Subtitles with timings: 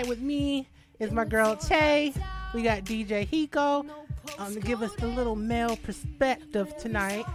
[0.00, 0.66] tonight with me
[0.98, 2.14] is my girl Tay.
[2.54, 3.86] We got DJ Hiko
[4.38, 7.26] um, to give us the little male perspective tonight.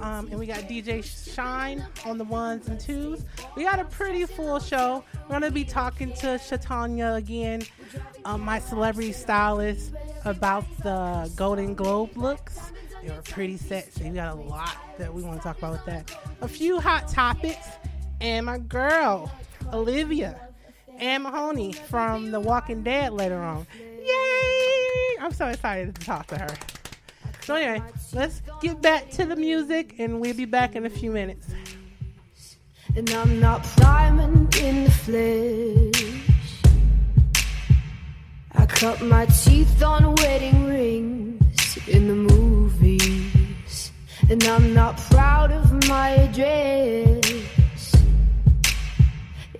[0.00, 3.24] Um, and we got DJ Shine on the ones and twos.
[3.56, 5.02] We got a pretty full show.
[5.30, 7.62] We're to be talking to Shatanya again,
[8.26, 9.92] um, my celebrity stylist,
[10.26, 12.58] about the Golden Globe looks.
[13.02, 14.10] They were pretty sexy.
[14.10, 16.14] We got a lot that we want to talk about with that.
[16.42, 17.66] A few hot topics.
[18.20, 19.32] And my girl,
[19.72, 20.38] Olivia
[20.98, 23.66] Ann Mahoney from The Walking Dead later on.
[23.78, 25.16] Yay!
[25.20, 26.54] I'm so excited to talk to her.
[27.42, 31.10] So anyway, let's get back to the music and we'll be back in a few
[31.10, 31.46] minutes.
[32.96, 36.22] And I'm not diamond in the flesh.
[38.52, 43.90] I cut my teeth on wedding rings in the movies.
[44.30, 47.53] And I'm not proud of my address.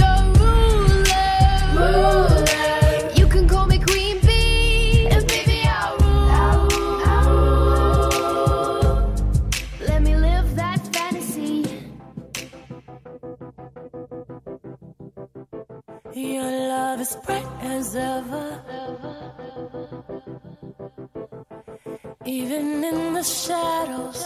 [0.00, 0.22] Your
[1.58, 2.50] ruler.
[3.14, 5.96] You can call me Queen Bee, and baby I'll
[7.26, 8.38] rule.
[9.88, 11.58] Let me live that fantasy.
[16.14, 19.39] Your love is bright as ever.
[22.30, 24.24] Even in the shadows.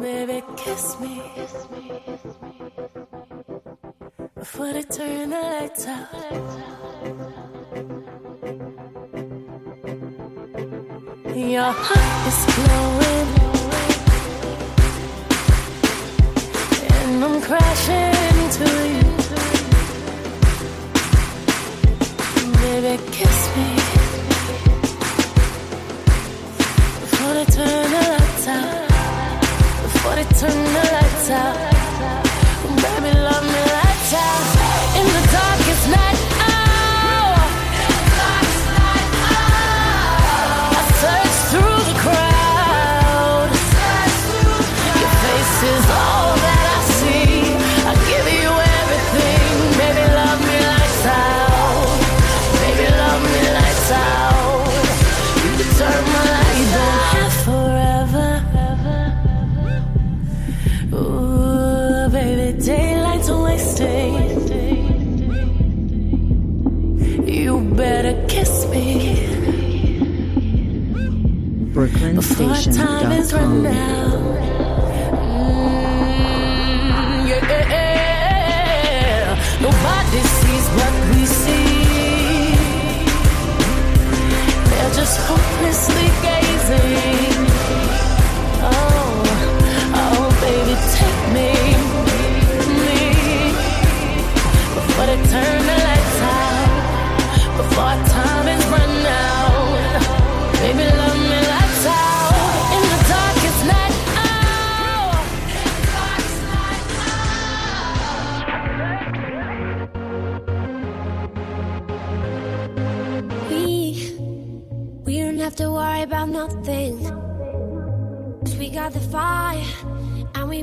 [0.00, 1.20] Baby, kiss me.
[4.34, 6.08] Before they turn the lights out.
[11.36, 13.30] Your heart is glowing.
[16.96, 19.04] And I'm crashing into you.
[22.62, 23.89] Baby, kiss me.
[27.60, 28.88] Turn the lights out.
[29.82, 31.56] Before they turn the lights out.
[32.82, 34.59] Baby, love me lights out.
[72.14, 74.12] Before time is run out.
[75.20, 76.08] Mm,
[77.28, 78.10] yeah.
[79.60, 82.54] Nobody sees what we see.
[84.70, 87.46] They're just hopelessly gazing.
[88.72, 89.22] Oh,
[90.02, 91.50] oh, baby, take me,
[92.80, 92.98] me.
[94.74, 95.89] Before they turn the lights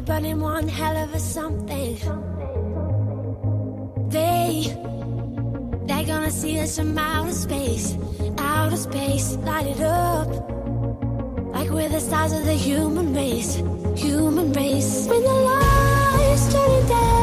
[0.08, 1.98] burning one hell of a something.
[4.08, 4.74] They,
[5.86, 7.98] they're gonna see us from outer space,
[8.38, 10.30] outer space, light it up.
[11.54, 13.56] Like we're the stars of the human race,
[13.98, 15.08] human race.
[15.08, 17.17] When the lights turn down,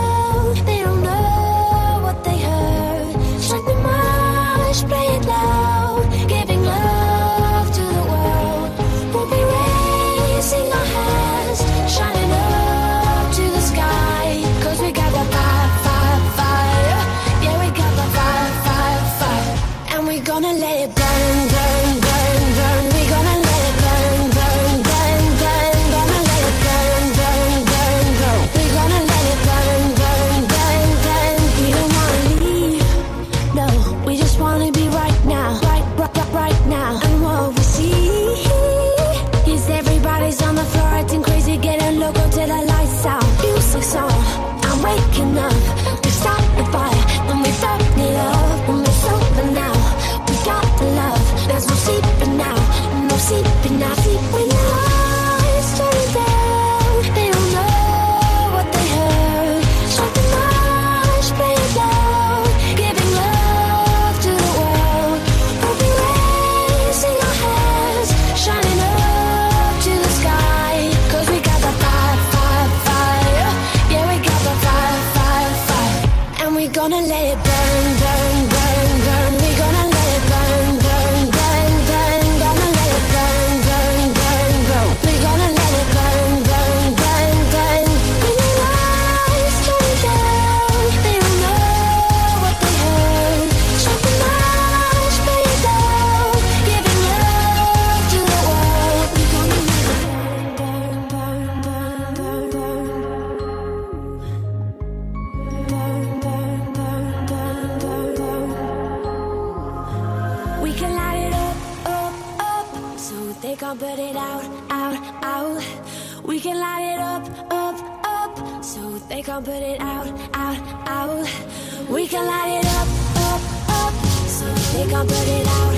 [122.15, 122.89] can light it up,
[123.27, 123.95] up, up.
[124.29, 125.74] So they can't put it out,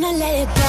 [0.00, 0.65] gonna let it burn,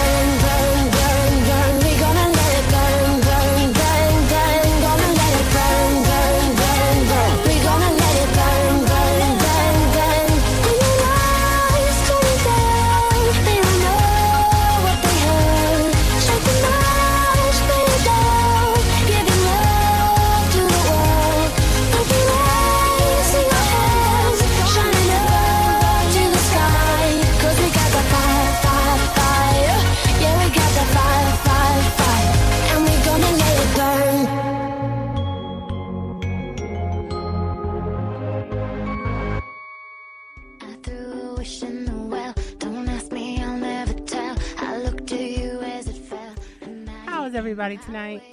[47.68, 48.24] everybody tonight?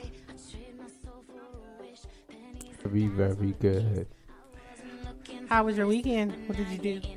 [2.84, 4.06] Very, very good.
[5.48, 6.32] How was your weekend?
[6.46, 7.00] What did you do?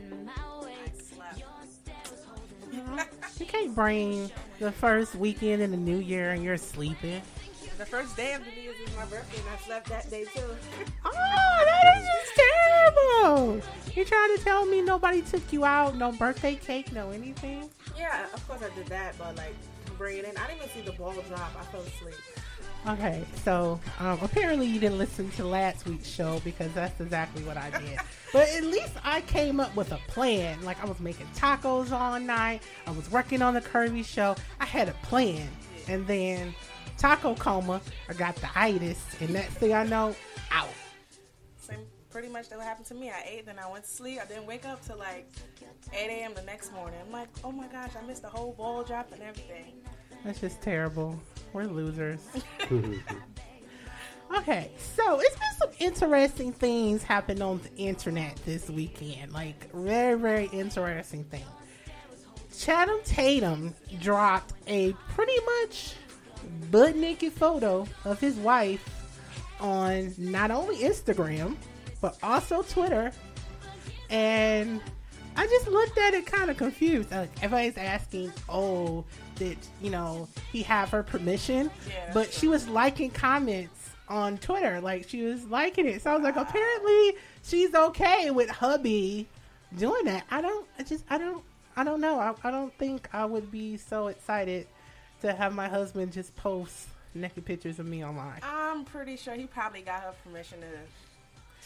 [3.39, 7.21] You can't bring the first weekend in the new year and you're sleeping.
[7.77, 10.23] The first day of the New Year's is my birthday, and I slept that day
[10.23, 10.41] too.
[11.05, 13.61] Oh, that is just terrible.
[13.95, 17.69] You're trying to tell me nobody took you out, no birthday cake, no anything?
[17.95, 19.53] yeah, of course I did that, but like
[19.97, 20.37] bring it in.
[20.37, 21.51] I didn't even see the ball drop.
[21.59, 22.15] I fell asleep.
[22.87, 27.57] Okay, so um, apparently you didn't listen to last week's show because that's exactly what
[27.57, 27.99] I did.
[28.33, 30.63] but at least I came up with a plan.
[30.63, 32.61] Like I was making tacos all night.
[32.85, 34.35] I was working on the Curvy show.
[34.61, 35.49] I had a plan,
[35.87, 36.53] and then
[36.97, 37.81] taco coma.
[38.07, 40.15] I got the itis, and next thing I know,
[40.51, 40.69] out.
[42.17, 43.11] Pretty much that what happened to me.
[43.11, 44.17] I ate, then I went to sleep.
[44.19, 45.31] I didn't wake up till like
[45.93, 46.33] 8 a.m.
[46.33, 46.99] the next morning.
[47.05, 49.73] I'm like, oh my gosh, I missed the whole ball drop and everything.
[50.25, 51.21] That's just terrible.
[51.53, 52.21] We're losers.
[54.35, 59.31] okay, so it's been some interesting things happened on the internet this weekend.
[59.31, 61.45] Like very, very interesting thing.
[62.57, 65.93] Channing Tatum dropped a pretty much
[66.71, 68.83] butt naked photo of his wife
[69.59, 71.55] on not only Instagram
[72.01, 73.11] but also Twitter,
[74.09, 74.81] and
[75.35, 77.11] I just looked at it kind of confused.
[77.11, 82.67] Like everybody's asking, "Oh, did you know he have her permission?" Yeah, but she was
[82.67, 86.01] liking comments on Twitter, like she was liking it.
[86.01, 87.13] So I was like, apparently
[87.43, 89.27] she's okay with hubby
[89.77, 90.25] doing that.
[90.31, 90.67] I don't.
[90.79, 91.03] I just.
[91.09, 91.43] I don't.
[91.75, 92.19] I don't know.
[92.19, 94.67] I, I don't think I would be so excited
[95.21, 98.39] to have my husband just post naked pictures of me online.
[98.43, 100.67] I'm pretty sure he probably got her permission to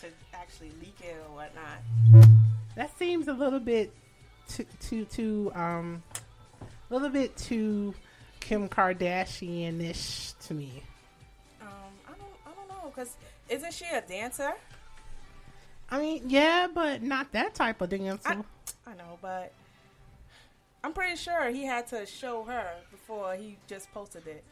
[0.01, 2.27] to actually leak it or whatnot.
[2.75, 3.91] That seems a little bit
[4.47, 6.03] too too too um
[6.61, 7.93] a little bit too
[8.39, 10.83] Kim Kardashian ish to me.
[11.61, 11.67] Um,
[12.05, 13.15] I don't, I don't know, cause
[13.47, 14.53] isn't she a dancer?
[15.89, 18.27] I mean, yeah, but not that type of dancer.
[18.27, 19.53] I, I know, but
[20.83, 24.43] I'm pretty sure he had to show her before he just posted it.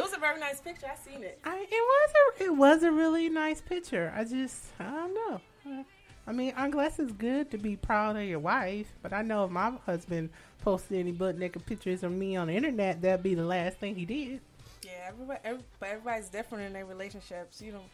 [0.00, 0.86] It was a very nice picture.
[0.90, 1.38] I seen it.
[1.44, 4.10] I, it was a it was a really nice picture.
[4.16, 5.84] I just I don't know.
[6.26, 9.50] I mean, glad it's good to be proud of your wife, but I know if
[9.50, 10.30] my husband
[10.62, 13.94] posted any butt naked pictures of me on the internet, that'd be the last thing
[13.94, 14.40] he did.
[14.82, 17.60] Yeah, everybody, every, but everybody's different in their relationships.
[17.60, 17.84] You know,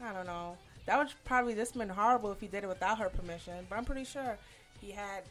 [0.00, 0.56] I don't know.
[0.86, 3.66] That would probably just been horrible if he did it without her permission.
[3.68, 4.38] But I'm pretty sure
[4.80, 5.24] he had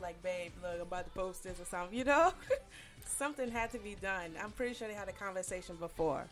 [0.00, 1.96] like, babe, look, I'm about to post this or something.
[1.96, 2.32] You know,
[3.08, 4.32] something had to be done.
[4.42, 6.24] I'm pretty sure they had a conversation before.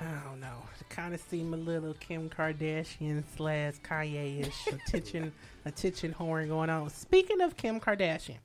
[0.00, 0.62] I don't know.
[0.80, 5.32] It kind of seemed a little Kim Kardashian slash Kanye ish attention
[5.64, 6.90] attention horn going on.
[6.90, 8.38] Speaking of Kim Kardashian,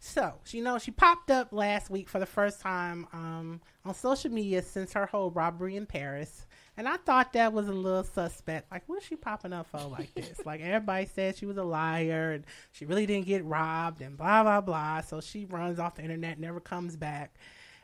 [0.00, 4.30] so you know she popped up last week for the first time um, on social
[4.30, 6.46] media since her whole robbery in Paris,
[6.76, 8.70] and I thought that was a little suspect.
[8.70, 10.44] Like, what's she popping up for like this?
[10.44, 14.42] like everybody said she was a liar and she really didn't get robbed and blah
[14.42, 15.00] blah blah.
[15.00, 17.34] So she runs off the internet, never comes back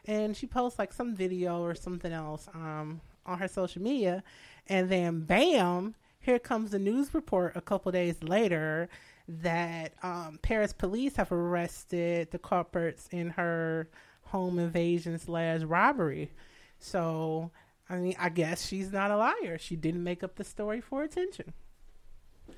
[0.06, 4.22] and she posts like some video or something else um, on her social media,
[4.68, 8.88] and then bam, here comes the news report a couple days later,
[9.28, 13.88] that um, Paris police have arrested the culprits in her
[14.25, 16.30] home invasion slash robbery.
[16.78, 17.50] So,
[17.88, 19.58] I mean, I guess she's not a liar.
[19.58, 21.52] She didn't make up the story for attention.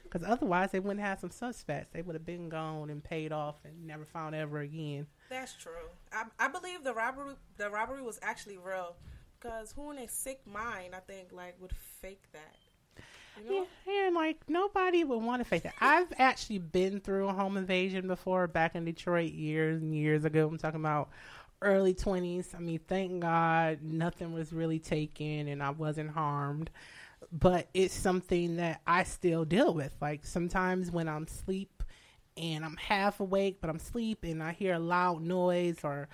[0.03, 1.93] Because otherwise, they wouldn't have some suspects.
[1.93, 5.07] They would have been gone and paid off and never found ever again.
[5.29, 5.89] That's true.
[6.13, 8.97] I, I believe the robbery the robbery was actually real.
[9.39, 12.55] Because who in a sick mind, I think, like would fake that.
[13.37, 13.67] You know?
[13.87, 15.75] Yeah, and like nobody would want to fake that.
[15.81, 20.49] I've actually been through a home invasion before back in Detroit years and years ago.
[20.49, 21.11] I'm talking about
[21.65, 22.55] early 20s.
[22.55, 26.71] I mean, thank God nothing was really taken and I wasn't harmed.
[27.33, 29.93] But it's something that I still deal with.
[30.01, 31.83] Like sometimes when I'm asleep
[32.37, 36.09] and I'm half awake, but I'm asleep and I hear a loud noise or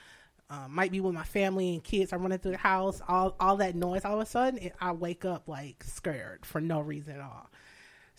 [0.51, 2.13] uh, might be with my family and kids.
[2.13, 4.05] I'm running through the house, all all that noise.
[4.05, 7.51] All of a sudden, it, I wake up like scared for no reason at all.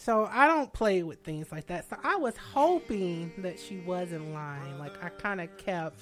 [0.04, 1.88] So I don't play with things like that.
[1.88, 4.80] So I was hoping that she wasn't lying.
[4.80, 6.02] Like I kind of kept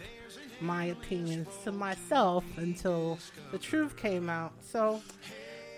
[0.61, 3.19] my opinions to myself until
[3.51, 4.53] the truth came out.
[4.61, 5.01] So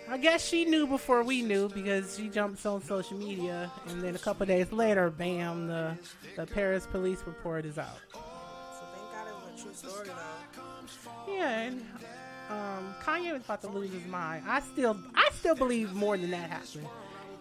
[0.07, 4.13] I guess she knew before we knew because she jumps on social media, and then
[4.13, 5.97] a couple days later, bam, the
[6.35, 7.97] the Paris police report is out.
[8.13, 8.19] So
[8.93, 11.33] thank God it was a true story though.
[11.33, 11.85] Yeah, and
[12.51, 14.43] um, Kanye was about to lose his mind.
[14.47, 16.87] I still, I still believe more than that happened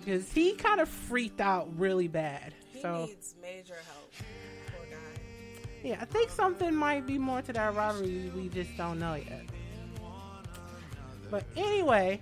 [0.01, 2.55] because he kind of freaked out really bad.
[2.73, 4.13] He So needs major help.
[4.77, 4.99] Poor guy.
[5.83, 8.31] yeah, I think something might be more to that robbery.
[8.35, 9.45] We just don't know yet.
[11.31, 12.21] But anyway,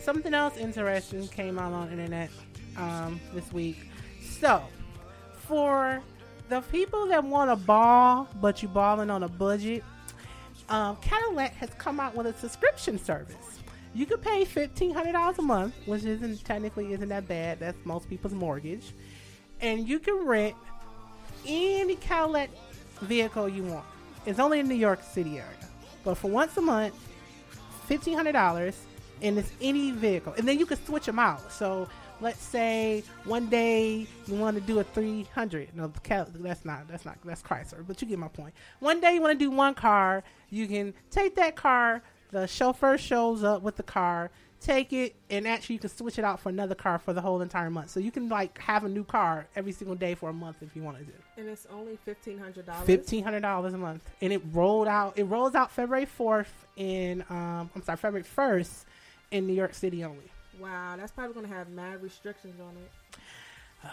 [0.00, 2.30] something else interesting came out on the internet
[2.76, 3.88] um, this week.
[4.38, 4.62] So,
[5.46, 6.02] for
[6.50, 9.82] the people that want to ball, but you balling on a budget,
[10.68, 13.53] um, Cadillac has come out with a subscription service.
[13.94, 17.60] You could pay fifteen hundred dollars a month, which isn't technically isn't that bad.
[17.60, 18.92] That's most people's mortgage,
[19.60, 20.56] and you can rent
[21.46, 22.50] any Cadillac
[23.02, 23.84] vehicle you want.
[24.26, 25.68] It's only in New York City area,
[26.04, 26.94] but for once a month,
[27.86, 28.76] fifteen hundred dollars,
[29.22, 31.52] and it's any vehicle, and then you can switch them out.
[31.52, 31.86] So
[32.20, 35.68] let's say one day you want to do a three hundred.
[35.76, 38.54] No, the that's not that's not that's Chrysler, but you get my point.
[38.80, 42.02] One day you want to do one car, you can take that car.
[42.34, 44.28] The chauffeur shows up with the car.
[44.60, 47.40] Take it and actually you can switch it out for another car for the whole
[47.42, 47.90] entire month.
[47.90, 50.74] So you can like have a new car every single day for a month if
[50.74, 51.04] you want to.
[51.04, 51.12] do.
[51.36, 52.86] And it's only fifteen hundred dollars.
[52.86, 55.16] Fifteen hundred dollars a month, and it rolled out.
[55.16, 58.86] It rolls out February fourth in um, I'm sorry, February first
[59.30, 60.30] in New York City only.
[60.58, 62.90] Wow, that's probably gonna have mad restrictions on it.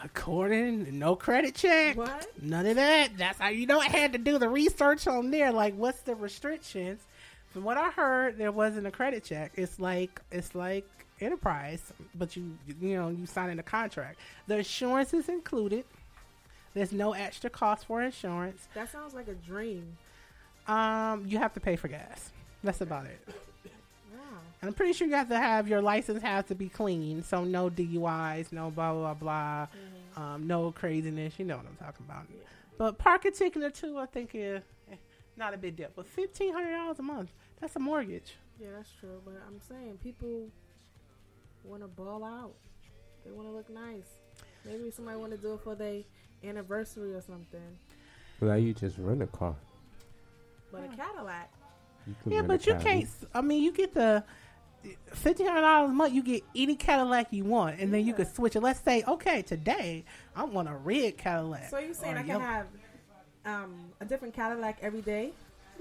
[0.06, 2.26] According, no credit check, What?
[2.42, 3.18] none of that.
[3.18, 5.52] That's how you know I had to do the research on there.
[5.52, 7.02] Like, what's the restrictions?
[7.54, 9.52] From what I heard, there wasn't a credit check.
[9.56, 10.86] It's like it's like
[11.20, 11.82] enterprise,
[12.16, 14.20] but you you know you sign in a contract.
[14.48, 15.86] The insurance is included.
[16.74, 18.68] There's no extra cost for insurance.
[18.74, 19.98] That sounds like a dream.
[20.68, 22.32] Um, you have to pay for gas.
[22.64, 23.20] That's about it.
[24.14, 24.40] Wow.
[24.62, 27.44] And I'm pretty sure you have to have your license has to be clean, so
[27.46, 29.68] no DUIs, no blah blah blah,
[30.18, 31.40] um, no craziness.
[31.40, 32.26] You know what I'm talking about.
[32.78, 34.62] But parking ticket or two, I think, is
[35.38, 35.88] not a big deal.
[35.96, 37.32] But fifteen hundred dollars a month,
[37.62, 38.36] that's a mortgage.
[38.60, 39.22] Yeah, that's true.
[39.24, 40.50] But I'm saying people
[41.64, 42.54] want to ball out.
[43.24, 44.08] They want to look nice.
[44.66, 46.02] Maybe somebody want to do it for their
[46.44, 47.62] anniversary or something.
[48.40, 49.56] Well, you just rent a car.
[50.72, 51.52] But a Cadillac.
[52.26, 52.84] Yeah, but you Cadillac.
[52.84, 53.10] can't.
[53.34, 54.24] I mean, you get the
[55.14, 56.14] fifteen hundred dollars a month.
[56.14, 58.24] You get any Cadillac you want, and then you Yeah.
[58.24, 58.62] can switch it.
[58.62, 60.04] Let's say, okay, today
[60.36, 61.70] I want a red Cadillac.
[61.70, 62.68] So you saying I can yellow have
[63.46, 65.34] um, a different Cadillac every day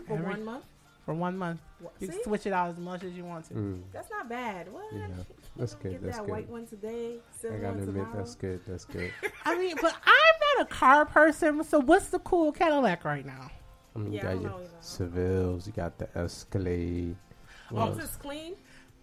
[0.07, 0.65] for Every- one month?
[1.11, 1.61] For one month.
[1.81, 1.93] What?
[1.99, 3.55] You See, can switch it out as much as you want to.
[3.55, 4.73] Mm, that's not bad.
[4.73, 4.85] What?
[4.93, 5.09] yeah,
[5.57, 5.91] that's good.
[5.93, 6.31] Get That's that good.
[6.31, 8.17] white one today, I gotta one admit, tomorrow.
[8.17, 8.61] that's good.
[8.65, 9.11] That's good.
[9.45, 11.65] I mean, but I'm not a car person.
[11.65, 13.51] So what's the cool Cadillac right now?
[13.97, 14.67] I mean, Yeah, you I got don't your know.
[14.81, 17.17] Seville's, you got the Escalade.
[17.71, 17.99] What Oh, else?
[18.05, 18.55] it's clean.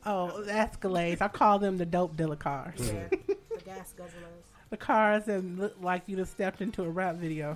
[0.06, 1.22] Oh, Escalades.
[1.22, 2.80] I call them the dope dealer cars.
[2.80, 4.46] Yeah, the gas guzzlers.
[4.70, 7.56] The cars that look like you just stepped into a rap video.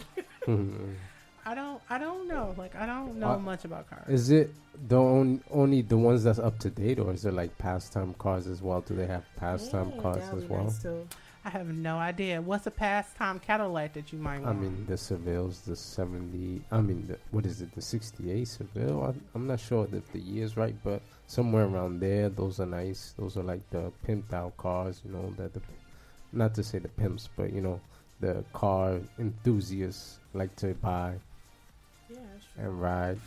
[1.45, 1.81] I don't.
[1.89, 2.53] I don't know.
[2.57, 4.07] Like I don't know Uh, much about cars.
[4.07, 4.53] Is it
[4.87, 8.47] the on, only the ones that's up to date, or is there like pastime cars
[8.47, 8.81] as well?
[8.81, 10.65] Do they have pastime Mm, cars as well?
[10.65, 10.85] nice.
[11.43, 12.39] I have no idea.
[12.39, 14.55] What's a pastime Cadillac that you might want?
[14.55, 19.03] I mean, the Seville's, the 70, I mean, the, what is it, the 68 Seville?
[19.03, 23.15] I, I'm not sure if the year's right, but somewhere around there, those are nice.
[23.17, 25.61] Those are like the pimped out cars, you know, that the,
[26.31, 27.81] not to say the pimps, but, you know,
[28.19, 31.17] the car enthusiasts like to buy Yeah.
[32.57, 33.19] And ride.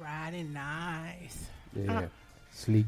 [0.00, 1.46] Riding nice.
[1.74, 1.98] Yeah.
[1.98, 2.06] Uh,
[2.52, 2.86] Sleek,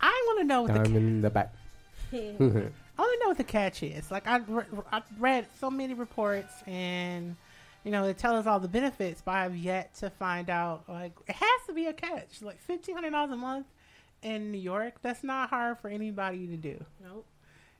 [0.00, 1.52] I want to know what the diamond in the back.
[2.12, 2.16] I
[3.00, 4.10] I don't know what the catch is.
[4.10, 7.36] Like I, re- I read so many reports, and
[7.84, 10.84] you know, they tell us all the benefits, but I've yet to find out.
[10.88, 12.42] Like it has to be a catch.
[12.42, 13.66] Like fifteen hundred dollars a month
[14.22, 16.84] in New York, that's not hard for anybody to do.
[17.02, 17.24] Nope.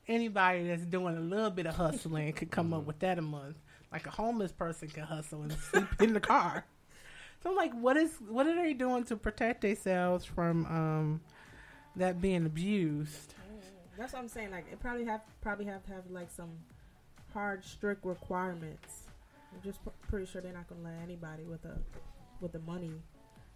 [0.08, 3.56] Anybody that's doing a little bit of hustling could come up with that a month.
[3.92, 6.64] Like a homeless person can hustle and sleep in the car.
[7.42, 11.20] So I'm like, what is what are they doing to protect themselves from um,
[11.96, 13.34] that being abused?
[13.98, 14.50] That's what I'm saying.
[14.50, 16.50] Like it probably have probably have to have like some
[17.32, 19.04] hard, strict requirements.
[19.52, 21.76] I'm just pr- pretty sure they're not gonna let anybody with a
[22.40, 22.92] with the money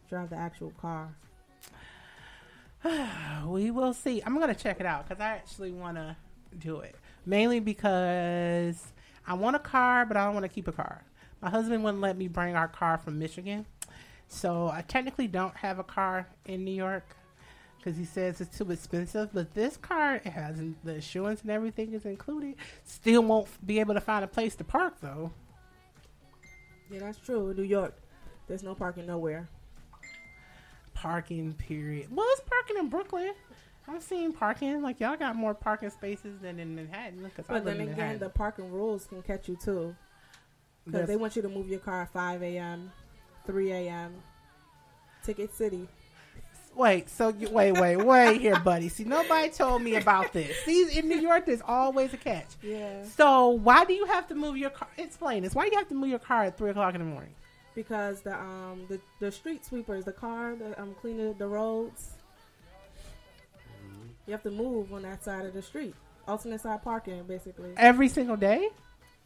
[0.08, 1.14] drive the actual car.
[3.46, 4.22] We will see.
[4.24, 6.16] I'm gonna check it out because I actually want to
[6.58, 8.92] do it mainly because
[9.26, 11.04] I want a car, but I don't want to keep a car.
[11.40, 13.66] My husband wouldn't let me bring our car from Michigan,
[14.28, 17.04] so I technically don't have a car in New York
[17.78, 19.30] because he says it's too expensive.
[19.32, 22.54] But this car it has the insurance and everything is included.
[22.84, 25.30] Still won't be able to find a place to park though.
[26.90, 27.52] Yeah, that's true.
[27.54, 27.94] New York,
[28.46, 29.48] there's no parking nowhere.
[30.94, 32.08] Parking period.
[32.14, 33.32] Well, it's parking in Brooklyn.
[33.86, 38.18] I've seen parking like y'all got more parking spaces than in Manhattan But then again,
[38.18, 39.94] the parking rules can catch you too,
[40.84, 42.90] because they want you to move your car at 5 a.m.,
[43.46, 44.14] 3 a.m.
[45.24, 45.86] Ticket City.
[46.74, 48.88] Wait, so you, wait, wait, wait here, buddy.
[48.88, 50.56] See, nobody told me about this.
[50.64, 52.48] See, in New York, there's always a catch.
[52.62, 53.04] Yeah.
[53.04, 54.88] So why do you have to move your car?
[54.98, 55.54] Explain this.
[55.54, 57.34] Why do you have to move your car at three o'clock in the morning?
[57.74, 62.13] because the um the, the street sweepers, the car that um cleaning the roads,
[64.26, 65.94] you have to move on that side of the street.
[66.26, 67.72] Alternate side parking, basically.
[67.76, 68.68] Every single day?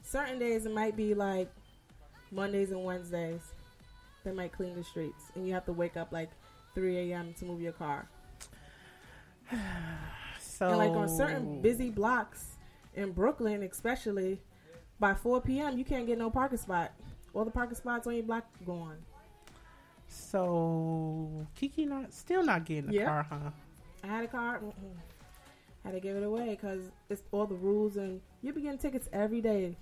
[0.02, 1.48] Certain days it might be like
[2.30, 3.40] Mondays and Wednesdays.
[4.24, 6.30] They might clean the streets, and you have to wake up like
[6.74, 7.34] 3 a.m.
[7.38, 8.08] to move your car.
[10.40, 12.56] So And like on certain busy blocks
[12.94, 14.40] in Brooklyn, especially
[14.98, 16.90] by 4 p.m., you can't get no parking spot.
[17.32, 18.96] All the parking spots on your block gone.
[20.08, 23.04] So KeKe not still not getting a Yeah.
[23.04, 23.50] car, huh?
[24.04, 24.60] I had a car.
[24.60, 24.72] Mm-mm.
[25.84, 29.08] Had to give it away because it's all the rules and you be getting tickets
[29.12, 29.76] every day.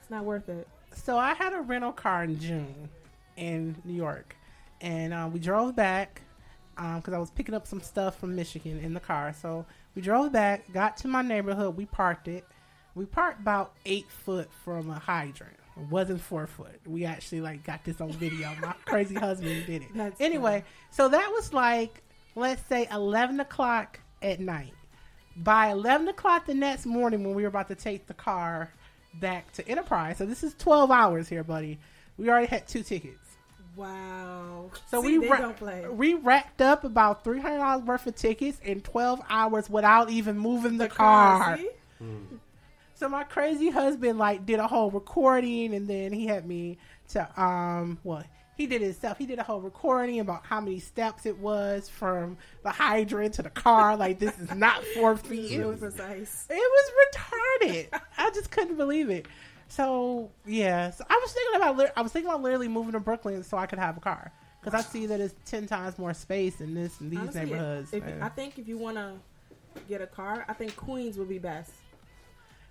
[0.00, 0.68] It's not worth it.
[0.94, 2.88] So I had a rental car in June
[3.36, 4.36] in New York,
[4.80, 6.22] and uh, we drove back
[6.74, 9.34] because I was picking up some stuff from Michigan in the car.
[9.40, 12.44] So we drove back, got to my neighborhood, we parked it.
[12.94, 15.56] We parked about eight foot from a hydrant.
[15.76, 16.80] It wasn't four foot.
[16.86, 18.50] We actually like got this on video.
[18.60, 19.88] My crazy husband did it.
[19.94, 22.02] That's anyway, so that was like
[22.36, 24.72] let's say eleven o'clock at night.
[25.36, 28.72] By eleven o'clock the next morning, when we were about to take the car
[29.14, 31.78] back to Enterprise, so this is twelve hours here, buddy.
[32.16, 33.18] We already had two tickets.
[33.74, 34.70] Wow.
[34.90, 35.86] So See, we ra- don't play.
[35.88, 40.38] we racked up about three hundred dollars worth of tickets in twelve hours without even
[40.38, 41.58] moving the, car.
[41.58, 41.68] see?
[42.94, 47.28] So my crazy husband like did a whole recording, and then he had me to
[47.40, 48.24] um well
[48.56, 49.18] he did it himself.
[49.18, 53.42] He did a whole recording about how many steps it was from the hydrant to
[53.42, 53.96] the car.
[53.96, 55.52] Like this is not four feet.
[55.60, 56.46] It was precise.
[56.50, 56.92] it was
[57.62, 58.00] retarded.
[58.18, 59.26] I just couldn't believe it.
[59.68, 63.42] So yeah, so I was thinking about I was thinking about literally moving to Brooklyn
[63.42, 64.30] so I could have a car
[64.62, 67.92] because I see that it's ten times more space in this in these Honestly, neighborhoods.
[67.92, 68.22] if- man.
[68.22, 69.14] I think if you want to
[69.88, 71.72] get a car, I think Queens would be best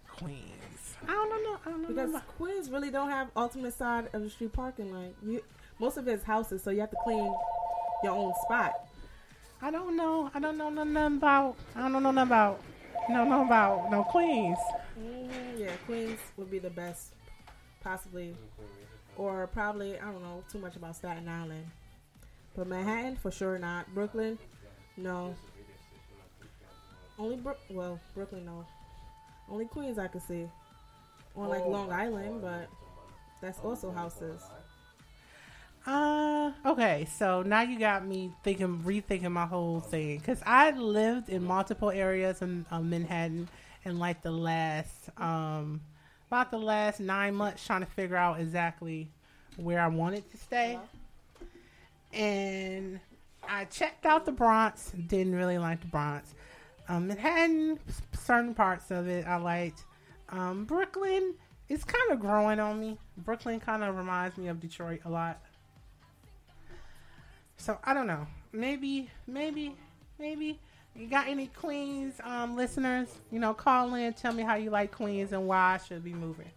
[0.08, 0.96] Queens.
[1.08, 1.58] I don't know.
[1.66, 1.88] I don't know.
[1.90, 4.94] because Queens really don't have ultimate side of the street parking.
[4.94, 5.42] Like you,
[5.80, 7.34] most of it's houses, so you have to clean
[8.04, 8.74] your own spot.
[9.62, 10.30] I don't know.
[10.34, 11.56] I don't know nothing about.
[11.76, 12.62] I don't know nothing about.
[13.10, 14.58] No, no about no Queens.
[15.00, 17.14] Mm, yeah, Queens would be the best,
[17.82, 18.36] possibly,
[19.18, 21.66] or probably I don't know too much about Staten Island,
[22.56, 23.94] but Manhattan for sure not.
[23.94, 24.40] Brooklyn,
[24.98, 25.36] no.
[27.18, 27.60] Only Brook.
[27.70, 28.66] Well, Brooklyn, no.
[29.50, 30.48] Only Queens I could see.
[31.36, 32.70] On like Long Island, but
[33.42, 34.42] that's also houses.
[35.86, 37.08] Uh, okay.
[37.18, 41.92] So now you got me thinking, rethinking my whole thing because I lived in multiple
[41.92, 43.48] areas in uh, Manhattan
[43.84, 45.82] in like the last, um,
[46.28, 49.10] about the last nine months, trying to figure out exactly
[49.58, 50.80] where I wanted to stay.
[52.12, 53.00] And
[53.48, 54.92] I checked out the Bronx.
[55.08, 56.34] Didn't really like the Bronx.
[56.88, 57.80] Um, Manhattan,
[58.14, 59.84] certain parts of it I liked.
[60.30, 61.36] Um, Brooklyn,
[61.70, 62.98] it's kind of growing on me.
[63.18, 65.42] Brooklyn kind of reminds me of Detroit a lot.
[67.66, 68.28] So I don't know.
[68.54, 69.76] Maybe, maybe,
[70.20, 70.60] maybe.
[70.96, 73.08] You got any Queens um, listeners?
[73.32, 76.14] You know, call in, tell me how you like Queens and why I should be
[76.14, 76.52] moving.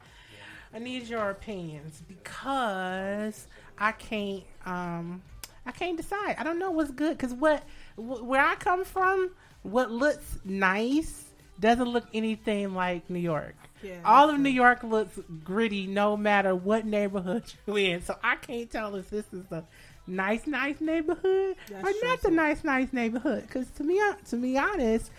[0.75, 3.47] I need your opinions because
[3.79, 4.45] I can't.
[4.67, 5.23] Um,
[5.65, 6.37] I can't decide.
[6.39, 7.63] I don't know what's good because what
[7.97, 9.31] wh- where I come from,
[9.63, 11.25] what looks nice
[11.59, 13.55] doesn't look anything like New York.
[13.83, 18.03] Yeah, All of New York looks gritty no matter what neighborhood you're in.
[18.03, 19.65] So I can't tell if this is a
[20.09, 23.43] nice, nice neighborhood That's or not the nice, nice neighborhood.
[23.43, 25.11] Because to me, to be honest,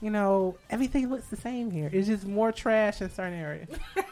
[0.00, 1.90] you know, everything looks the same here.
[1.92, 3.68] It's just more trash in certain areas.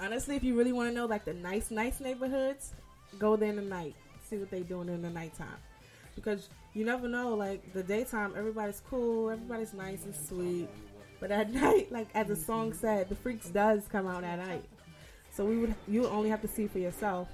[0.00, 2.72] Honestly, if you really want to know like the nice, nice neighborhoods,
[3.18, 3.94] go there in the night.
[4.28, 5.48] See what they doing in the nighttime.
[6.14, 10.68] Because you never know, like the daytime, everybody's cool, everybody's nice and sweet.
[11.20, 12.78] But at night, like as the song mm-hmm.
[12.78, 14.64] said, the freaks does come out at night.
[15.30, 17.28] So we would you only have to see for yourself.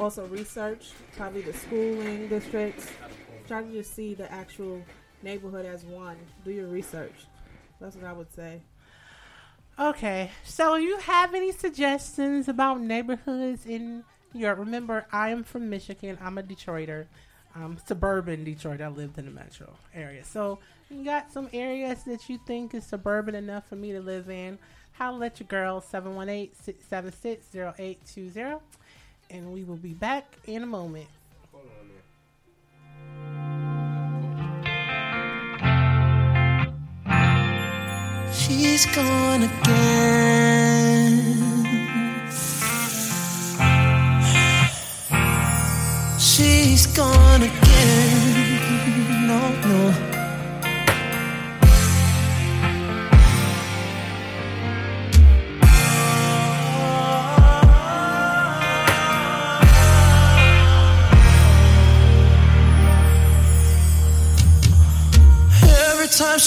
[0.00, 2.86] Also research probably the schooling districts.
[3.46, 4.82] Try to just see the actual
[5.22, 6.16] neighborhood as one.
[6.42, 7.26] Do your research.
[7.80, 8.62] That's what I would say.
[9.78, 14.58] Okay, so you have any suggestions about neighborhoods in New York?
[14.58, 16.16] Remember, I am from Michigan.
[16.22, 17.04] I'm a Detroiter,
[17.54, 18.80] um, suburban Detroit.
[18.80, 20.24] I lived in the metro area.
[20.24, 24.30] So you got some areas that you think is suburban enough for me to live
[24.30, 24.58] in.
[24.92, 28.60] Holla at your girl, 718-676-0820.
[29.32, 31.06] And we will be back in a moment.
[38.32, 41.10] She's gone again.
[46.18, 49.26] She's gone again.
[49.28, 50.09] No, no.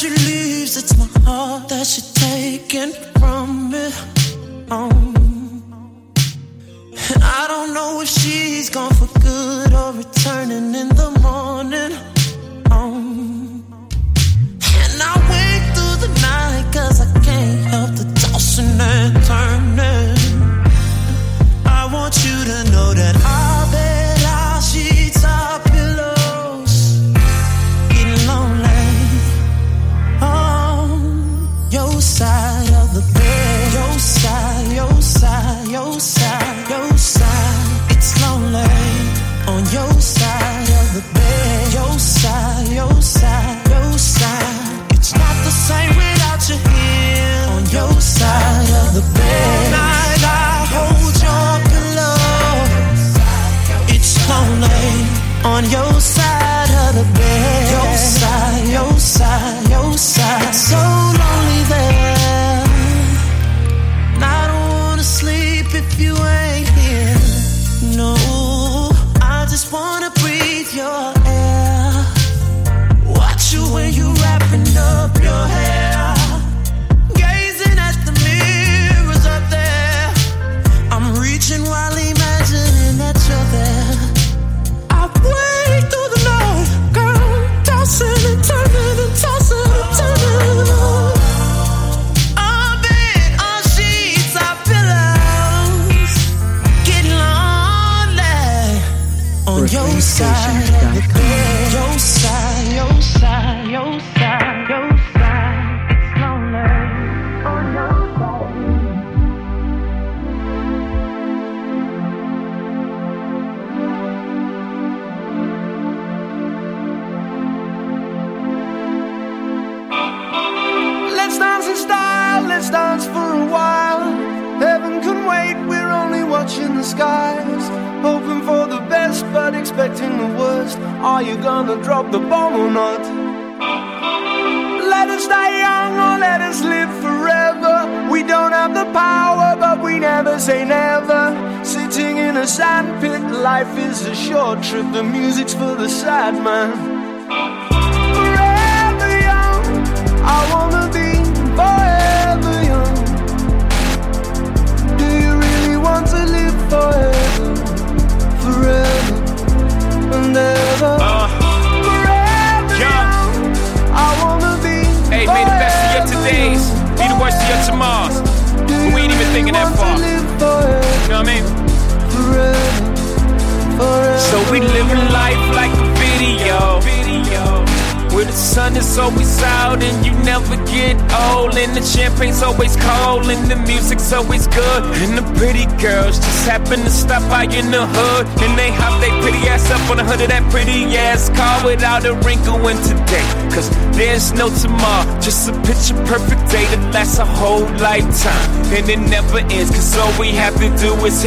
[0.05, 0.32] Every time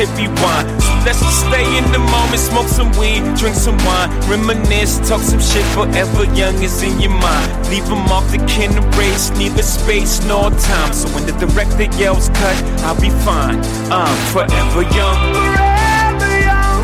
[0.04, 0.68] rewind.
[0.82, 5.22] So let's just stay in the moment, smoke some weed, drink some wine, reminisce, talk
[5.22, 7.68] some shit forever young is in your mind.
[7.70, 10.92] Leave them off the can erase, neither space nor time.
[10.92, 13.58] So when the director yells cut, I'll be fine.
[13.90, 15.16] I'm forever young.
[15.32, 16.82] Forever young,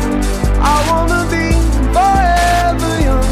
[0.57, 1.53] I wanna be
[1.93, 3.29] forever young.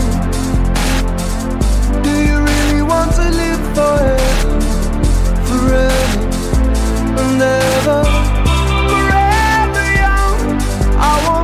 [2.04, 4.60] Do you really want to live forever,
[5.50, 6.20] forever
[7.17, 8.11] and ever?
[11.04, 11.40] I wanna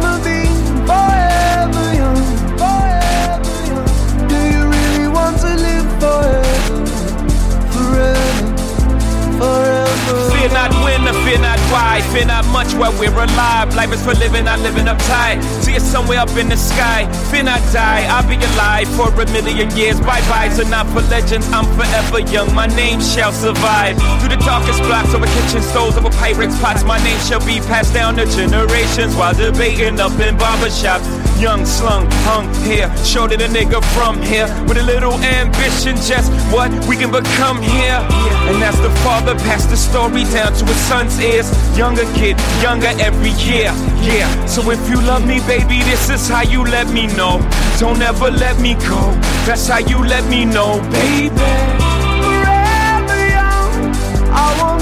[11.71, 13.75] why, fear not much while we're alive.
[13.75, 15.43] Life is for living, not living uptight.
[15.63, 17.06] See it somewhere up in the sky.
[17.30, 19.99] Fear not die, I'll be alive for a million years.
[19.99, 22.53] Bye bye, so not for legends, I'm forever young.
[22.53, 23.97] My name shall survive.
[24.19, 27.93] Through the darkest blocks over kitchen stoves, over pirates' pots, my name shall be passed
[27.93, 31.27] down to generations while debating up in barbershops.
[31.39, 34.47] Young, slung, hung here, shorter the nigga from here.
[34.67, 38.00] With a little ambition, just what we can become here.
[38.50, 41.47] And as the father passed the story down to his son's ears,
[41.78, 43.71] younger kid, younger every year.
[44.02, 47.39] Yeah, so if you love me, baby, this is how you let me know.
[47.78, 49.13] Don't ever let me go.
[49.45, 51.30] That's how you let me know, baby.
[52.26, 53.93] Forever young,
[54.34, 54.77] I wanna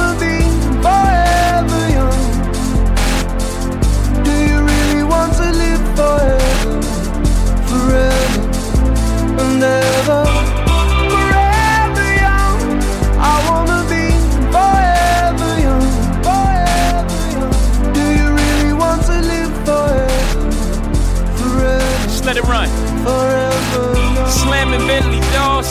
[22.25, 22.67] let it run.
[23.03, 23.95] forever?
[24.29, 25.69] Slamming Bentley doors,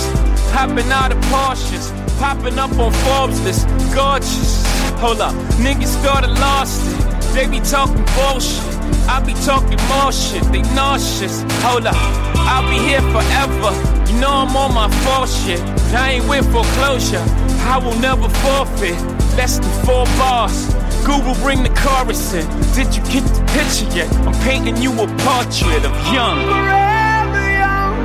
[0.53, 4.65] hopping out of Porsches, popping up on Forbes list, gorgeous.
[5.01, 7.35] Hold up, niggas started lost it.
[7.35, 8.63] They be talking bullshit.
[9.09, 10.45] I be talking more shit.
[10.53, 11.43] They nauseous.
[11.65, 11.97] Hold up,
[12.47, 13.73] I'll be here forever.
[14.11, 15.61] You know I'm on my full shit.
[15.61, 17.25] But I ain't with foreclosure.
[17.67, 18.99] I will never forfeit.
[19.37, 20.75] Less than four bars.
[21.05, 22.47] Google bring the chorus in.
[22.75, 24.09] Did you get the picture yet?
[24.27, 26.39] I'm painting you a portrait of young.
[26.49, 27.97] forever young.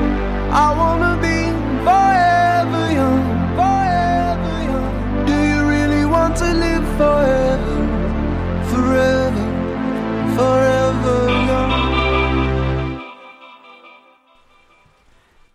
[0.52, 1.38] I wanna be
[1.88, 3.24] forever young,
[3.60, 5.26] forever young.
[5.26, 7.78] Do you really want to live forever,
[8.72, 9.46] forever,
[10.36, 11.49] forever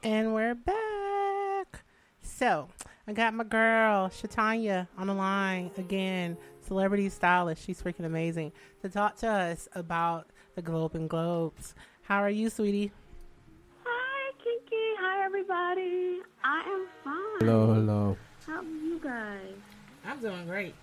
[0.05, 1.83] And we're back.
[2.21, 2.69] So
[3.09, 7.65] I got my girl Shatanya on the line again, celebrity stylist.
[7.65, 11.75] She's freaking amazing to talk to us about the Golden Globes.
[12.03, 12.93] How are you, sweetie?
[13.83, 14.95] Hi, KeKe.
[15.01, 16.21] Hi, everybody.
[16.45, 17.49] I am fine.
[17.49, 18.17] Hello, hello.
[18.47, 19.55] How are you guys?
[20.05, 20.75] I'm doing great.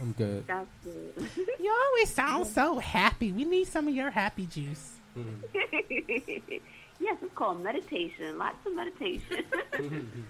[0.00, 0.46] I'm good.
[0.46, 1.28] That's good.
[1.58, 3.32] You always sound so happy.
[3.32, 4.92] We need some of your happy juice.
[5.18, 6.56] Mm-hmm.
[7.00, 8.38] yes, it's called meditation.
[8.38, 9.44] Lots of meditation.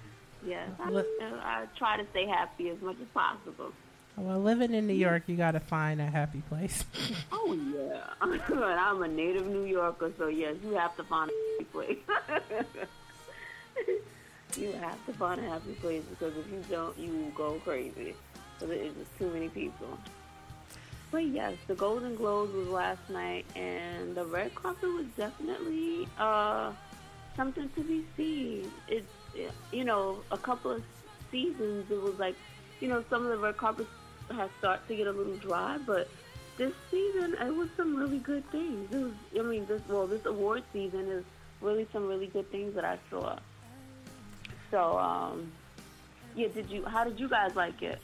[0.46, 3.72] yes, I, Look- uh, I try to stay happy as much as possible.
[4.16, 6.84] Well, living in New York, you got to find a happy place.
[7.32, 8.04] Oh yeah,
[8.48, 11.98] but I'm a native New Yorker, so yes, you have to find a happy place.
[14.56, 18.14] you have to find a happy place because if you don't, you will go crazy.
[18.58, 19.98] So there is just too many people.
[21.10, 26.72] But yes, the Golden Globes was last night, and the red carpet was definitely uh,
[27.36, 28.70] something to be seen.
[28.88, 29.06] It's
[29.72, 30.82] you know a couple of
[31.30, 32.34] seasons it was like
[32.80, 33.88] you know some of the red carpets
[34.30, 36.08] have started to get a little dry, but
[36.58, 38.92] this season it was some really good things.
[38.92, 41.24] It was I mean this well this award season is
[41.60, 43.38] really some really good things that I saw.
[44.70, 45.50] So um,
[46.34, 46.84] yeah, did you?
[46.84, 47.98] How did you guys like it?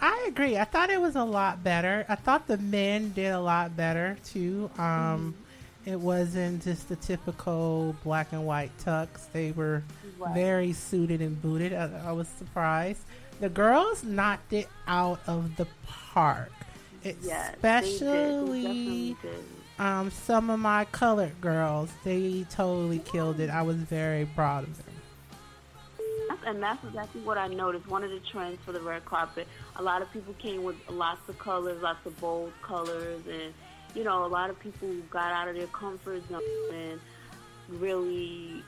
[0.00, 0.56] I agree.
[0.56, 2.04] I thought it was a lot better.
[2.08, 4.70] I thought the men did a lot better too.
[4.78, 5.34] Um,
[5.86, 9.08] It wasn't just the typical black and white tux.
[9.32, 9.82] They were
[10.18, 10.34] Right.
[10.34, 11.72] very suited and booted.
[11.72, 13.00] I, I was surprised.
[13.40, 16.50] The girls knocked it out of the park.
[17.04, 17.60] Yes, they did.
[17.62, 19.16] They Especially
[19.78, 21.88] um, some of my colored girls.
[22.04, 23.48] They totally killed it.
[23.48, 24.87] I was very proud of them.
[26.40, 27.86] That's- And that's exactly what I noticed.
[27.86, 29.46] One of the trends for the red carpet,
[29.76, 33.52] a lot of people came with lots of colors, lots of bold colors, and
[33.94, 37.00] you know, a lot of people got out of their comfort zone and
[37.68, 38.62] really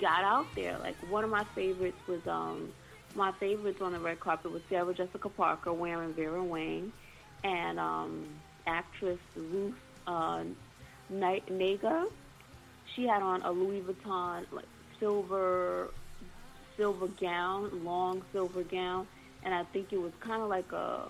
[0.00, 0.78] got out there.
[0.78, 2.72] Like one of my favorites was um
[3.14, 6.92] my favorites on the red carpet was Sarah Jessica Parker wearing Vera Wang,
[7.42, 8.26] and um
[8.66, 9.74] actress Ruth
[10.06, 10.44] uh,
[11.12, 12.06] Negga.
[12.94, 14.66] She had on a Louis Vuitton like
[15.00, 15.88] silver
[16.76, 19.06] silver gown, long silver gown,
[19.42, 21.08] and I think it was kind of like a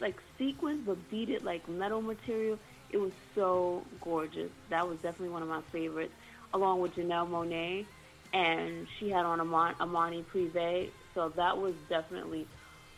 [0.00, 2.58] like sequins but beaded like metal material.
[2.90, 4.50] It was so gorgeous.
[4.70, 6.12] That was definitely one of my favorites,
[6.52, 7.86] along with Janelle Monáe,
[8.32, 10.90] and she had on Armani, Armani Privé.
[11.14, 12.46] So that was definitely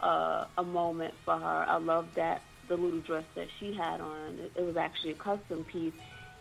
[0.01, 1.65] uh, a moment for her.
[1.69, 4.39] I love that the little dress that she had on.
[4.55, 5.93] It was actually a custom piece,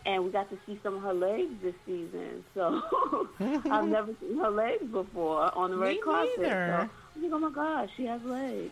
[0.06, 2.44] and we got to see some of her legs this season.
[2.54, 2.80] So
[3.40, 6.38] I've never seen her legs before on the Me red carpet.
[6.38, 6.88] neither.
[7.14, 8.70] So I'm like, oh my gosh, she has legs.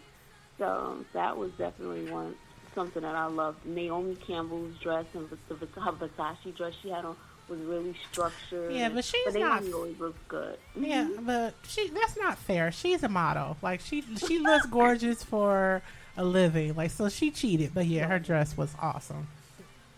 [0.58, 2.36] So that was definitely one
[2.74, 3.64] something that I loved.
[3.66, 7.16] Naomi Campbell's dress and the, the, her Versace dress she had on
[7.48, 8.72] was really structured.
[8.72, 10.58] Yeah, but she's but not- always looks good.
[10.76, 11.26] Yeah, mm-hmm.
[11.26, 12.72] but she that's not fair.
[12.72, 13.56] She's a model.
[13.60, 15.82] Like she she looks gorgeous for
[16.16, 16.74] a living.
[16.74, 19.26] Like so she cheated, but yeah, her dress was awesome.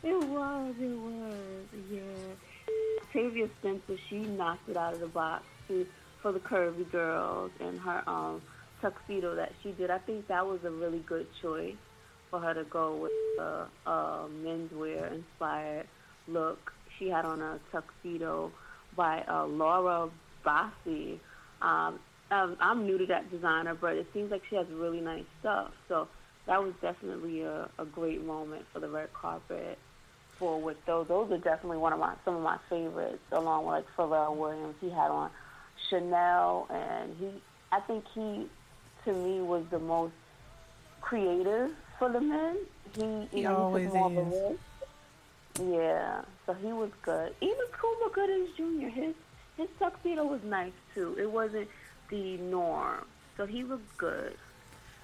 [0.06, 2.34] It was, it was, yeah.
[3.12, 5.42] Tavia Spencer, she knocked it out of the box
[6.22, 8.40] for the curvy girls and her um
[8.80, 9.90] tuxedo that she did.
[9.90, 11.74] I think that was a really good choice
[12.30, 15.88] for her to go with a, a menswear inspired
[16.28, 16.70] look.
[17.00, 18.52] She had on a tuxedo
[18.96, 20.08] by uh, Laura
[20.44, 21.20] Bassi.
[21.60, 21.98] Um,
[22.30, 25.72] um, I'm new to that designer, but it seems like she has really nice stuff.
[25.88, 26.06] So
[26.46, 29.78] that was definitely a, a great moment for the red carpet.
[30.38, 33.86] With those, those are definitely one of my some of my favorites, along with like
[33.96, 34.74] Pharrell Williams.
[34.80, 35.30] He had on
[35.88, 37.28] Chanel, and he,
[37.72, 38.46] I think he,
[39.04, 40.12] to me, was the most
[41.00, 42.58] creative for the men.
[42.94, 44.58] He, He know, always he is.
[45.58, 47.34] Yeah, so he was good.
[47.40, 48.88] Even Cuba Goodings Jr.
[48.88, 49.14] His
[49.56, 51.16] his tuxedo was nice too.
[51.18, 51.68] It wasn't
[52.10, 53.06] the norm,
[53.38, 54.36] so he looked good.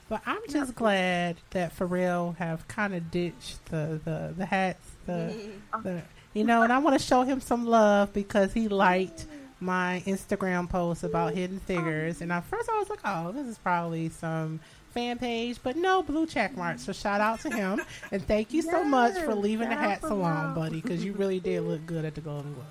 [0.09, 5.35] But I'm just glad that Pharrell have kind of ditched the, the, the hats, the,
[5.83, 6.03] the
[6.35, 9.27] you know, and I want to show him some love because he liked
[9.61, 11.37] my Instagram post about mm.
[11.37, 14.61] Hidden Figures, and at first I was like, oh, this is probably some
[14.91, 16.85] fan page, but no blue check marks.
[16.85, 20.09] So shout out to him, and thank you so much for leaving the hat hats
[20.09, 22.69] buddy, because you really did look good at the Golden Globes.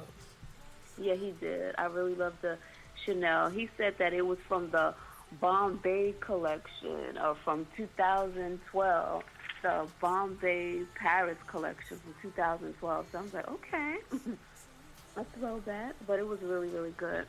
[0.99, 1.73] Yeah, he did.
[1.77, 2.57] I really love the
[3.05, 3.49] Chanel.
[3.49, 4.93] He said that it was from the
[5.39, 9.23] Bombay collection or from 2012,
[9.61, 13.05] the Bombay Paris collection from 2012.
[13.11, 13.95] So I was like, okay,
[15.15, 15.95] let's throw that.
[16.07, 17.25] But it was really, really good.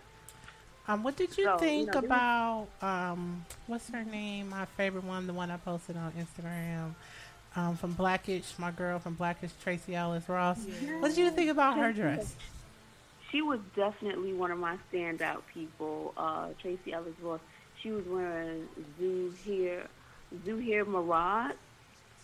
[0.88, 4.49] Um, what did you So, you think know, there about um, what's her name?
[4.51, 6.95] My favorite one, the one I posted on Instagram,
[7.55, 10.59] um, from Blackish, my girl from Blackish, Tracee Ellis Ross.
[10.99, 12.35] What did you think about her dress?
[13.31, 16.12] She was definitely one of my standout people.
[16.16, 17.40] Uh, Tracee Ellis Ross.
[17.81, 18.68] She was wearing
[19.01, 19.87] Zuhair,
[20.45, 21.55] Zuhair Murad.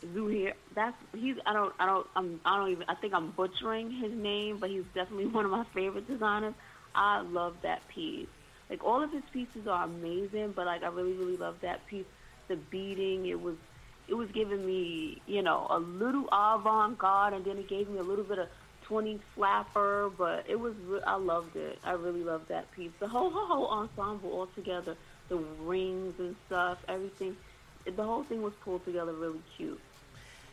[0.04, 0.54] Zuhair.
[0.74, 1.36] That's he's.
[1.46, 1.74] I don't.
[1.78, 2.06] I don't.
[2.14, 2.40] I'm.
[2.44, 2.84] I don't even.
[2.88, 6.54] I think I'm butchering his name, but he's definitely one of my favorite designers.
[6.94, 8.28] I love that piece.
[8.70, 12.06] Like all of his pieces are amazing, but like I really, really love that piece.
[12.48, 13.26] The beading.
[13.26, 13.56] It was.
[14.06, 18.02] It was giving me, you know, a little avant-garde, and then it gave me a
[18.02, 18.48] little bit of
[18.84, 20.72] 20 flapper, but it was,
[21.06, 21.78] I loved it.
[21.84, 22.90] I really loved that piece.
[23.00, 24.96] The whole, whole, whole ensemble all together,
[25.28, 27.36] the rings and stuff, everything,
[27.84, 29.78] the whole thing was pulled together really cute.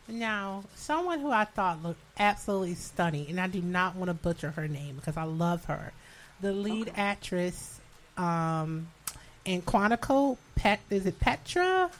[0.08, 4.52] Now, someone who I thought looked absolutely stunning, and I do not want to butcher
[4.52, 5.92] her name because I love her.
[6.40, 7.80] The lead actress
[8.16, 8.88] um,
[9.44, 11.90] in Quantico, Pet, is it Petra?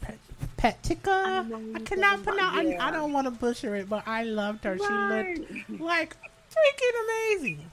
[0.00, 0.18] Pet,
[0.56, 1.08] Petica?
[1.08, 1.44] I
[1.74, 2.56] I, cannot pronounce.
[2.56, 4.78] I, I don't want to butcher it, but I loved her.
[4.78, 6.16] She looked like
[6.50, 7.70] freaking amazing.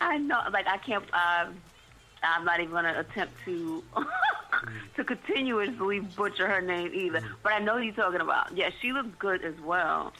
[0.00, 1.04] I know, like I can't.
[1.12, 1.56] Um,
[2.22, 3.82] I'm not even gonna attempt to
[4.96, 7.20] to continuously butcher her name either.
[7.20, 7.34] Mm-hmm.
[7.42, 8.56] But I know who you're talking about.
[8.56, 10.12] Yeah, she looks good as well.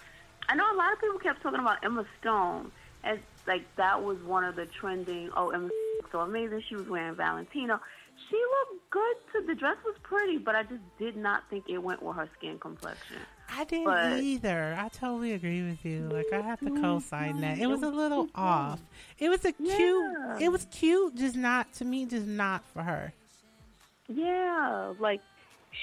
[0.48, 2.72] I know a lot of people kept talking about Emma Stone
[3.04, 5.30] as like that was one of the trending.
[5.36, 6.62] Oh, Emma Stone so amazing.
[6.68, 7.80] She was wearing Valentino.
[8.28, 9.46] She looked good too.
[9.46, 12.58] The dress was pretty, but I just did not think it went with her skin
[12.58, 13.18] complexion.
[13.50, 14.76] I didn't But- either.
[14.78, 16.08] I totally agree with you.
[16.12, 17.58] Like I have to co-sign that.
[17.58, 18.80] It was a little off.
[19.18, 19.68] It was a cute.
[19.70, 20.38] Yeah.
[20.40, 22.06] It was cute, just not to me.
[22.06, 23.12] Just not for her.
[24.08, 25.20] Yeah, like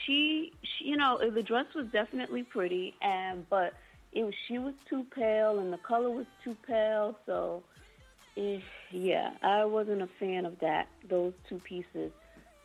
[0.06, 3.74] she, she, you know, the dress was definitely pretty, and but
[4.14, 7.18] it was she was too pale, and the color was too pale.
[7.26, 7.64] So,
[8.38, 8.60] eh,
[8.92, 10.88] yeah, I wasn't a fan of that.
[11.08, 12.12] Those two pieces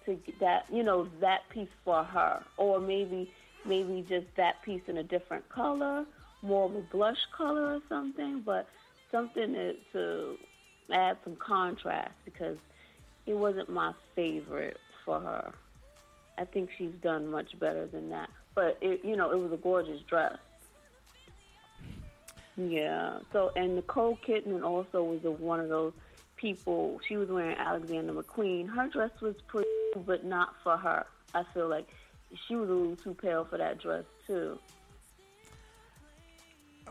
[0.06, 3.30] to that, you know, that piece for her, or maybe
[3.64, 6.04] maybe just that piece in a different color,
[6.42, 8.68] more of a blush color or something, but
[9.10, 10.36] something to, to
[10.92, 12.56] add some contrast because
[13.26, 15.52] it wasn't my favorite for her.
[16.38, 18.30] I think she's done much better than that.
[18.54, 20.38] But it, you know, it was a gorgeous dress.
[22.56, 23.18] Yeah.
[23.32, 25.92] So and Nicole Kidman also was a, one of those
[26.36, 27.00] people.
[27.06, 28.68] She was wearing Alexander McQueen.
[28.68, 29.68] Her dress was pretty,
[30.06, 31.06] but not for her.
[31.34, 31.88] I feel like
[32.46, 34.58] she was a little too pale for that dress too.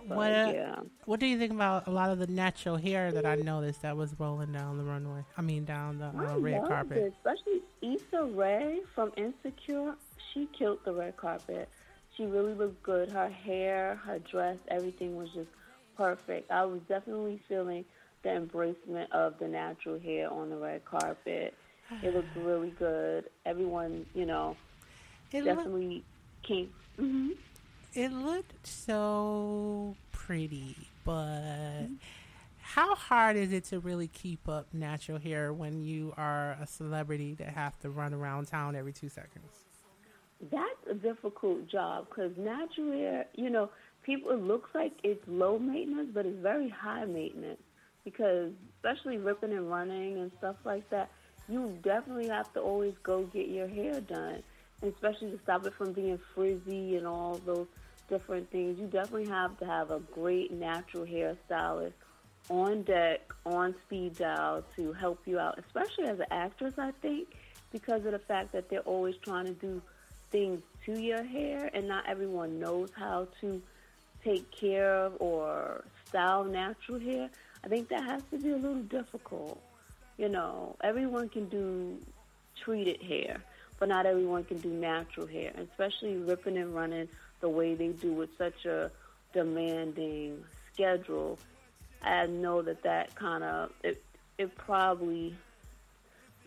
[0.07, 0.75] But, What uh, yeah.
[1.05, 3.97] What do you think about a lot of the natural hair that I noticed that
[3.97, 5.25] was rolling down the runway?
[5.37, 6.97] I mean, down the uh, red carpet.
[6.97, 9.95] it, especially Issa Rae from Insecure.
[10.33, 11.67] She killed the red carpet.
[12.15, 13.09] She really looked good.
[13.09, 15.49] Her hair, her dress, everything was just
[15.97, 16.51] perfect.
[16.51, 17.83] I was definitely feeling
[18.23, 21.53] the embracement of the natural hair on the red carpet.
[22.03, 23.29] It looked really good.
[23.45, 24.55] Everyone, you know,
[25.31, 26.03] It looked, definitely
[26.43, 26.69] came.
[26.97, 27.29] hmm
[27.93, 31.87] it looked so pretty, but
[32.61, 37.33] how hard is it to really keep up natural hair when you are a celebrity
[37.35, 39.51] that have to run around town every two seconds?
[40.51, 43.69] That's a difficult job because natural hair, you know,
[44.03, 47.61] people it looks like it's low maintenance, but it's very high maintenance
[48.05, 51.09] because especially ripping and running and stuff like that,
[51.49, 54.43] you definitely have to always go get your hair done,
[54.81, 57.67] especially to stop it from being frizzy and all those
[58.09, 58.79] different things.
[58.79, 61.93] You definitely have to have a great natural hairstylist
[62.49, 67.27] on deck, on speed dial to help you out, especially as an actress, I think,
[67.71, 69.81] because of the fact that they're always trying to do
[70.31, 73.61] things to your hair, and not everyone knows how to
[74.23, 77.29] take care of or style natural hair.
[77.63, 79.61] I think that has to be a little difficult.
[80.17, 81.97] You know, everyone can do
[82.63, 83.41] treated hair,
[83.79, 87.07] but not everyone can do natural hair, especially ripping and running
[87.39, 88.91] the way they do with such a
[89.33, 91.39] demanding schedule.
[92.01, 94.03] I know that that kind of it,
[94.37, 95.35] it probably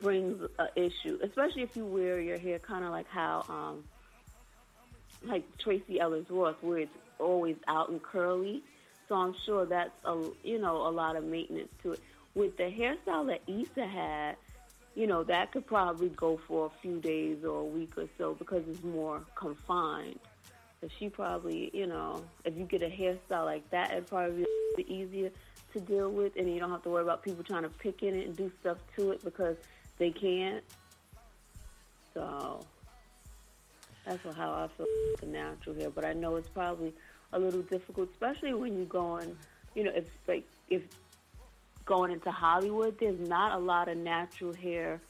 [0.01, 3.85] brings an issue, especially if you wear your hair kind of like how, um,
[5.24, 8.62] like Tracee Ellis Ross, where it's always out and curly.
[9.09, 12.01] So I'm sure that's a you know a lot of maintenance to it.
[12.35, 14.37] With the hairstyle that Issa had,
[14.95, 18.34] you know that could probably go for a few days or a week or so
[18.34, 20.18] because it's more confined.
[20.80, 24.45] So she probably, you know, if you get a hairstyle like that, it'd probably
[24.76, 25.30] be easier
[25.72, 28.14] to deal with, and you don't have to worry about people trying to pick in
[28.14, 29.57] it and do stuff to it because
[29.99, 30.64] they can't.
[32.14, 32.66] So
[34.05, 34.86] that's how I feel
[35.20, 35.90] the natural hair.
[35.90, 36.93] But I know it's probably
[37.32, 39.36] a little difficult, especially when you're going,
[39.74, 40.82] you know, if like if
[41.85, 45.01] going into Hollywood, there's not a lot of natural hair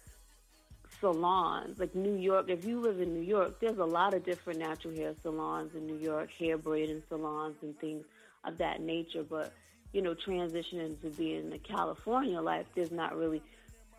[1.01, 1.79] salons.
[1.79, 4.95] Like New York, if you live in New York, there's a lot of different natural
[4.95, 8.05] hair salons in New York, hair braiding salons and things
[8.45, 9.23] of that nature.
[9.23, 9.53] But
[9.93, 13.43] you know, transitioning to being the California life, there's not really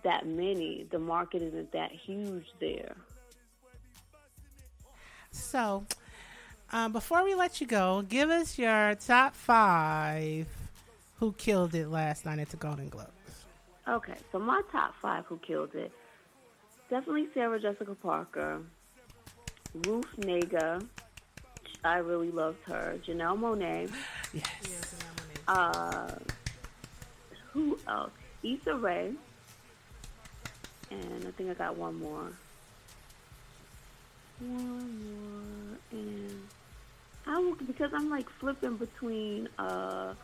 [0.04, 0.88] that many.
[0.90, 2.96] The market isn't that huge there.
[5.32, 5.86] So,
[6.72, 10.48] um, before we let you go, give us your top five
[11.24, 13.46] who killed it last night at the Golden Globes.
[13.88, 15.90] Okay, so my top five who killed it.
[16.90, 18.62] Definitely Sarah Jessica Parker,
[19.74, 20.86] Ruth Negga.
[21.86, 23.00] I really loved her.
[23.08, 23.90] Janelle Monáe.
[24.34, 24.96] Yes.
[25.48, 26.12] Uh,
[27.54, 28.12] who else?
[28.44, 29.14] Issa Rae.
[30.92, 32.34] And I think I got one more.
[34.42, 35.78] One more.
[35.92, 36.48] And
[37.26, 40.16] I will, because I'm like flipping between, uh,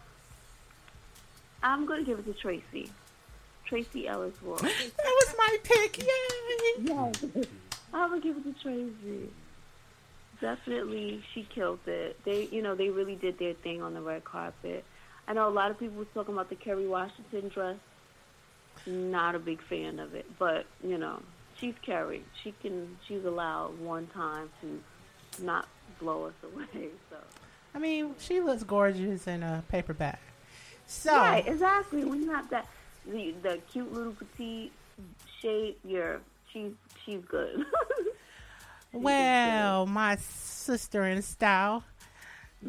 [1.61, 2.89] I'm going to give it to Tracee.
[3.69, 4.61] Tracee Ellis Ross.
[4.61, 5.99] That was my pick.
[5.99, 6.05] Yay!
[6.81, 7.23] Yes.
[7.93, 9.29] I'm gonna give it to Tracee.
[10.41, 12.19] Definitely, she killed it.
[12.23, 14.83] They, you know, they really did their thing on the red carpet.
[15.27, 17.77] I know a lot of people was talking about the Kerry Washington dress.
[18.87, 21.21] Not a big fan of it, but you know,
[21.59, 22.23] she's Kerry.
[22.43, 25.67] She can, she's allowed one time to not
[25.99, 26.87] blow us away.
[27.11, 27.17] So
[27.75, 30.17] I mean, she looks gorgeous in a paper bag.
[30.89, 32.03] So, right, exactly.
[32.03, 32.65] When you have that,
[33.05, 34.71] the the cute little petite
[35.39, 36.19] shape, you're
[36.51, 36.71] she's
[37.05, 37.63] she's good.
[38.91, 41.83] well, my sister in style,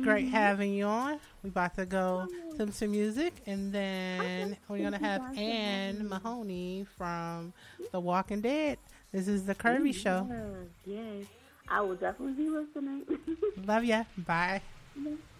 [0.03, 0.35] great Mm-hmm.
[0.35, 1.18] having you on.
[1.43, 7.55] We about to go to some music, and then we're gonna have Ann Mahoney from
[7.91, 8.77] The Walking Dead.
[9.12, 10.29] This is the Curvy Show.
[10.31, 11.27] Yes, yes.
[11.71, 13.03] I will definitely be listening.
[13.66, 14.05] Love ya.
[14.18, 14.61] Bye.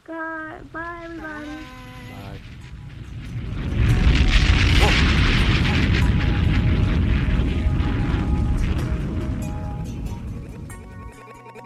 [0.05, 1.47] God, bye everybody.
[1.47, 2.39] Bye.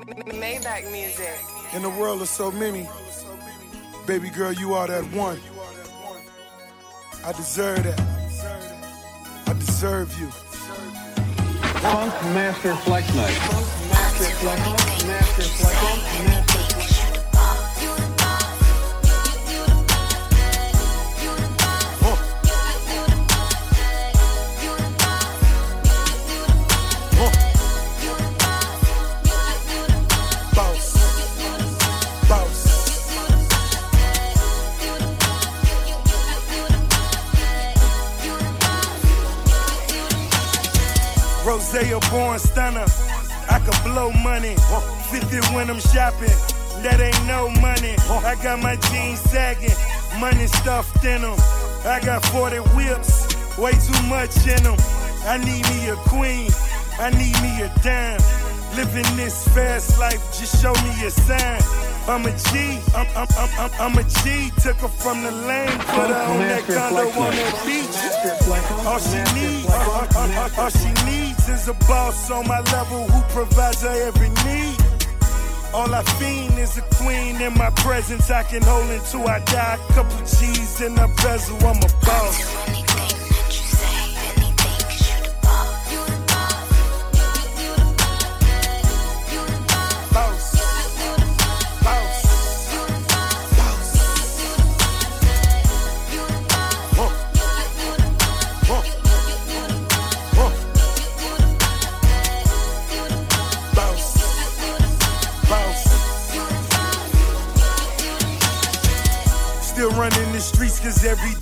[0.07, 1.31] Maybach music.
[1.75, 2.87] In the world of so many,
[4.07, 5.41] baby girl, you are that one.
[7.25, 8.01] I deserve that.
[9.47, 10.27] I deserve you.
[11.81, 13.31] Funk Master Flex Night.
[13.33, 15.07] Funk Master Flex.
[15.07, 15.75] Master Flex.
[15.75, 16.54] Master Flex.
[41.45, 42.85] Rosea born stunner.
[43.51, 44.57] I could blow money.
[45.11, 46.33] 50 when I'm shopping.
[46.83, 47.95] That ain't no money.
[48.25, 49.77] I got my jeans sagging.
[50.21, 51.37] Money stuffed in them.
[51.85, 53.29] I got 40 whips.
[53.59, 54.77] Way too much in them.
[55.27, 56.51] I need me a queen.
[56.99, 58.21] I need me a dime.
[58.77, 61.61] Living this fast life, just show me a sign.
[62.09, 64.51] I'm a G, I'm, I'm, I'm, I'm, a G.
[64.61, 67.97] Took her from the lane, put her on that condo on that beach.
[68.85, 73.07] All she needs, all, all- all- all she needs is a boss on my level
[73.07, 74.77] who provides her every need.
[75.73, 78.31] All I fiend is a queen in my presence.
[78.31, 79.79] I can hold until I die.
[79.89, 82.37] A Couple G's in a bezel, I'm a boss.
[82.67, 82.94] Boss.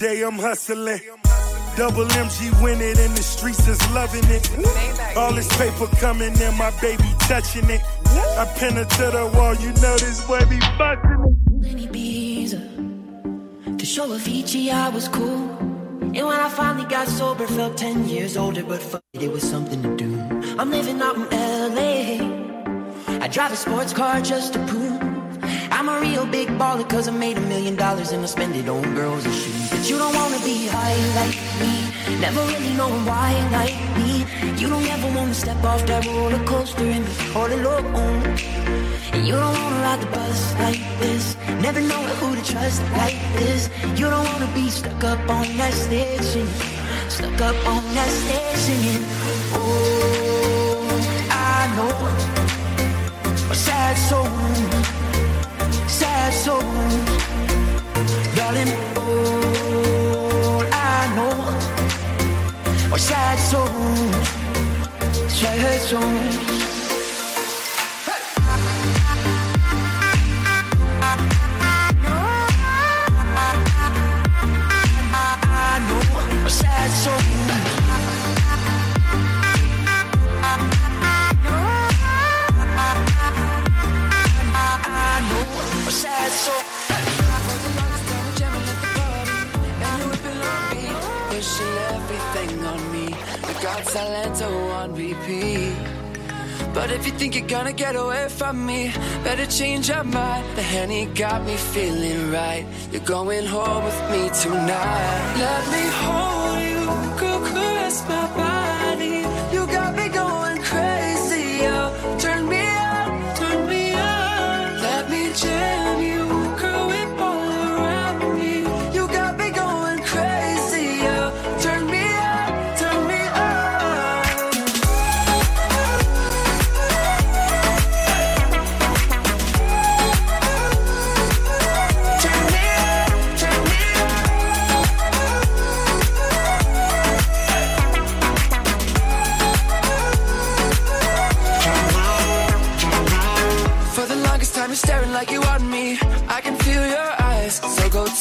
[0.02, 1.00] Day I'm hustling.
[1.76, 4.44] Double MG win it and the streets is loving it.
[5.16, 7.80] All this paper coming in, my baby touching it.
[8.36, 11.20] I pin her to the wall, you know this boy be busting
[11.62, 11.66] it.
[11.70, 15.48] in Ibiza To show Avicii I was cool
[16.16, 19.42] And when I finally got sober Felt 10 years older But fuck it, it was
[19.48, 20.10] something to do
[20.58, 21.98] I'm living out in L.A.
[23.24, 25.00] I drive a sports car just to prove
[25.70, 28.68] I'm a real big baller Cause I made a million dollars And I spend it
[28.68, 33.32] on girls and shoes you don't wanna be high like me Never really knowing why
[33.50, 34.24] like me
[34.60, 38.36] You don't ever wanna step off that roller coaster And be all alone
[39.12, 41.36] and you don't wanna ride the bus like this.
[41.60, 43.68] Never know who to trust like this.
[43.98, 46.48] You don't wanna be stuck up on that stage singing.
[47.10, 49.04] Stuck up on that stage singing.
[49.52, 50.88] Oh,
[51.30, 51.92] I know.
[53.52, 54.26] Sad soul.
[55.88, 56.62] Sad soul.
[58.34, 59.51] Darling, all
[62.92, 64.28] Are sad souls.
[65.32, 66.02] Sad souls.
[66.02, 66.71] I
[93.84, 95.74] Got Talento oh, on repeat.
[96.72, 98.92] But if you think you're gonna get away from me,
[99.24, 100.44] better change your mind.
[100.56, 102.64] The Henny got me feeling right.
[102.92, 105.34] You're going home with me tonight.
[105.36, 106.84] Let me hold you,
[107.20, 108.31] go caress my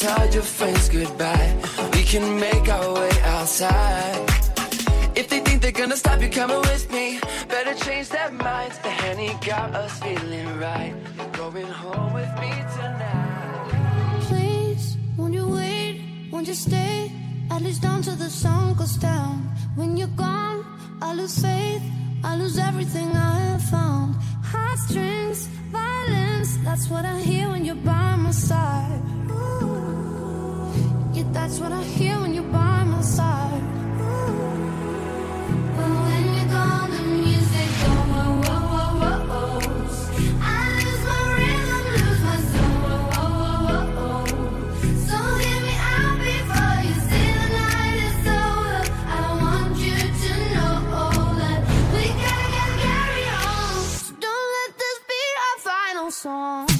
[0.02, 1.50] tell your friends goodbye.
[1.94, 4.28] We can make our way outside.
[5.14, 8.76] If they think they're gonna stop you coming with me, better change their minds.
[8.84, 10.94] The Henny got us feeling right.
[11.16, 13.70] You're going home with me tonight.
[14.28, 15.94] Please, won't you wait?
[16.32, 17.12] Won't you stay?
[17.52, 19.34] At least until the sun goes down.
[19.76, 20.58] When you're gone,
[21.00, 21.84] I lose faith.
[22.24, 24.16] I lose everything I have found.
[24.52, 25.40] Heartstrings,
[25.78, 26.50] violence.
[26.66, 29.02] That's what I hear when you're by my side.
[29.28, 29.61] Yeah,
[31.32, 33.62] that's what I hear when you're by my side.
[35.76, 38.48] But when you're gone, the music goes.
[40.40, 43.00] I lose my rhythm, lose my soul.
[45.06, 46.94] So hear me out before you
[47.40, 48.80] the night is over.
[49.08, 49.10] I
[49.42, 50.76] want you to know
[51.40, 51.58] that
[51.92, 53.74] we gotta carry on.
[54.24, 56.71] Don't let this be our final song.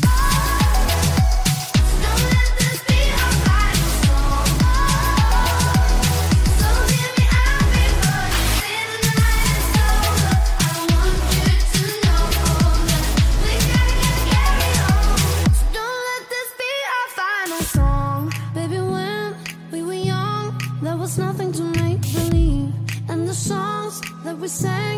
[24.49, 24.92] Songs that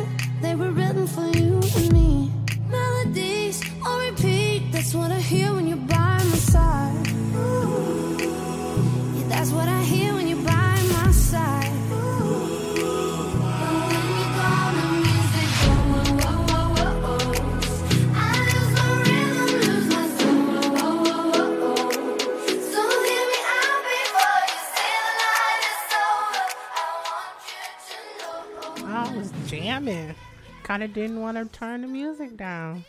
[30.75, 32.85] Kind of didn't want to turn the music down.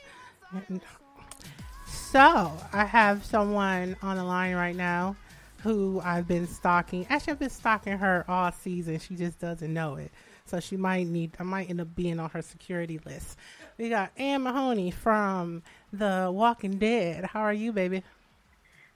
[1.85, 5.15] So, I have someone on the line right now
[5.57, 7.05] who I've been stalking.
[7.11, 8.97] Actually, I've been stalking her all season.
[8.97, 10.11] She just doesn't know it.
[10.47, 13.37] So, she might need, I might end up being on her security list.
[13.77, 15.61] We got Ann Mahoney from
[15.93, 17.25] The Walking Dead.
[17.25, 18.01] How are you, baby?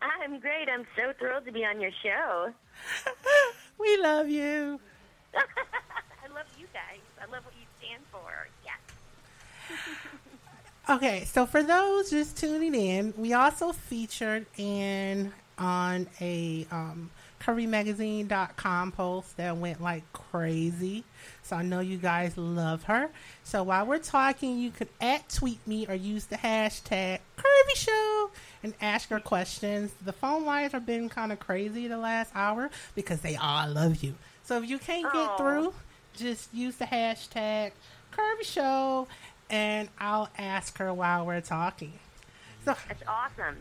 [0.01, 0.67] I'm great.
[0.67, 2.51] I'm so thrilled to be on your show.
[3.77, 4.79] We love you.
[5.35, 6.99] I love you guys.
[7.21, 8.47] I love what you stand for.
[8.63, 8.79] Yes.
[10.89, 18.91] Okay, so for those just tuning in, we also featured in on a um, curvymagazine.com
[18.93, 21.03] post that went like crazy.
[21.43, 23.11] So I know you guys love her.
[23.43, 28.31] So while we're talking, you can at tweet me or use the hashtag Curvy Show
[28.63, 29.91] and ask her questions.
[30.03, 34.01] The phone lines have been kind of crazy the last hour because they all love
[34.01, 34.15] you.
[34.43, 35.37] So if you can't get Aw.
[35.37, 35.73] through,
[36.15, 37.73] just use the hashtag
[38.11, 39.07] Curvy Show
[39.49, 41.93] and I'll ask her while we're talking.
[42.65, 43.57] So That's awesome.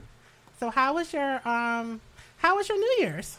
[0.59, 2.01] so how was your um
[2.39, 3.39] how was your New Year's?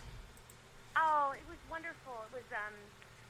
[0.95, 2.15] Oh, it was wonderful.
[2.31, 2.47] It was.
[2.51, 2.75] Um,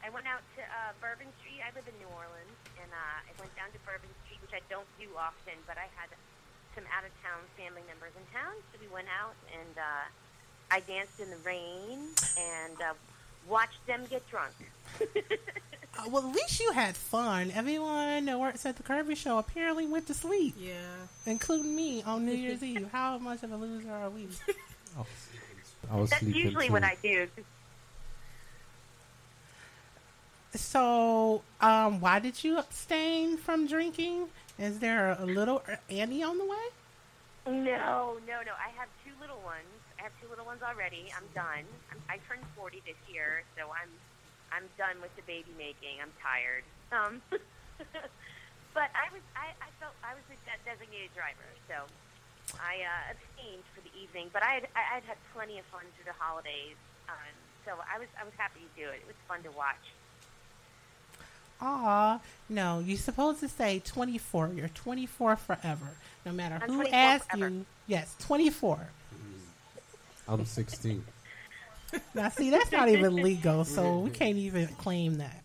[0.01, 1.61] I went out to uh, Bourbon Street.
[1.61, 4.63] I live in New Orleans, and uh, I went down to Bourbon Street, which I
[4.71, 6.09] don't do often, but I had
[6.73, 10.05] some out of town family members in town, so we went out and uh,
[10.71, 12.93] I danced in the rain and uh,
[13.49, 14.53] watched them get drunk.
[15.97, 17.51] Uh, well, at least you had fun.
[17.53, 20.55] Everyone that works at the Curvy Show apparently went to sleep.
[20.57, 20.75] Yeah.
[21.25, 22.87] Including me on New Year's Eve.
[22.91, 24.27] How much of a loser are we?
[25.91, 26.73] I was That's usually too.
[26.73, 27.27] what I do.
[30.55, 34.27] So, um, why did you abstain from drinking?
[34.57, 36.65] Is there a little Annie on the way?
[37.47, 38.51] No, no, no.
[38.57, 39.65] I have two little ones.
[39.99, 41.11] I have two little ones already.
[41.11, 41.67] I'm done.
[41.91, 43.91] I'm, I turned 40 this year, so I'm
[44.49, 46.01] I'm done with the baby making.
[46.01, 46.65] I'm tired.
[46.89, 47.21] Um,
[48.73, 51.83] but I was I, I felt I was a designated driver, so
[52.63, 54.31] I uh, abstained for the evening.
[54.31, 56.79] But I had I had had plenty of fun through the holidays,
[57.11, 57.35] um,
[57.67, 59.03] so I was I was happy to do it.
[59.03, 59.83] It was fun to watch.
[61.61, 64.51] Aw, no, you're supposed to say 24.
[64.55, 65.91] You're 24 forever.
[66.25, 67.49] No matter I'm who asks forever.
[67.49, 67.65] you.
[67.85, 68.87] Yes, 24.
[70.29, 71.03] I'm 16.
[72.13, 74.13] Now, see, that's not even legal, so we mm-hmm.
[74.13, 75.43] can't even claim that.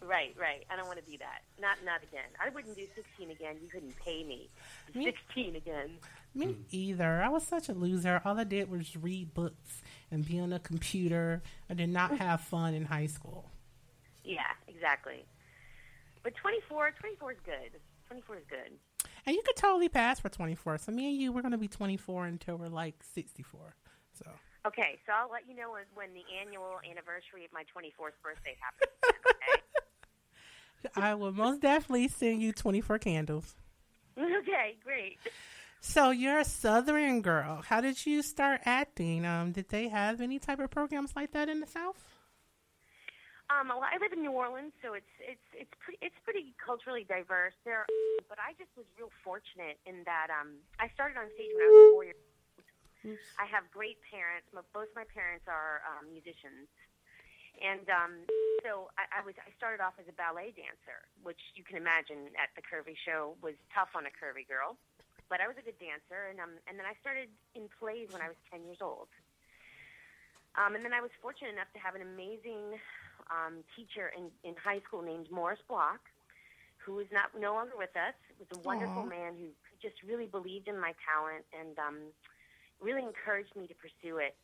[0.00, 0.64] Right, right.
[0.70, 1.42] I don't want to be that.
[1.60, 2.28] Not not again.
[2.42, 3.56] I wouldn't do 16 again.
[3.62, 4.48] You couldn't pay me.
[4.94, 5.90] Me- 16 again.
[6.34, 6.56] Me mm.
[6.70, 7.22] either.
[7.22, 8.20] I was such a loser.
[8.24, 11.42] All I did was read books and be on a computer.
[11.70, 12.18] I did not mm.
[12.18, 13.50] have fun in high school.
[14.24, 15.24] Yeah, exactly.
[16.22, 17.80] But 24, 24 is good.
[18.08, 19.08] 24 is good.
[19.26, 20.78] And you could totally pass for 24.
[20.78, 23.74] So me and you, we're going to be 24 until we're like 64.
[24.14, 24.24] So
[24.66, 28.56] Okay, so I'll let you know when, when the annual anniversary of my 24th birthday
[28.60, 28.96] happens.
[29.04, 29.60] okay?
[30.96, 33.54] I will most definitely send you 24 candles.
[34.18, 35.18] okay, great.
[35.80, 37.62] So you're a Southern girl.
[37.66, 39.26] How did you start acting?
[39.26, 42.14] Um, did they have any type of programs like that in the South?
[43.52, 47.04] Um, well, I live in New Orleans, so it's it's it's pretty it's pretty culturally
[47.04, 47.84] diverse there.
[48.28, 51.68] But I just was real fortunate in that um, I started on stage when I
[51.68, 52.16] was four years.
[52.16, 52.33] old.
[53.04, 54.48] I have great parents.
[54.72, 56.72] Both my parents are um, musicians,
[57.60, 58.12] and um,
[58.64, 62.32] so I, I was I started off as a ballet dancer, which you can imagine
[62.40, 64.80] at the curvy show was tough on a curvy girl.
[65.28, 68.24] But I was a good dancer, and um, and then I started in plays when
[68.24, 69.12] I was ten years old.
[70.56, 72.78] Um, and then I was fortunate enough to have an amazing
[73.26, 75.98] um, teacher in, in high school named Morris Block,
[76.78, 78.14] who is not no longer with us.
[78.38, 79.10] Was a wonderful Aw.
[79.10, 79.50] man who
[79.82, 81.98] just really believed in my talent and um,
[82.80, 84.34] really encouraged me to pursue it.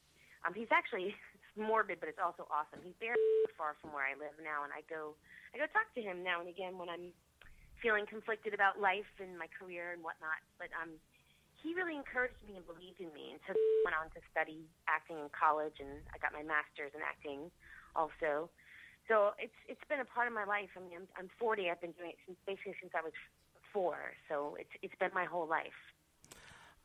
[0.47, 1.14] Um, he's actually
[1.59, 2.81] morbid, but it's also awesome.
[2.83, 3.18] He's very
[3.57, 5.16] far from where I live now, and I go
[5.53, 7.12] I go talk to him now and again when I'm
[7.83, 10.41] feeling conflicted about life and my career and whatnot.
[10.61, 11.01] But um,
[11.61, 13.53] he really encouraged me and believed in me, and so
[13.85, 17.53] went on to study acting in college, and I got my master's in acting
[17.93, 18.49] also.
[19.09, 20.72] So it's it's been a part of my life.
[20.76, 21.68] I mean, I'm, I'm 40.
[21.68, 23.16] I've been doing it since basically since I was
[23.72, 24.14] four.
[24.28, 25.76] So it's it's been my whole life.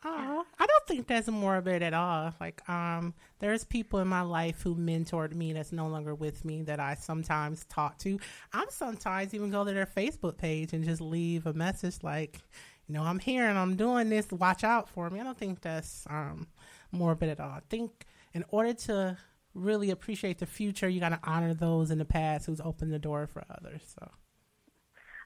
[0.08, 2.32] Oh, I don't think that's morbid at all.
[2.40, 6.62] Like, um, there's people in my life who mentored me that's no longer with me
[6.64, 8.20] that I sometimes talk to.
[8.54, 12.40] I'm sometimes even go to their Facebook page and just leave a message like,
[12.88, 14.32] you know, I'm here and I'm doing this.
[14.32, 15.20] Watch out for me.
[15.20, 16.46] I don't think that's um,
[16.92, 17.50] morbid at all.
[17.50, 19.18] I think in order to
[19.56, 23.00] really appreciate the future, you got to honor those in the past who's opened the
[23.00, 23.82] door for others.
[24.00, 24.12] So.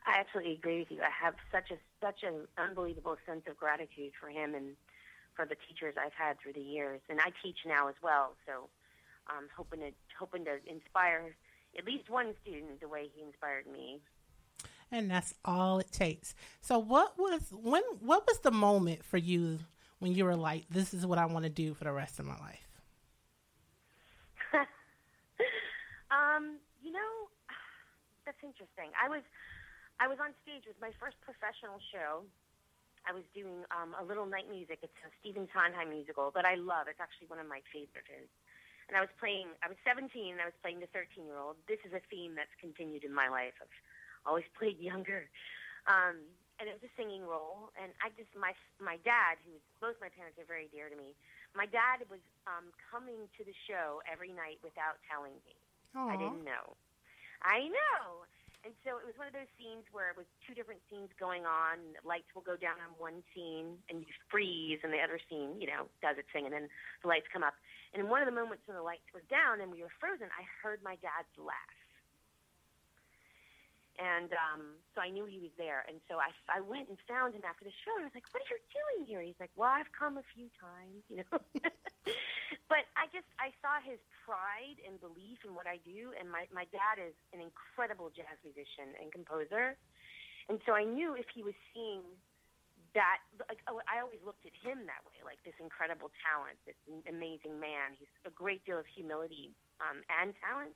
[0.09, 1.01] I absolutely agree with you.
[1.01, 4.75] I have such a such an unbelievable sense of gratitude for him and
[5.35, 8.33] for the teachers I've had through the years, and I teach now as well.
[8.47, 8.69] So
[9.27, 11.35] I'm hoping to hoping to inspire
[11.77, 14.01] at least one student the way he inspired me.
[14.91, 16.33] And that's all it takes.
[16.61, 19.59] So what was when what was the moment for you
[19.99, 22.25] when you were like, This is what I want to do for the rest of
[22.25, 22.67] my life?
[26.09, 27.29] um, you know,
[28.25, 28.89] that's interesting.
[28.99, 29.21] I was
[29.99, 32.23] I was on stage with my first professional show.
[33.03, 34.79] I was doing um, a little night music.
[34.79, 36.87] It's a Stephen Sondheim musical that I love.
[36.87, 38.31] It's actually one of my favorites.
[38.87, 39.51] And I was playing.
[39.59, 40.07] I was 17.
[40.33, 41.59] and I was playing the 13 year old.
[41.67, 43.55] This is a theme that's continued in my life.
[43.59, 43.77] I've
[44.23, 45.27] always played younger.
[45.87, 46.23] Um,
[46.59, 47.71] and it was a singing role.
[47.79, 51.15] And I just my my dad, who both my parents are very dear to me.
[51.55, 55.55] My dad was um, coming to the show every night without telling me.
[56.13, 56.77] I didn't know.
[57.41, 58.27] I know.
[58.67, 61.47] And so it was one of those scenes where it was two different scenes going
[61.47, 61.79] on.
[62.03, 65.67] Lights will go down on one scene and you freeze, and the other scene, you
[65.71, 66.67] know, does its thing, and then
[66.99, 67.55] the lights come up.
[67.95, 70.27] And in one of the moments when the lights were down and we were frozen,
[70.35, 71.79] I heard my dad's laugh.
[73.99, 75.83] And um, so I knew he was there.
[75.87, 77.91] And so I, I went and found him after the show.
[77.99, 79.19] And I was like, what are you doing here?
[79.19, 81.35] He's like, well, I've come a few times, you know.
[82.71, 86.13] but I just, I saw his pride and belief in what I do.
[86.17, 89.77] And my, my dad is an incredible jazz musician and composer.
[90.49, 92.01] And so I knew if he was seeing
[92.97, 97.61] that, like, I always looked at him that way, like this incredible talent, this amazing
[97.61, 97.93] man.
[97.93, 100.73] He's a great deal of humility um, and talent.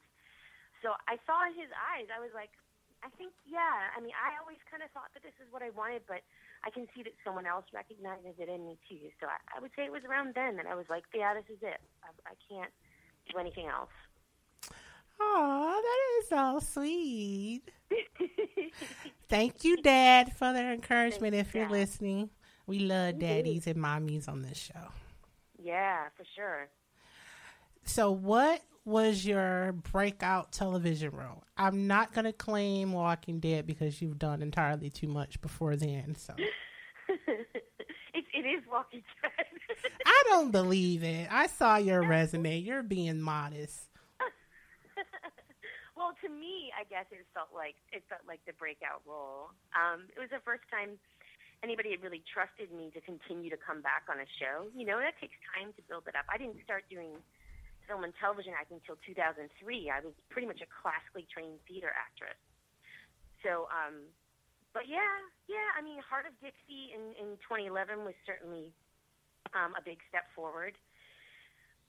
[0.86, 2.54] So I saw in his eyes, I was like,
[3.02, 3.90] I think, yeah.
[3.92, 6.22] I mean, I always kind of thought that this is what I wanted, but
[6.66, 9.10] I can see that someone else recognizes it in me too.
[9.20, 11.44] So I, I would say it was around then that I was like, yeah, this
[11.50, 11.82] is it.
[12.04, 12.72] I, I can't
[13.32, 13.90] do anything else.
[15.20, 17.62] Oh, that is so sweet.
[19.30, 21.36] Thank you, Dad, for the encouragement.
[21.36, 22.30] If you're listening,
[22.66, 24.90] we love daddies and mommies on this show.
[25.62, 26.70] Yeah, for sure.
[27.86, 31.44] So, what was your breakout television role?
[31.58, 36.16] I'm not going to claim Walking Dead because you've done entirely too much before then.
[36.16, 36.34] So,
[37.08, 39.92] it, it is Walking Dead.
[40.06, 41.28] I don't believe it.
[41.32, 42.58] I saw your resume.
[42.58, 43.90] You're being modest.
[45.98, 49.52] well, to me, I guess it felt like it felt like the breakout role.
[49.72, 51.00] Um, it was the first time
[51.64, 54.68] anybody had really trusted me to continue to come back on a show.
[54.76, 56.28] You know, that takes time to build it up.
[56.28, 57.16] I didn't start doing
[57.88, 59.48] film and television acting until 2003.
[59.90, 62.38] I was pretty much a classically trained theater actress.
[63.44, 64.08] So, um,
[64.72, 65.20] but yeah,
[65.52, 65.70] yeah.
[65.78, 68.72] I mean, Hart of Dixie in, in 2011 was certainly
[69.54, 70.74] um, a big step forward.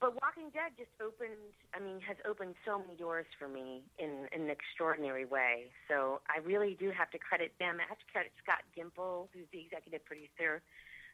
[0.03, 4.29] But Walking Dead just opened, I mean, has opened so many doors for me in,
[4.35, 5.73] in an extraordinary way.
[5.89, 7.79] So I really do have to credit them.
[7.81, 10.61] I have to credit Scott Gimple, who's the executive producer,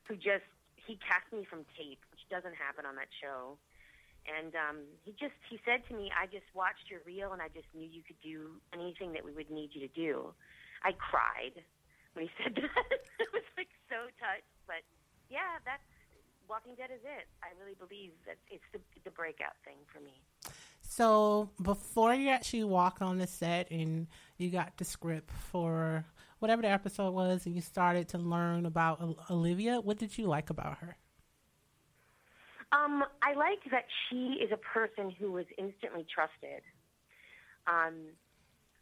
[0.09, 3.61] who just, he cast me from tape, which doesn't happen on that show.
[4.29, 7.49] And um, he just, he said to me, I just watched your reel and I
[7.49, 10.33] just knew you could do anything that we would need you to do.
[10.85, 11.61] I cried
[12.13, 13.01] when he said that.
[13.21, 14.53] I was like so touched.
[14.67, 14.85] But
[15.29, 15.85] yeah, that's,
[16.49, 17.31] Walking Dead is it.
[17.43, 20.21] I really believe that it's the the breakout thing for me.
[20.81, 26.05] So, before you actually walk on the set and you got the script for
[26.41, 29.01] whatever the episode was and you started to learn about
[29.31, 30.97] Olivia, what did you like about her?
[32.71, 36.63] Um, I like that she is a person who was instantly trusted.
[37.67, 38.15] Um,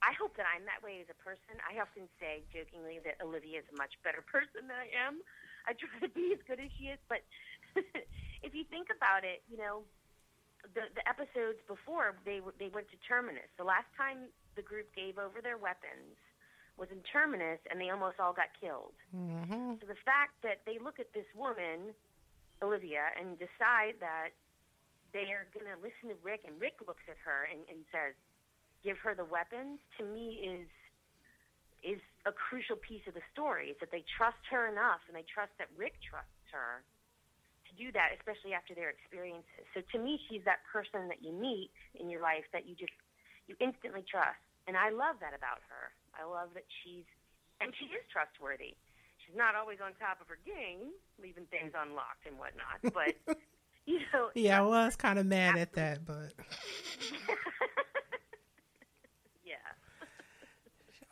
[0.05, 1.59] I hope that I'm that way as a person.
[1.65, 5.25] I often say jokingly that Olivia is a much better person than I am.
[5.67, 7.25] I try to be as good as she is, but
[8.47, 9.83] if you think about it, you know,
[10.75, 13.47] the the episodes before they they went to Terminus.
[13.57, 16.19] The last time the group gave over their weapons
[16.79, 18.95] was in Terminus, and they almost all got killed.
[19.11, 19.83] Mm-hmm.
[19.83, 21.91] So the fact that they look at this woman,
[22.63, 24.35] Olivia, and decide that
[25.13, 28.13] they are going to listen to Rick, and Rick looks at her and, and says,
[28.85, 30.69] "Give her the weapons." To me, is
[31.81, 33.71] is a crucial piece of the story.
[33.73, 36.85] Is that they trust her enough, and they trust that Rick trusts her
[37.69, 39.65] to do that, especially after their experiences.
[39.73, 42.95] So to me, she's that person that you meet in your life that you just
[43.47, 45.95] you instantly trust, and I love that about her.
[46.13, 47.07] I love that she's
[47.61, 48.77] and she is trustworthy.
[49.29, 52.81] She's not always on top of her game, leaving things unlocked and whatnot.
[53.27, 53.37] But
[53.87, 56.33] you know, Yeah, I was kind of mad at that, but
[59.45, 59.55] yeah.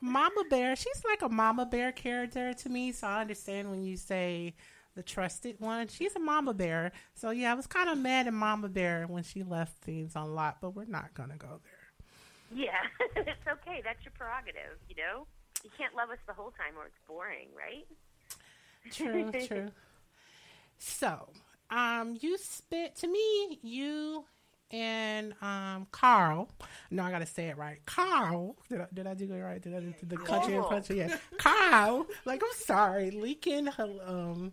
[0.00, 3.96] Mama Bear, she's like a Mama Bear character to me, so I understand when you
[3.96, 4.54] say
[4.94, 5.88] the trusted one.
[5.88, 6.92] She's a Mama Bear.
[7.14, 10.60] So yeah, I was kind of mad at Mama Bear when she left things unlocked,
[10.60, 11.86] but we're not to go there.
[12.54, 12.82] Yeah,
[13.16, 13.82] it's okay.
[13.84, 14.78] That's your prerogative.
[14.88, 15.26] You know,
[15.66, 17.86] you can't love us the whole time, or it's boring, right?
[18.92, 19.68] True, true.
[20.78, 21.28] So,
[21.70, 24.24] um, you spit to me, you
[24.70, 26.48] and um Carl.
[26.92, 27.84] No, I gotta say it right.
[27.84, 28.56] Carl.
[28.68, 29.60] Did I, did I do it right?
[29.60, 30.98] Did I do the country and country?
[30.98, 32.06] Yeah, Carl.
[32.24, 33.68] Like I'm sorry, Leakin.
[33.78, 34.52] Um,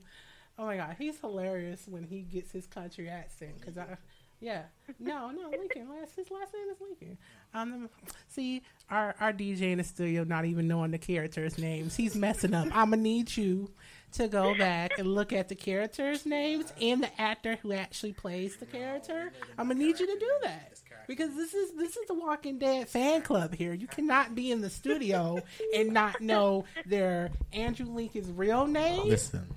[0.58, 3.62] oh my god, he's hilarious when he gets his country accent.
[3.64, 3.98] Cause I,
[4.40, 4.64] yeah,
[5.00, 5.90] no, no, Lincoln.
[5.90, 7.18] Last his last name is Lincoln.
[7.54, 7.90] Um,
[8.30, 11.96] see our our DJ in the studio not even knowing the characters' names.
[11.96, 12.68] He's messing up.
[12.76, 13.70] I'm gonna need you
[14.14, 18.58] to go back and look at the characters' names and the actor who actually plays
[18.58, 19.32] the character.
[19.58, 22.88] I'm gonna need you to do that because this is this is the Walking Dead
[22.88, 23.74] fan club here.
[23.74, 25.42] You cannot be in the studio
[25.76, 29.08] and not know their Andrew Lincoln's real name.
[29.08, 29.48] Listen,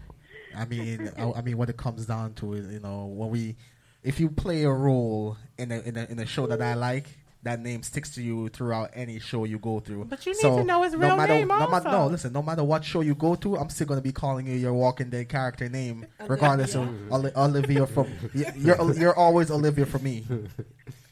[0.56, 3.56] I mean, I, I mean, when it comes down to it, you know, when we,
[4.02, 7.08] if you play a role in a in a, in a show that I like,
[7.46, 10.04] that name sticks to you throughout any show you go through.
[10.04, 11.90] But you need to know his no real matter, name no, ma- also.
[11.90, 14.54] no, listen, no matter what show you go to, I'm still gonna be calling you
[14.54, 18.06] your Walking Dead character name, regardless of Oli- Olivia from.
[18.34, 20.24] You're you're always Olivia for me.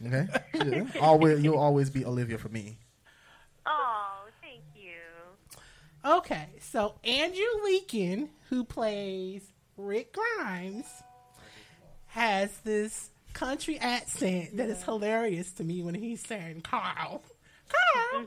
[0.07, 2.79] Okay, always you'll always be Olivia for me.
[3.67, 5.01] Oh, thank you.
[6.05, 9.43] Okay, so Andrew Leakin, who plays
[9.77, 10.87] Rick Grimes,
[12.09, 17.23] has this country accent that is hilarious to me when he's saying Carl.
[17.69, 18.27] Carl.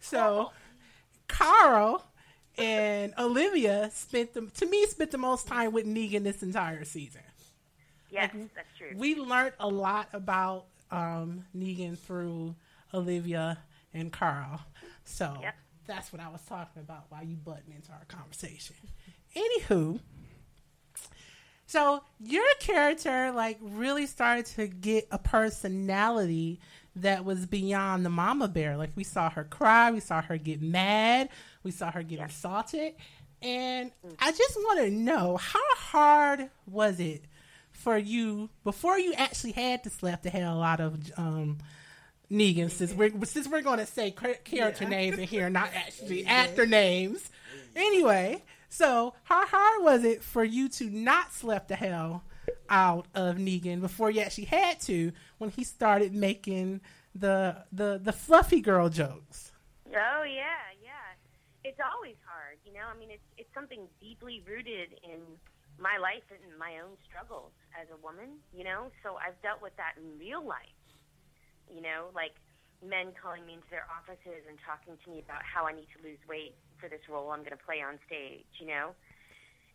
[0.00, 0.50] So
[1.28, 2.04] Carl
[2.58, 7.22] and Olivia spent the to me spent the most time with Negan this entire season.
[8.10, 8.92] Yes, that's true.
[8.96, 12.54] We learned a lot about um, Negan through
[12.94, 13.58] Olivia
[13.92, 14.60] and Carl.
[15.04, 15.36] So
[15.86, 18.76] that's what I was talking about while you button into our conversation.
[19.34, 20.00] Anywho,
[21.66, 26.60] so your character like really started to get a personality
[26.96, 28.76] that was beyond the mama bear.
[28.76, 31.28] Like we saw her cry, we saw her get mad,
[31.62, 32.94] we saw her get assaulted.
[33.42, 37.22] And I just want to know how hard was it
[37.72, 41.58] for you before you actually had to slap the hell out of um,
[42.30, 42.70] Negan?
[42.70, 46.64] Since we're since we're going to say char- character names in here, not actually actor
[46.64, 47.28] names.
[47.76, 52.24] Anyway, so how hard was it for you to not slap the hell
[52.68, 56.80] out of Negan before you actually had to when he started making
[57.14, 59.52] the the the fluffy girl jokes?
[59.88, 61.14] Oh yeah, yeah.
[61.64, 62.86] It's always hard, you know.
[62.92, 65.20] I mean, it's it's something deeply rooted in
[65.78, 68.90] my life and my own struggles as a woman, you know.
[69.02, 70.80] So I've dealt with that in real life,
[71.72, 72.34] you know, like
[72.84, 76.00] men calling me into their offices and talking to me about how I need to
[76.04, 78.92] lose weight for this role I'm going to play on stage, you know.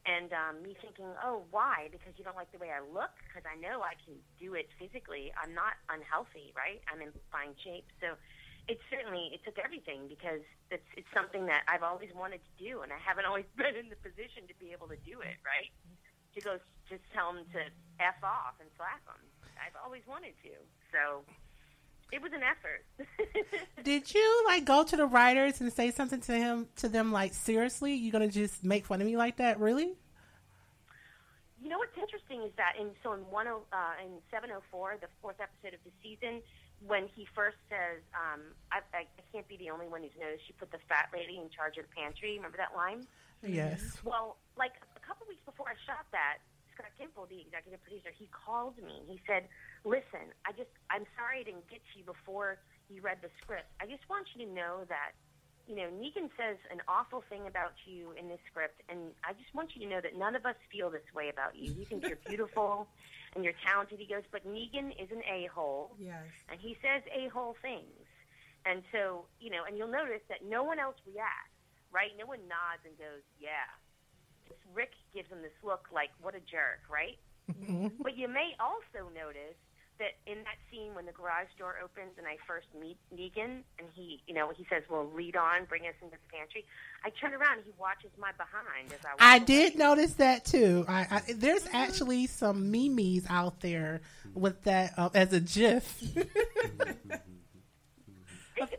[0.02, 1.86] And um, me thinking, oh, why?
[1.94, 3.14] Because you don't like the way I look?
[3.30, 5.30] Because I know I can do it physically.
[5.38, 6.82] I'm not unhealthy, right?
[6.90, 7.86] I'm in fine shape.
[8.02, 8.18] So
[8.66, 10.42] it certainly it took everything because
[10.74, 13.94] it's it's something that I've always wanted to do, and I haven't always been in
[13.94, 15.70] the position to be able to do it, right?
[16.34, 16.58] To go
[16.90, 17.62] just tell them to
[18.02, 19.22] f off and slap them.
[19.62, 20.54] I've always wanted to,
[20.90, 21.22] so
[22.12, 22.86] it was an effort.
[23.84, 27.34] Did you like go to the writers and say something to him to them like
[27.34, 27.94] seriously?
[27.94, 29.60] you're gonna just make fun of me like that?
[29.60, 29.94] Really?
[31.62, 34.62] You know what's interesting is that in so in one oh uh, in seven oh
[34.72, 36.42] four, the fourth episode of the season,
[36.86, 38.42] when he first says, um,
[38.72, 41.38] I, I, "I can't be the only one who's noticed you put the fat lady
[41.38, 43.06] in charge of the pantry." Remember that line?
[43.46, 43.98] Yes.
[44.04, 46.42] Well, like a couple weeks before I shot that,
[46.82, 49.04] Scott Gimple, the executive producer, he called me.
[49.08, 49.48] He said,
[49.86, 52.58] "Listen, I just I'm sorry I didn't get to you before
[52.90, 53.70] you read the script.
[53.80, 55.12] I just want you to know that."
[55.68, 59.54] You know, Negan says an awful thing about you in this script, and I just
[59.54, 61.72] want you to know that none of us feel this way about you.
[61.78, 62.88] We think you're beautiful
[63.36, 64.00] and you're talented.
[64.00, 66.26] He goes, but Negan is an a-hole, Yes.
[66.50, 68.04] and he says a-hole things.
[68.66, 71.54] And so, you know, and you'll notice that no one else reacts,
[71.94, 72.10] right?
[72.20, 73.70] No one nods and goes, yeah.
[74.74, 77.18] Rick gives him this look like, what a jerk, right?
[78.02, 79.58] But you may also notice
[80.00, 83.88] that in that scene when the garage door opens and I first meet Negan and
[83.94, 86.66] he, you know, he says, well, lead on, bring us into the pantry.
[87.04, 89.46] I turn around and he watches my behind as I walk I away.
[89.46, 90.86] did notice that too.
[90.88, 94.02] I, I there's actually some memes out there
[94.34, 96.02] with that uh, as a GIF.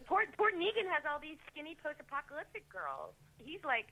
[0.06, 3.14] Poor, poor Negan has all these skinny post-apocalyptic girls.
[3.38, 3.86] He's like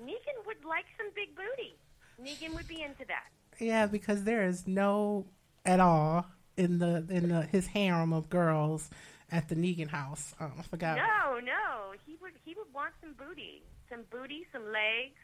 [0.00, 1.76] Negan would like some big booty.
[2.20, 3.28] Negan would be into that.
[3.58, 5.26] Yeah, because there is no
[5.64, 6.26] at all
[6.56, 8.90] in the in the, his harem of girls
[9.30, 10.34] at the Negan house.
[10.40, 10.96] Um, I forgot.
[10.96, 15.20] No, no, he would he would want some booty, some booty, some legs,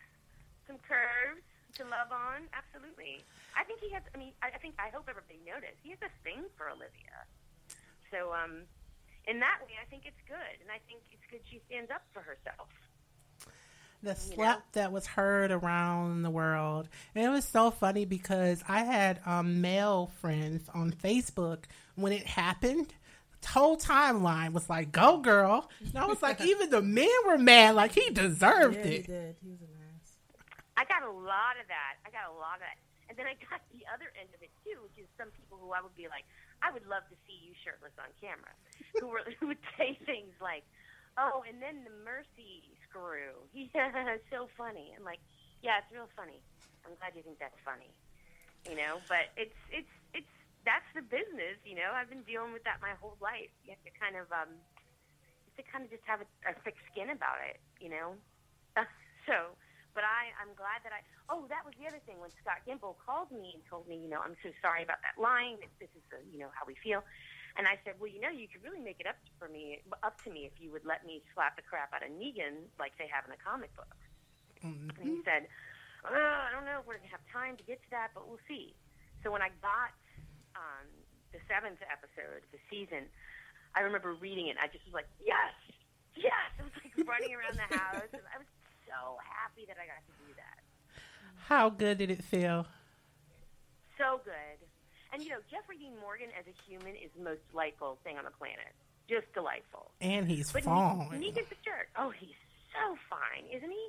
[0.67, 1.45] some curves
[1.77, 2.49] to love on.
[2.57, 3.25] Absolutely.
[3.57, 4.03] I think he has.
[4.15, 7.27] I mean, I, I think I hope everybody noticed he has a thing for Olivia.
[8.09, 8.65] So, um,
[9.29, 12.09] in that way, I think it's good, and I think it's good she stands up
[12.17, 12.73] for herself.
[14.03, 16.89] The slap that was heard around the world.
[17.15, 21.65] And it was so funny because I had um, male friends on Facebook
[21.97, 22.95] when it happened.
[23.43, 25.71] The whole timeline was like, go girl.
[25.81, 29.07] And I was like, even the men were mad, like he deserved Yeah, he it.
[29.07, 29.37] did.
[29.43, 30.13] He was an ass.
[30.77, 31.99] I got a lot of that.
[32.07, 32.79] I got a lot of that.
[33.09, 35.73] And then I got the other end of it too, which is some people who
[35.73, 36.29] I would be like,
[36.63, 38.53] I would love to see you shirtless on camera,
[39.01, 40.67] who were who would say things like,
[41.17, 42.67] "Oh, and then the mercy
[42.99, 45.23] screw, yeah, so funny." I'm like,
[45.63, 46.43] yeah, it's real funny.
[46.83, 47.91] I'm glad you think that's funny,
[48.67, 48.99] you know.
[49.07, 50.35] But it's it's it's
[50.67, 51.95] that's the business, you know.
[51.95, 53.51] I've been dealing with that my whole life.
[53.63, 56.55] You have to kind of um, you have to kind of just have a, a
[56.67, 58.19] thick skin about it, you know.
[59.29, 59.55] so,
[59.95, 61.03] but I, I'm glad that I.
[61.29, 64.09] Oh, that was the other thing when Scott Gimple called me and told me, you
[64.09, 65.61] know, I'm so sorry about that line.
[65.77, 67.05] This, is, the, you know, how we feel.
[67.59, 70.23] And I said, well, you know, you could really make it up for me, up
[70.23, 73.11] to me, if you would let me slap the crap out of Negan like they
[73.11, 73.99] have in the comic book.
[74.63, 75.51] And he said,
[76.07, 78.43] oh, I don't know if we're gonna have time to get to that, but we'll
[78.47, 78.79] see.
[79.27, 79.91] So when I got
[80.55, 80.87] um,
[81.35, 83.11] the seventh episode of the season,
[83.75, 84.57] I remember reading it.
[84.63, 85.55] I just was like, yes,
[86.15, 86.47] yes.
[86.59, 88.47] I was like running around the house, and I was
[88.87, 90.59] so happy that I got to do that.
[91.51, 92.67] How good did it feel?
[93.99, 94.58] So good.
[95.13, 98.25] And you know, Jeffrey Dean Morgan as a human is the most delightful thing on
[98.25, 98.73] the planet.
[99.09, 99.91] Just delightful.
[100.01, 101.09] And he's But fine.
[101.11, 101.89] Ne- Negan's a jerk.
[101.97, 102.37] Oh, he's
[102.77, 103.87] so fine, isn't he?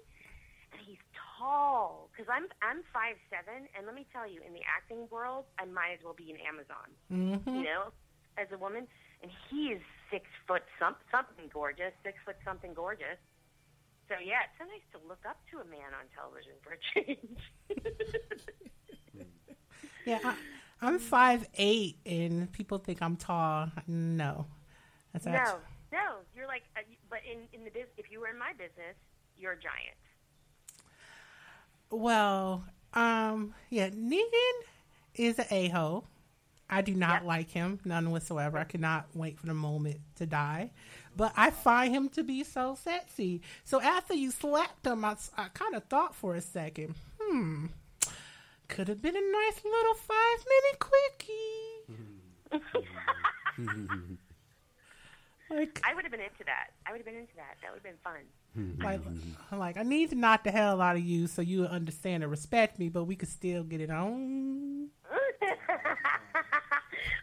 [0.72, 1.02] And he's
[1.38, 2.10] tall.
[2.12, 5.66] Because I'm I'm five seven, and let me tell you, in the acting world, I
[5.66, 6.88] might as well be an Amazon.
[7.12, 7.44] Mhm.
[7.60, 7.92] You know,
[8.38, 8.88] as a woman,
[9.22, 13.20] and he is six foot some, something gorgeous, six foot something gorgeous.
[14.08, 16.82] So yeah, it's so nice to look up to a man on television for a
[16.96, 17.44] change.
[20.06, 20.34] Yeah,
[20.82, 23.70] I'm five eight, and people think I'm tall.
[23.88, 24.46] No,
[25.14, 25.60] that's no, actually,
[25.92, 28.96] no, you're like, uh, but in in the business, if you were in my business,
[29.38, 29.98] you're a giant.
[31.92, 32.64] well,
[32.94, 34.62] um, yeah, Negan
[35.16, 36.06] is an a hole.
[36.70, 38.58] I do not like him, none whatsoever.
[38.60, 40.70] I cannot wait for the moment to die.
[41.18, 43.42] But I find him to be so sexy.
[43.66, 47.66] So after you slapped him, I, I, kind of thought for a second, hmm,
[48.70, 50.80] could have been a nice little five minute
[53.60, 54.16] quickie.
[55.50, 56.70] Like, I would have been into that.
[56.86, 57.58] I would have been into that.
[57.62, 58.22] That would have been fun.
[58.86, 59.02] like,
[59.52, 62.78] like, I need to knock the hell out of you so you understand and respect
[62.78, 64.90] me, but we could still get it on.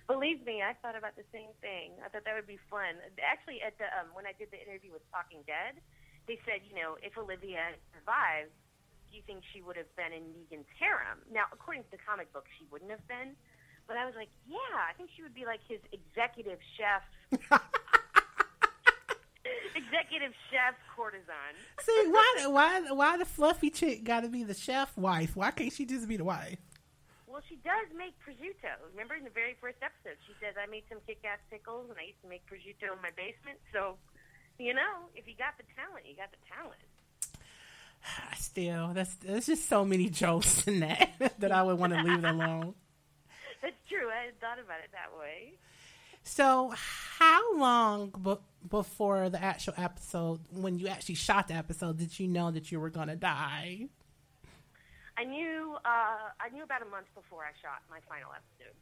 [0.09, 1.92] Believe me, I thought about the same thing.
[2.05, 2.99] I thought that would be fun.
[3.22, 5.78] Actually, at the um, when I did the interview with Talking Dead,
[6.26, 8.66] they said, you know, if Olivia survived, do
[9.17, 11.19] you think she would have been in Negan's harem?
[11.33, 13.35] Now, according to the comic book, she wouldn't have been.
[13.89, 17.03] But I was like, yeah, I think she would be like his executive chef.
[19.79, 21.55] executive chef courtesan.
[21.81, 25.37] See, why, why, why the fluffy chick got to be the chef wife?
[25.37, 26.59] Why can't she just be the wife?
[27.27, 28.81] Well, she does make prosciutto.
[28.91, 32.09] Remember in the very first episode, she says, I made some kick-ass pickles, and I
[32.11, 33.61] used to make prosciutto in my basement.
[33.77, 34.01] So,
[34.59, 36.81] you know, if you got the talent, you got the talent.
[38.37, 42.25] Still, that's there's just so many jokes in that that I would want to leave
[42.25, 42.75] it alone.
[43.63, 44.09] That's true.
[44.11, 45.55] I hadn't thought about it that way.
[46.23, 48.37] So, how long b-
[48.69, 52.79] before the actual episode, when you actually shot the episode, did you know that you
[52.81, 53.89] were gonna die?
[55.17, 55.77] I knew.
[55.85, 58.75] Uh, I knew about a month before I shot my final episode.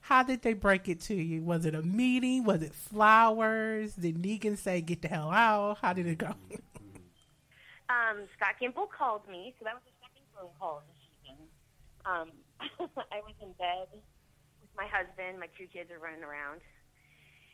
[0.00, 1.42] How did they break it to you?
[1.42, 2.44] Was it a meeting?
[2.44, 3.94] Was it flowers?
[3.94, 5.78] Did Negan say, "Get the hell out"?
[5.82, 6.34] How did it go?
[7.86, 11.38] Um, Scott Gimple called me, so that was the second phone call of the season.
[12.02, 12.28] Um,
[13.14, 13.86] I was in bed
[14.58, 15.38] with my husband.
[15.38, 16.66] My two kids are running around,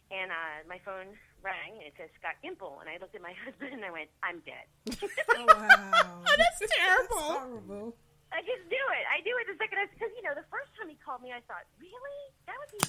[0.09, 1.13] and uh, my phone
[1.45, 2.81] rang, and it says Scott Gimple.
[2.81, 4.67] And I looked at my husband, and I went, "I'm dead."
[5.33, 6.23] Oh, wow.
[6.25, 7.29] That's terrible.
[7.29, 7.97] That's horrible.
[8.33, 9.05] I just knew it.
[9.13, 11.33] I knew it the second I because you know the first time he called me,
[11.33, 12.21] I thought, really?
[12.49, 12.81] That would be.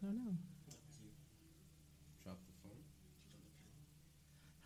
[0.00, 0.49] I don't know.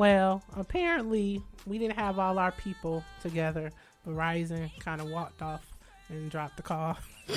[0.00, 3.70] Well, apparently we didn't have all our people together.
[4.08, 5.76] Verizon kind of walked off
[6.08, 6.96] and dropped the call.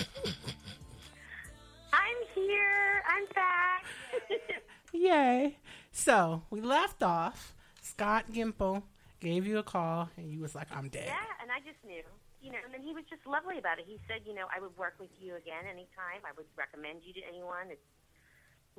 [1.92, 3.04] I'm here.
[3.06, 3.84] I'm back.
[4.94, 5.58] Yay!
[5.92, 7.54] So we left off.
[7.82, 8.84] Scott Gimple
[9.20, 12.04] gave you a call, and you was like, "I'm dead." yeah, and I just knew.
[12.42, 13.84] You know, and then he was just lovely about it.
[13.86, 16.24] He said, you know, I would work with you again anytime.
[16.24, 17.76] I would recommend you to anyone.
[17.76, 17.88] It's,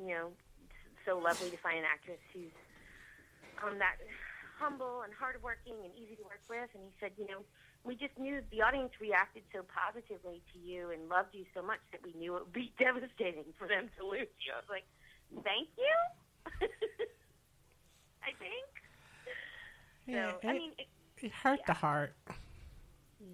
[0.01, 0.33] you know,
[0.65, 2.53] it's so lovely to find an actress who's
[3.63, 3.97] um, that
[4.59, 6.71] humble and hardworking and easy to work with.
[6.75, 7.43] And he said, you know,
[7.85, 11.81] we just knew the audience reacted so positively to you and loved you so much
[11.93, 14.51] that we knew it would be devastating for them to lose you.
[14.55, 14.87] I was like,
[15.45, 15.95] thank you.
[18.25, 18.69] I think.
[20.07, 20.87] Yeah, so, I mean, it,
[21.21, 22.15] It hurt the heart.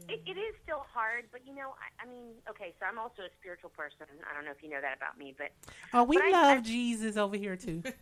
[0.09, 3.23] it, it is still hard, but you know, I, I mean, okay, so I'm also
[3.23, 4.07] a spiritual person.
[4.29, 5.51] I don't know if you know that about me, but
[5.93, 7.83] Oh, we but I- love I- Jesus over here too.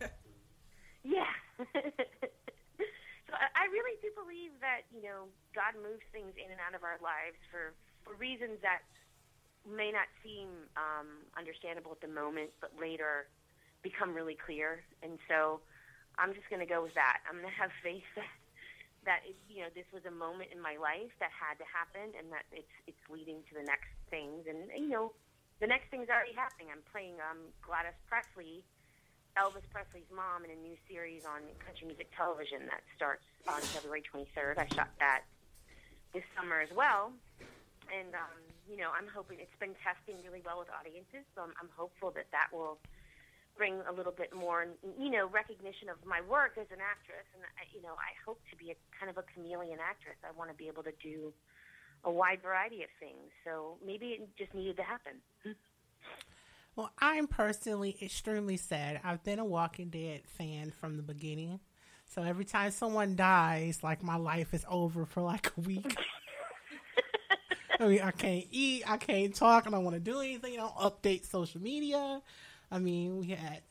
[3.29, 6.73] So I, I really do believe that you know God moves things in and out
[6.73, 8.81] of our lives for for reasons that
[9.69, 13.29] may not seem um, understandable at the moment, but later
[13.85, 14.81] become really clear.
[15.05, 15.61] And so
[16.17, 17.21] I'm just going to go with that.
[17.29, 18.33] I'm going to have faith that
[19.05, 22.17] that it, you know this was a moment in my life that had to happen,
[22.17, 24.49] and that it's it's leading to the next things.
[24.49, 25.13] And you know,
[25.61, 26.73] the next thing's already happening.
[26.73, 28.65] I'm playing um, Gladys Presley.
[29.39, 34.03] Elvis Presley's mom in a new series on country music television that starts on February
[34.03, 34.59] 23rd.
[34.59, 35.23] I shot that
[36.11, 37.15] this summer as well.
[37.87, 38.35] And, um,
[38.67, 42.11] you know, I'm hoping it's been testing really well with audiences, so I'm, I'm hopeful
[42.19, 42.83] that that will
[43.55, 44.67] bring a little bit more,
[44.99, 47.23] you know, recognition of my work as an actress.
[47.31, 47.39] And,
[47.71, 50.19] you know, I hope to be a kind of a chameleon actress.
[50.19, 51.31] I want to be able to do
[52.03, 53.31] a wide variety of things.
[53.47, 55.23] So maybe it just needed to happen.
[56.75, 59.01] Well, I'm personally extremely sad.
[59.03, 61.59] I've been a Walking Dead fan from the beginning.
[62.05, 65.95] So every time someone dies, like my life is over for like a week.
[67.79, 70.53] I mean, I can't eat, I can't talk, I don't want to do anything.
[70.53, 72.21] I don't update social media.
[72.71, 73.61] I mean, we had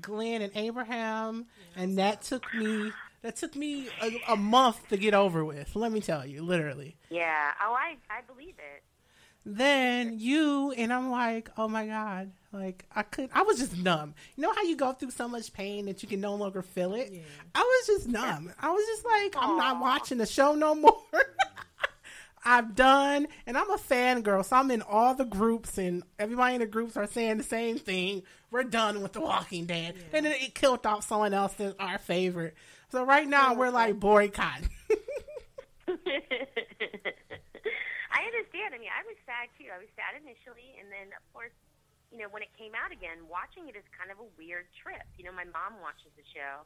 [0.00, 1.46] Glenn and Abraham,
[1.76, 2.92] and that took me
[3.22, 5.74] that took me a, a month to get over with.
[5.74, 6.96] Let me tell you, literally.
[7.10, 7.50] Yeah.
[7.60, 8.84] Oh, I, I believe it.
[9.56, 14.14] Then you and I'm like, oh my god, like I could, I was just numb.
[14.36, 16.94] You know how you go through so much pain that you can no longer feel
[16.94, 17.12] it.
[17.54, 18.52] I was just numb.
[18.60, 21.02] I was just like, I'm not watching the show no more.
[22.44, 26.60] I'm done, and I'm a fangirl, so I'm in all the groups, and everybody in
[26.60, 28.22] the groups are saying the same thing.
[28.50, 31.98] We're done with The Walking Dead, and then it killed off someone else that's our
[31.98, 32.54] favorite.
[32.90, 34.70] So right now we're like boycotting.
[38.78, 39.74] I mean, I was sad too.
[39.74, 41.50] I was sad initially, and then of course,
[42.14, 45.02] you know, when it came out again, watching it is kind of a weird trip.
[45.18, 46.62] You know, my mom watches the show,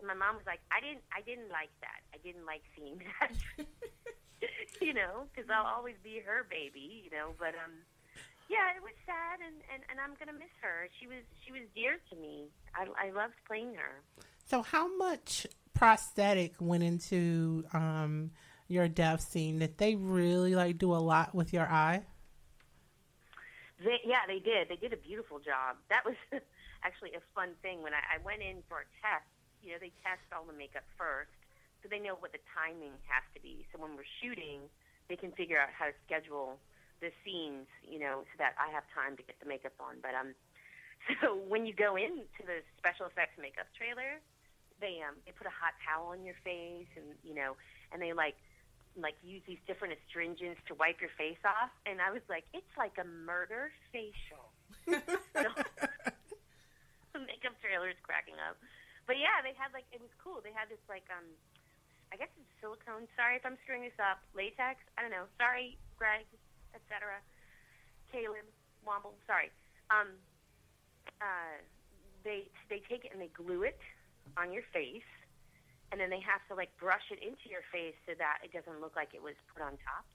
[0.00, 2.00] and my mom was like, "I didn't, I didn't like that.
[2.16, 3.36] I didn't like seeing that."
[4.80, 7.04] you know, because I'll always be her baby.
[7.04, 7.84] You know, but um,
[8.48, 10.88] yeah, it was sad, and and and I'm gonna miss her.
[10.96, 12.48] She was she was dear to me.
[12.72, 14.00] I I loved playing her.
[14.48, 15.44] So, how much
[15.76, 18.32] prosthetic went into um,
[18.72, 19.58] your death scene?
[19.58, 22.02] Did they really like do a lot with your eye?
[23.82, 24.70] They, yeah, they did.
[24.70, 25.76] They did a beautiful job.
[25.90, 26.14] That was
[26.86, 29.26] actually a fun thing when I, I went in for a test.
[29.62, 31.34] You know, they test all the makeup first,
[31.82, 33.66] so they know what the timing has to be.
[33.70, 34.66] So when we're shooting,
[35.06, 36.58] they can figure out how to schedule
[37.02, 37.66] the scenes.
[37.82, 39.98] You know, so that I have time to get the makeup on.
[40.02, 40.34] But um,
[41.22, 44.22] so when you go into the special effects makeup trailer,
[44.82, 47.58] they um they put a hot towel on your face, and you know,
[47.90, 48.38] and they like
[48.96, 52.74] like use these different astringents to wipe your face off and I was like, It's
[52.76, 54.52] like a murder facial.
[54.84, 55.48] so,
[57.16, 58.60] the makeup trailer is cracking up.
[59.06, 60.40] But yeah, they had like it was cool.
[60.44, 61.24] They had this like um
[62.12, 65.24] I guess it's silicone, sorry if I'm screwing this up, latex, I don't know.
[65.40, 66.28] Sorry, Greg,
[66.76, 67.20] etc.
[68.12, 68.44] Caleb,
[68.84, 69.48] Womble, sorry.
[69.88, 70.20] Um
[71.20, 71.56] uh
[72.24, 73.80] they they take it and they glue it
[74.36, 75.06] on your face
[75.92, 78.80] and then they have to like brush it into your face so that it doesn't
[78.80, 80.08] look like it was put on top.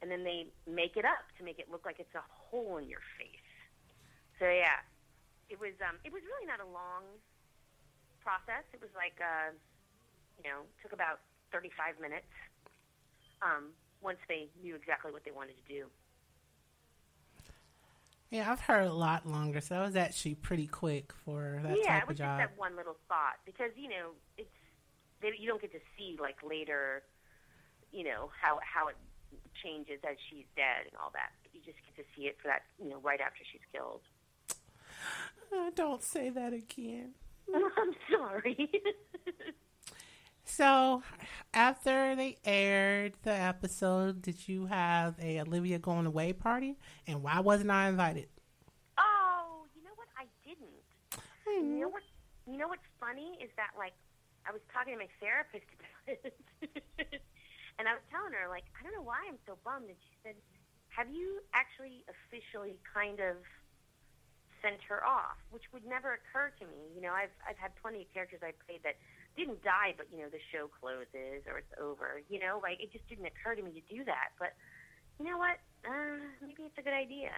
[0.00, 2.88] And then they make it up to make it look like it's a hole in
[2.88, 3.44] your face.
[4.40, 4.80] So yeah,
[5.52, 7.04] it was um it was really not a long
[8.24, 8.64] process.
[8.72, 9.52] It was like uh
[10.40, 11.20] you know, took about
[11.52, 12.32] 35 minutes.
[13.44, 15.84] Um once they knew exactly what they wanted to do.
[18.30, 21.86] Yeah, I've heard a lot longer, so that was actually pretty quick for that yeah,
[21.86, 22.38] type it was of job.
[22.40, 24.50] just that one little spot because you know it's
[25.22, 27.02] they, you don't get to see like later,
[27.92, 28.96] you know how how it
[29.62, 31.30] changes as she's dead and all that.
[31.52, 34.00] You just get to see it for that you know right after she's killed.
[35.52, 37.14] Uh, don't say that again.
[37.54, 38.70] I'm sorry.
[40.50, 41.02] So,
[41.52, 46.78] after they aired the episode, did you have a Olivia going away party?
[47.06, 48.28] And why wasn't I invited?
[48.98, 50.08] oh, you know what?
[50.16, 51.70] I didn't.
[51.70, 52.02] You know what?
[52.50, 53.92] You know what's funny is that like
[54.48, 57.20] I was talking to my therapist about it,
[57.76, 60.16] and I was telling her like I don't know why I'm so bummed, and she
[60.24, 60.40] said,
[60.88, 63.44] "Have you actually officially kind of
[64.64, 66.88] sent her off?" Which would never occur to me.
[66.96, 68.96] You know, I've I've had plenty of characters I played that
[69.36, 72.24] didn't die, but you know the show closes or it's over.
[72.32, 74.32] You know, like it just didn't occur to me to do that.
[74.40, 74.56] But
[75.20, 75.60] you know what?
[75.84, 77.36] Uh, maybe it's a good idea.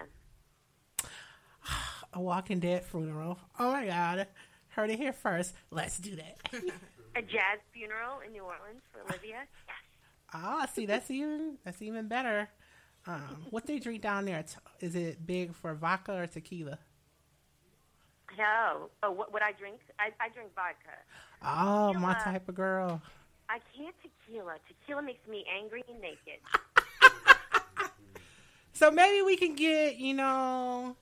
[2.13, 3.39] A Walking Dead funeral.
[3.59, 4.27] Oh my God.
[4.69, 5.53] Heard it here first.
[5.69, 6.37] Let's do that.
[7.15, 9.45] A jazz funeral in New Orleans for Olivia.
[9.67, 9.77] Yes.
[10.33, 12.49] Ah, see, that's even that's even better.
[13.05, 14.43] Um, what they drink down there?
[14.79, 16.77] Is it big for vodka or tequila?
[18.37, 18.89] No.
[19.03, 19.81] Oh, what would I drink?
[19.99, 20.95] I, I drink vodka.
[21.43, 23.01] Oh, my type of girl.
[23.49, 24.55] I can't tequila.
[24.67, 26.39] Tequila makes me angry and naked.
[28.81, 30.95] So maybe we can get you know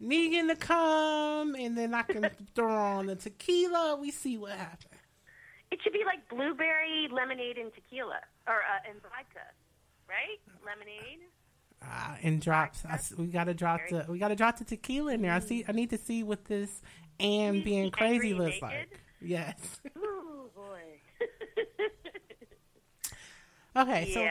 [0.00, 3.96] Negan to come, and then I can throw on the tequila.
[4.00, 4.93] We see what happens.
[5.74, 9.44] It should be like blueberry lemonade and tequila, or uh, and vodka,
[10.08, 10.38] right?
[10.64, 11.26] Lemonade.
[11.82, 12.84] Ah, and drops.
[12.84, 15.32] I we gotta drop the we gotta drop the tequila in there.
[15.32, 15.64] I see.
[15.66, 16.80] I need to see what this
[17.18, 18.62] and being crazy angry looks naked?
[18.62, 19.00] like.
[19.20, 19.80] Yes.
[19.98, 21.00] Ooh boy.
[23.76, 24.12] Okay.
[24.14, 24.28] So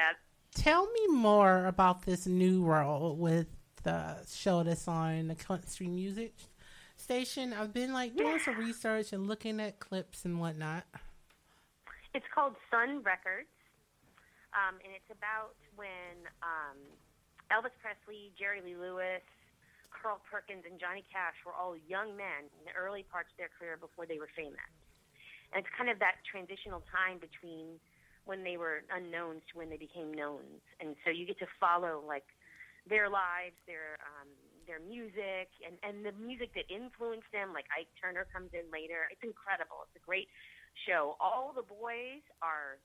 [0.55, 3.47] tell me more about this new role with
[3.83, 6.33] the show that's on the country music
[6.95, 7.51] station.
[7.51, 10.85] I've been like doing some research and looking at clips and whatnot.
[12.13, 13.49] It's called Sun Records,
[14.53, 16.77] um, and it's about when um,
[17.49, 19.25] Elvis Presley, Jerry Lee Lewis,
[19.89, 23.49] Carl Perkins, and Johnny Cash were all young men in the early parts of their
[23.49, 24.61] career before they were famous.
[25.53, 27.81] And it's kind of that transitional time between
[28.29, 30.61] when they were unknowns to when they became knowns.
[30.77, 32.29] And so you get to follow like
[32.85, 34.29] their lives, their um,
[34.69, 37.57] their music, and and the music that influenced them.
[37.57, 39.09] Like Ike Turner comes in later.
[39.09, 39.85] It's incredible.
[39.89, 40.29] It's a great
[40.87, 41.15] show.
[41.19, 42.77] All the boys are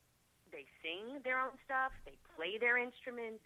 [0.52, 1.92] they sing their own stuff.
[2.06, 3.44] They play their instruments.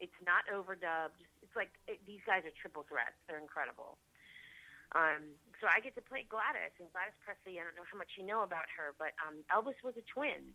[0.00, 1.22] It's not overdubbed.
[1.42, 3.14] It's like it, these guys are triple threats.
[3.28, 3.98] They're incredible.
[4.94, 7.56] Um, so I get to play Gladys, and Gladys Presley.
[7.60, 10.52] I don't know how much you know about her, but um, Elvis was a twin.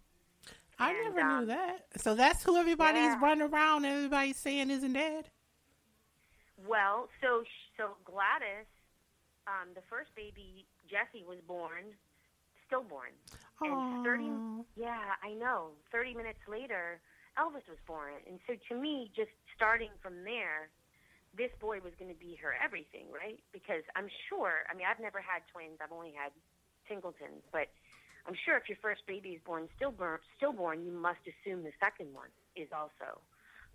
[0.77, 1.85] I And, never um, knew that.
[1.97, 3.19] So that's who everybody's yeah.
[3.21, 3.85] running around.
[3.85, 5.29] and Everybody's saying isn't dead.
[6.67, 7.43] Well, so
[7.77, 8.67] so Gladys,
[9.47, 11.93] um, the first baby Jesse was born,
[12.67, 13.15] stillborn,
[13.61, 14.29] and thirty.
[14.75, 15.71] Yeah, I know.
[15.91, 16.99] Thirty minutes later,
[17.39, 20.69] Elvis was born, and so to me, just starting from there,
[21.35, 23.39] this boy was going to be her everything, right?
[23.51, 24.67] Because I'm sure.
[24.69, 25.79] I mean, I've never had twins.
[25.81, 26.31] I've only had
[26.87, 27.67] singletons, but
[28.27, 32.11] I'm sure if your first baby is born stillborn, stillborn, you must assume the second
[32.11, 33.23] one is also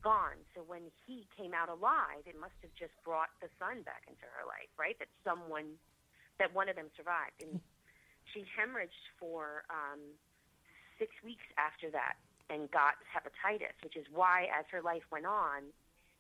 [0.04, 0.36] gone.
[0.54, 4.26] So when he came out alive, it must have just brought the son back into
[4.28, 4.98] her life, right?
[4.98, 5.78] That someone,
[6.36, 7.62] that one of them survived, and
[8.32, 10.00] she hemorrhaged for um,
[10.98, 12.16] six weeks after that
[12.50, 15.70] and got hepatitis, which is why, as her life went on,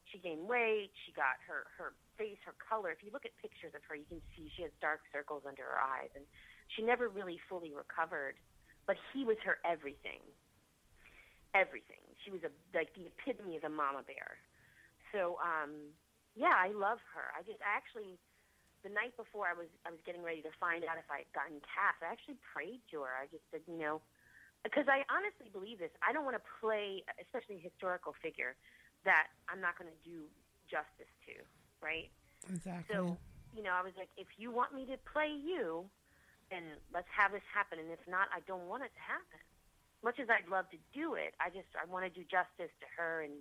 [0.08, 0.92] she gained weight.
[1.04, 2.92] She got her her face, her color.
[2.92, 5.62] If you look at pictures of her, you can see she has dark circles under
[5.64, 6.24] her eyes, and
[6.76, 8.36] she never really fully recovered.
[8.86, 10.20] But he was her everything
[11.54, 12.00] everything.
[12.24, 14.40] She was a like the epitome of a mama bear.
[15.12, 15.92] So um
[16.32, 17.28] yeah, I love her.
[17.36, 18.16] I just I actually
[18.82, 21.30] the night before I was I was getting ready to find out if I had
[21.32, 23.14] gotten cast, I actually prayed to her.
[23.14, 24.02] I just said, you know,
[24.62, 25.94] because I honestly believe this.
[26.02, 28.54] I don't want to play especially a historical figure
[29.06, 30.30] that I'm not going to do
[30.70, 31.34] justice to,
[31.82, 32.10] right?
[32.46, 32.90] Exactly.
[32.90, 33.18] So,
[33.54, 35.86] you know, I was like, if you want me to play you,
[36.50, 37.82] then let's have this happen.
[37.82, 39.42] And if not, I don't want it to happen.
[40.02, 42.88] Much as I'd love to do it, I just I want to do justice to
[42.98, 43.38] her and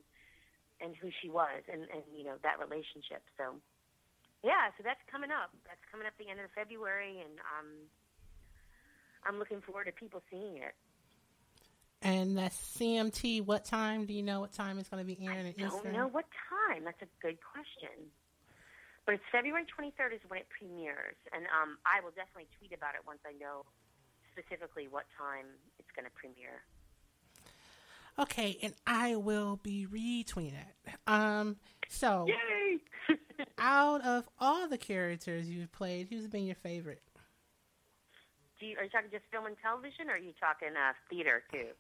[0.82, 3.22] and who she was and and you know that relationship.
[3.38, 3.58] So,
[4.44, 5.54] yeah, so that's coming up.
[5.66, 7.70] That's coming up the end of February, and um,
[9.26, 10.74] I'm looking forward to people seeing it.
[12.02, 13.46] And that's CMT.
[13.46, 14.06] What time?
[14.06, 15.94] Do you know what time it's going to be airing in I don't Eastern?
[15.94, 16.84] know what time.
[16.84, 18.10] That's a good question.
[19.06, 22.94] But it's February 23rd is when it premieres, and um, I will definitely tweet about
[22.94, 23.66] it once I know
[24.34, 25.46] specifically what time
[25.78, 26.66] it's going to premiere.
[28.20, 30.94] Okay, and I will be retweeting it.
[31.08, 31.58] Um,
[31.92, 32.26] So,
[33.60, 37.04] out of all the characters you've played, who's been your favorite?
[38.60, 41.44] Do you, are you talking just film and television, or are you talking uh, theater
[41.52, 41.76] too?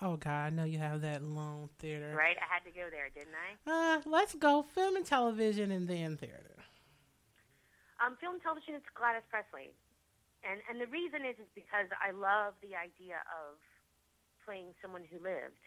[0.00, 2.14] Oh God, I know you have that long theater.
[2.16, 3.50] Right, I had to go there, didn't I?
[3.66, 6.62] Uh, let's go film and television and then theater.
[7.98, 9.74] Um, film and television, it's Gladys Presley,
[10.46, 13.58] and and the reason is is because I love the idea of
[14.46, 15.58] playing someone who lived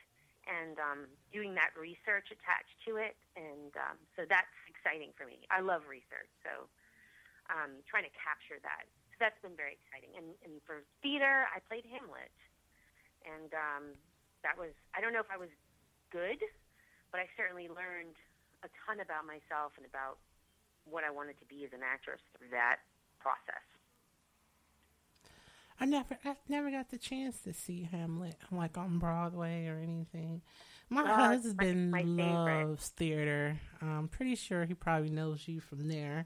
[0.50, 1.00] and um,
[1.30, 5.46] doing that research attached to it, and um, so that's exciting for me.
[5.54, 6.66] I love research, so
[7.54, 8.90] um, trying to capture that.
[9.14, 10.18] So that's been very exciting.
[10.18, 12.34] And, and for theater, I played Hamlet,
[13.22, 13.84] and um,
[14.42, 15.54] that was I don't know if I was
[16.10, 16.42] good,
[17.14, 18.18] but I certainly learned
[18.66, 20.18] a ton about myself and about
[20.90, 22.82] what I wanted to be as an actress through that
[23.22, 23.64] process.
[25.80, 30.42] I never, I never got the chance to see Hamlet like on Broadway or anything.
[30.90, 33.58] My Oh, husband my- loves theater.
[33.82, 36.26] I'm pretty sure he probably knows you from there.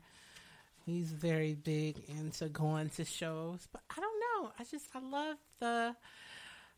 [0.86, 4.52] He's very big into going to shows, but I don't know.
[4.60, 5.96] I just I love the,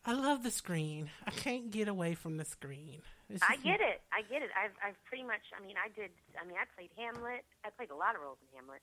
[0.05, 1.09] I love the screen.
[1.25, 3.01] I can't get away from the screen.
[3.41, 4.01] I get it.
[4.13, 4.49] I get it.
[4.55, 5.41] I've I've pretty much.
[5.59, 6.11] I mean, I did.
[6.39, 7.45] I mean, I played Hamlet.
[7.65, 8.81] I played a lot of roles in Hamlet.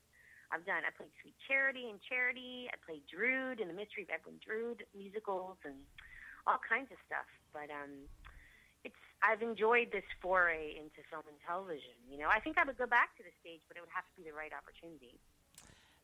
[0.52, 0.84] I've done.
[0.84, 2.68] I played Sweet Charity in Charity.
[2.68, 5.80] I played Drood in The Mystery of Edwin Drood musicals and
[6.44, 7.26] all kinds of stuff.
[7.56, 8.04] But um,
[8.84, 9.00] it's.
[9.24, 11.96] I've enjoyed this foray into film and television.
[12.04, 14.04] You know, I think I would go back to the stage, but it would have
[14.04, 15.16] to be the right opportunity.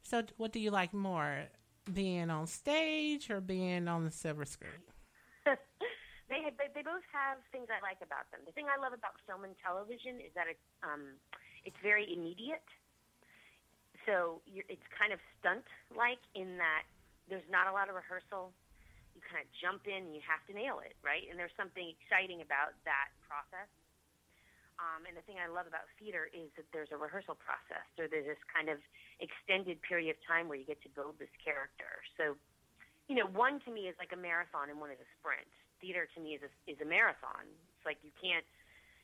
[0.01, 1.53] So, what do you like more,
[1.93, 4.81] being on stage or being on the silver screen?
[5.45, 8.41] they, have, they they both have things I like about them.
[8.49, 11.21] The thing I love about film and television is that it's um,
[11.69, 12.65] it's very immediate.
[14.09, 16.89] So it's kind of stunt like in that
[17.29, 18.57] there's not a lot of rehearsal.
[19.13, 21.29] You kind of jump in and you have to nail it, right?
[21.29, 23.69] And there's something exciting about that process.
[24.81, 27.85] Um, and the thing I love about theater is that there's a rehearsal process.
[28.01, 28.81] So there's this kind of
[29.21, 32.01] extended period of time where you get to build this character.
[32.17, 32.39] So
[33.09, 35.49] you know, one to me is like a marathon and one is a sprint.
[35.81, 37.49] Theater to me is a, is a marathon.
[37.49, 38.45] It's like you can't,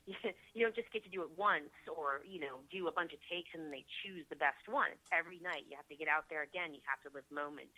[0.55, 3.21] you don't just get to do it once or, you know, do a bunch of
[3.25, 4.93] takes and they choose the best one.
[5.09, 5.65] Every night.
[5.69, 6.77] You have to get out there again.
[6.77, 7.73] You have to live moment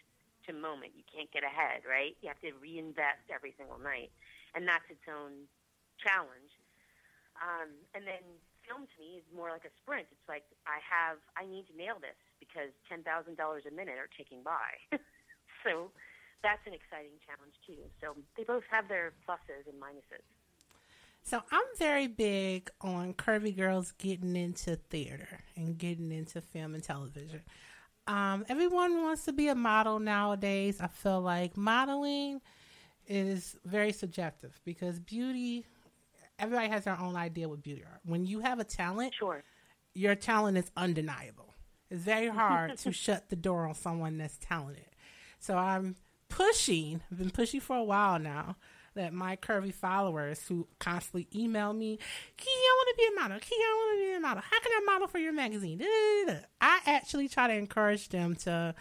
[0.46, 0.98] to moment.
[0.98, 2.18] You can't get ahead, right?
[2.22, 4.10] You have to reinvest every single night.
[4.58, 5.46] And that's its own
[6.02, 6.50] challenge.
[7.38, 8.24] Um, and then
[8.66, 10.10] film to me is more like a sprint.
[10.10, 14.42] It's like I have, I need to nail this because $10,000 a minute are ticking
[14.42, 14.74] by.
[15.64, 15.94] so
[16.42, 17.86] that's an exciting challenge too.
[18.02, 20.26] So they both have their pluses and minuses.
[21.26, 26.84] So I'm very big on curvy girls getting into theater and getting into film and
[26.84, 27.42] television.
[28.06, 30.80] Um, everyone wants to be a model nowadays.
[30.80, 32.42] I feel like modeling
[33.08, 35.66] is very subjective because beauty,
[36.38, 37.98] everybody has their own idea what beauty are.
[38.04, 39.42] When you have a talent, sure,
[39.94, 41.54] your talent is undeniable.
[41.90, 44.86] It's very hard to shut the door on someone that's talented.
[45.40, 45.96] So I'm
[46.28, 48.54] pushing, I've been pushing for a while now,
[48.97, 51.98] that my curvy followers who constantly email me,
[52.36, 53.39] Key, I want to be a model.
[53.39, 54.43] Key, I want to be a model.
[54.43, 55.81] How can I model for your magazine?
[56.60, 58.74] I actually try to encourage them to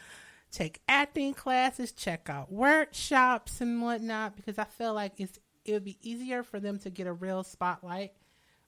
[0.52, 5.84] take acting classes, check out workshops and whatnot, because I feel like it's it would
[5.84, 8.12] be easier for them to get a real spotlight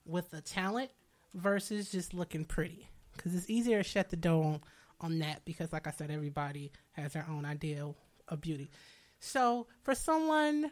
[0.04, 0.90] with the talent
[1.34, 2.88] versus just looking pretty.
[3.16, 4.60] Because it's easier to shut the door on,
[5.00, 7.96] on that because, like I said, everybody has their own ideal
[8.26, 8.70] of beauty.
[9.20, 10.70] So, for someone,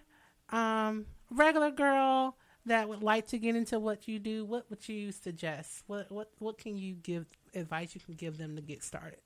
[0.50, 2.36] um, regular girl
[2.66, 5.84] that would like to get into what you do, what would you suggest?
[5.86, 9.20] What what what can you give advice you can give them to get started?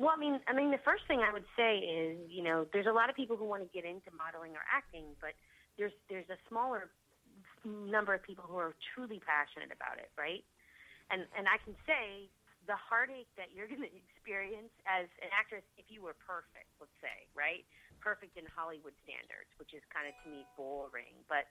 [0.00, 2.88] Well, I mean, I mean, the first thing I would say is, you know, there's
[2.88, 5.36] a lot of people who want to get into modeling or acting, but
[5.76, 6.88] there's there's a smaller
[7.64, 10.42] number of people who are truly passionate about it, right?
[11.12, 12.32] And and I can say
[12.64, 16.96] the heartache that you're going to experience as an actress if you were perfect, let's
[17.04, 17.68] say, right?
[18.00, 21.46] Perfect in Hollywood standards, which is kind of to me boring, but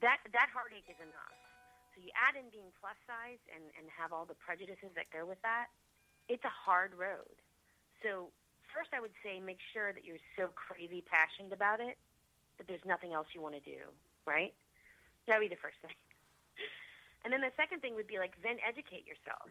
[0.00, 1.38] that that heartache is enough.
[1.94, 5.26] So you add in being plus size and and have all the prejudices that go
[5.26, 5.72] with that.
[6.30, 7.38] It's a hard road.
[8.02, 8.30] So
[8.74, 11.96] first, I would say make sure that you're so crazy passionate about it
[12.58, 13.88] that there's nothing else you want to do,
[14.24, 14.52] right?
[15.28, 15.96] That would be the first thing.
[17.24, 19.50] And then the second thing would be like then educate yourself.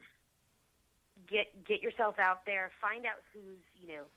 [1.27, 2.71] Get get yourself out there.
[2.79, 4.07] Find out who's you know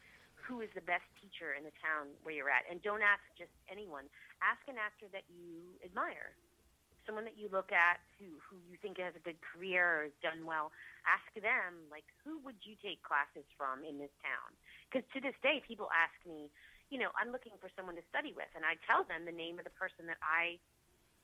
[0.48, 3.52] who is the best teacher in the town where you're at, and don't ask just
[3.68, 4.08] anyone.
[4.40, 6.32] Ask an actor that you admire,
[7.04, 10.16] someone that you look at who who you think has a good career or has
[10.24, 10.72] done well.
[11.04, 14.56] Ask them like who would you take classes from in this town?
[14.88, 16.48] Because to this day, people ask me,
[16.88, 19.60] you know, I'm looking for someone to study with, and I tell them the name
[19.60, 20.56] of the person that I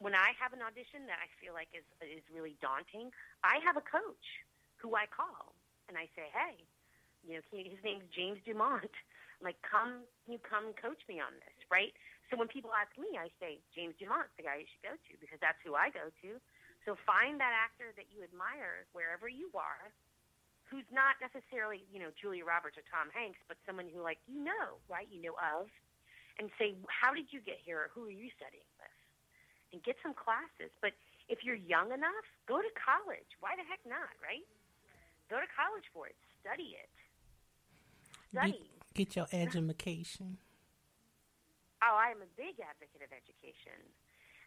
[0.05, 3.09] when I have an audition that I feel like is is really daunting,
[3.41, 4.45] I have a coach
[4.85, 5.57] who I call
[5.89, 6.65] and I say, "Hey,
[7.27, 8.93] you know, his name's James Dumont.
[9.45, 11.93] Like, come, can you come coach me on this, right?
[12.33, 15.13] So when people ask me, I say James Dumont's the guy you should go to
[15.21, 16.41] because that's who I go to.
[16.89, 19.93] So find that actor that you admire wherever you are,
[20.65, 24.41] who's not necessarily you know Julia Roberts or Tom Hanks, but someone who like you
[24.41, 25.09] know, right?
[25.13, 25.69] You know of,
[26.39, 27.87] and say, how did you get here?
[27.87, 28.99] Or who are you studying with?
[29.73, 30.73] And get some classes.
[30.81, 30.97] But
[31.29, 33.31] if you're young enough, go to college.
[33.41, 34.45] Why the heck not, right?
[35.31, 36.17] Go to college for it.
[36.43, 36.93] Study it.
[38.35, 38.67] Study.
[38.95, 40.39] Get your education.
[41.83, 43.83] Oh, I am a big advocate of education.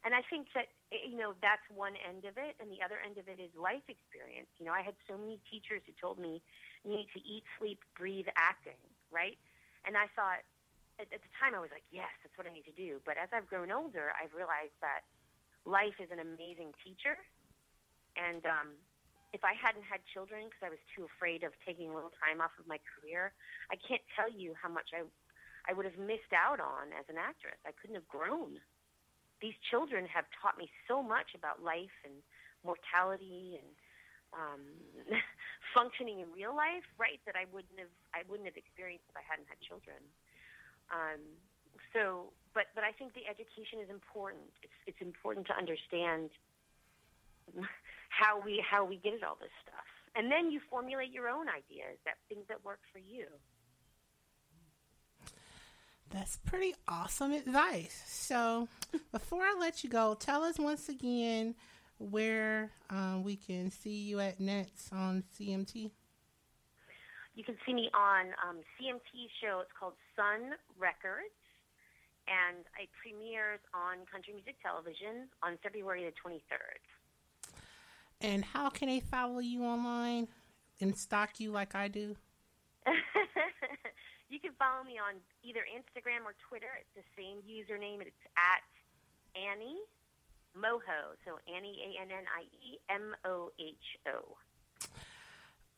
[0.07, 2.55] And I think that, you know, that's one end of it.
[2.63, 4.47] And the other end of it is life experience.
[4.55, 6.39] You know, I had so many teachers who told me
[6.87, 8.79] you need to eat, sleep, breathe acting,
[9.11, 9.35] right?
[9.83, 10.47] And I thought,
[10.95, 13.03] at, at the time, I was like, yes, that's what I need to do.
[13.03, 15.03] But as I've grown older, I've realized that
[15.67, 17.19] life is an amazing teacher.
[18.15, 18.79] And um,
[19.37, 22.41] if I hadn't had children because I was too afraid of taking a little time
[22.41, 23.37] off of my career,
[23.69, 25.05] I can't tell you how much I
[25.69, 27.59] I would have missed out on as an actress.
[27.67, 28.55] I couldn't have grown.
[29.43, 32.15] These children have taught me so much about life and
[32.63, 33.69] mortality and
[34.31, 34.63] um,
[35.75, 37.19] functioning in real life, right?
[37.27, 40.01] That I wouldn't have I wouldn't have experienced if I hadn't had children.
[40.89, 41.21] Um,
[41.93, 44.49] so, but but I think the education is important.
[44.65, 46.33] It's it's important to understand
[48.17, 49.85] how we how we get at all this stuff,
[50.15, 53.25] and then you formulate your own ideas that things that work for you.
[56.09, 58.01] That's pretty awesome advice.
[58.07, 58.69] So,
[59.11, 61.55] before I let you go, tell us once again
[61.99, 65.91] where um, we can see you at Nets on CMT.
[67.35, 69.59] You can see me on um, CMT show.
[69.61, 71.37] It's called Sun Records,
[72.25, 76.81] and it premieres on Country Music Television on February the 23rd.
[78.21, 80.27] And how can they follow you online
[80.81, 82.15] and stalk you like I do?
[84.29, 86.67] you can follow me on either Instagram or Twitter.
[86.79, 88.01] It's the same username.
[88.01, 88.63] It's at
[89.35, 89.81] Annie
[90.57, 91.15] Moho.
[91.25, 93.75] So Annie A N N I E M O H
[94.07, 94.37] O.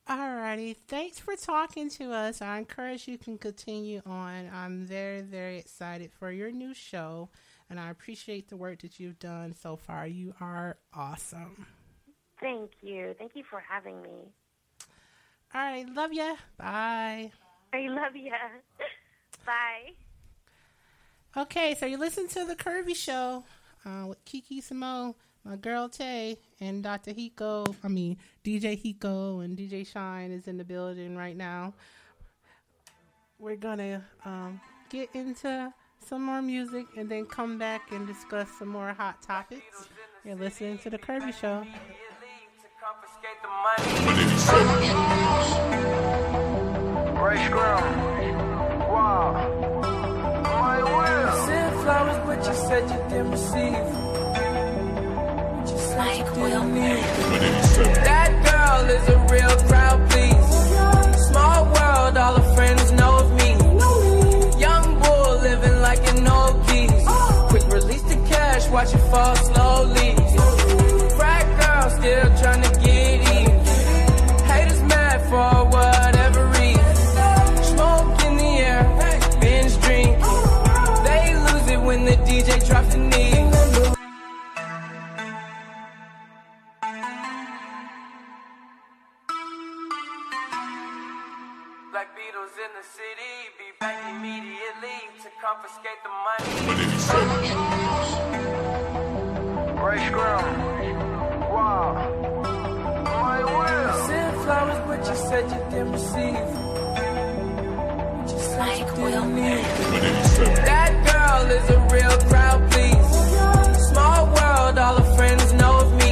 [0.09, 2.41] Alrighty, thanks for talking to us.
[2.41, 4.49] I encourage you can continue on.
[4.51, 7.29] I'm very, very excited for your new show,
[7.69, 10.07] and I appreciate the work that you've done so far.
[10.07, 11.67] You are awesome.
[12.41, 13.15] Thank you.
[13.17, 14.31] Thank you for having me.
[15.53, 16.35] All right, love you.
[16.57, 17.31] Bye.
[17.73, 18.31] I love you.
[19.45, 19.93] Bye.
[21.37, 23.43] Okay, so you listen to the Curvy Show
[23.85, 27.11] uh, with Kiki Simone, my girl Tay, and Dr.
[27.11, 27.75] Hiko.
[27.83, 31.73] I mean, DJ Hiko and DJ Shine is in the building right now.
[33.37, 34.59] We're gonna um,
[34.89, 35.73] get into
[36.05, 39.87] some more music and then come back and discuss some more hot topics.
[40.25, 41.65] You're listening to the Curvy Show.
[43.29, 43.35] Ray
[47.45, 47.83] Scrum.
[48.89, 49.33] Wow.
[50.43, 51.45] My will.
[51.45, 53.87] Sent flowers, but you said you didn't receive.
[55.53, 57.03] But you said you didn't need.
[58.09, 60.49] That girl is a real crowd, please.
[61.27, 63.49] Small world, all her friends know of me.
[64.59, 67.07] Young bull living like an old geese.
[67.49, 70.18] Quick release the cash, watch it fall slowly.
[95.49, 96.49] Confiscate the money.
[99.83, 100.45] Ray Scrum.
[101.53, 101.89] Wow.
[103.05, 103.93] My will.
[104.07, 106.49] Sent flowers, but you said you didn't receive.
[108.15, 109.65] But you said you didn't need.
[110.69, 113.09] That girl is a real crowd, please.
[113.89, 116.11] Small world, all her friends know of me.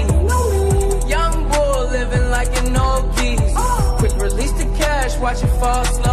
[1.08, 3.56] Young bull living like an old geese.
[4.00, 6.07] Quick release the cash, watch it fall slowly.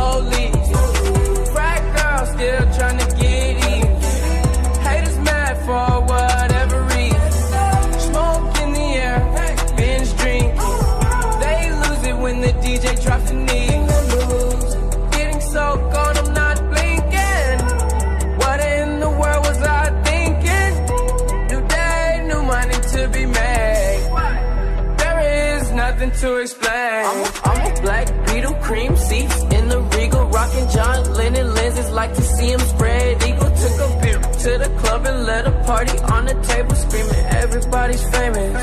[30.45, 31.91] Rocking John Lennon lenses.
[31.91, 33.51] Like to see him spread eagle.
[33.51, 38.05] Took a beer to the club and let a party on the table, screaming everybody's
[38.11, 38.55] famous.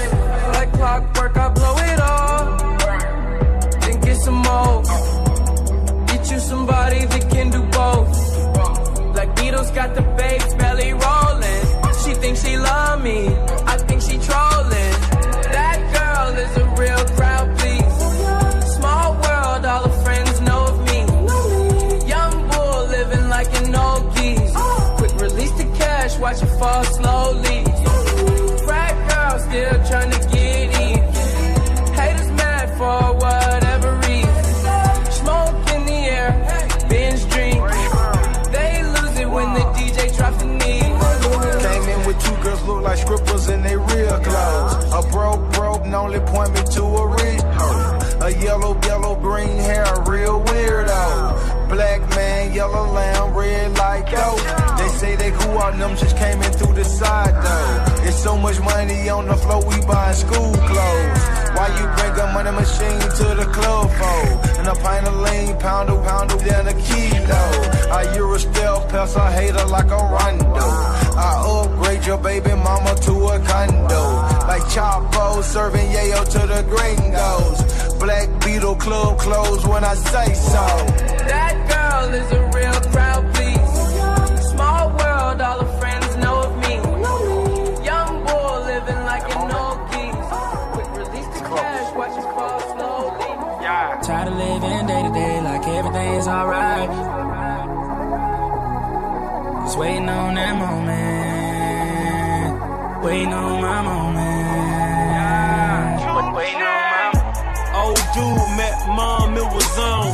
[0.56, 2.58] Like clockwork, I blow it all,
[3.82, 4.84] then get some more.
[6.08, 9.16] Get you somebody that can do both.
[9.16, 10.04] Like Beatles got the
[26.62, 27.01] cash,
[55.72, 58.08] they them, just came in through the side though.
[58.08, 61.24] It's so much money on the floor, we buying school clothes.
[61.56, 64.60] Why you bring a money machine to the club for?
[64.60, 67.44] And a pint of lean, pound a pound of down a kilo.
[67.92, 70.68] I Euro stealth, pass a hater like a rondo.
[71.18, 74.04] I upgrade your baby mama to a condo.
[74.48, 78.00] Like Chapo serving yayo to the gringos.
[78.00, 80.66] Black Beetle club closed when I say so.
[81.32, 82.51] That girl is a
[96.32, 96.88] alright.
[99.66, 100.92] Just waiting on that moment.
[103.04, 104.32] Waiting on my moment.
[106.36, 107.12] Waiting on my
[107.84, 110.08] Old dude met mom, it was on.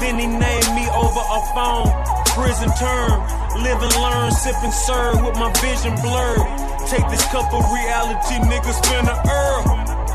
[0.00, 1.92] Then he named me over a phone.
[2.32, 3.20] Prison term,
[3.60, 6.48] live and learn, sip and serve with my vision blurred.
[6.88, 9.66] Take this cup of reality, nigga, spin a herb.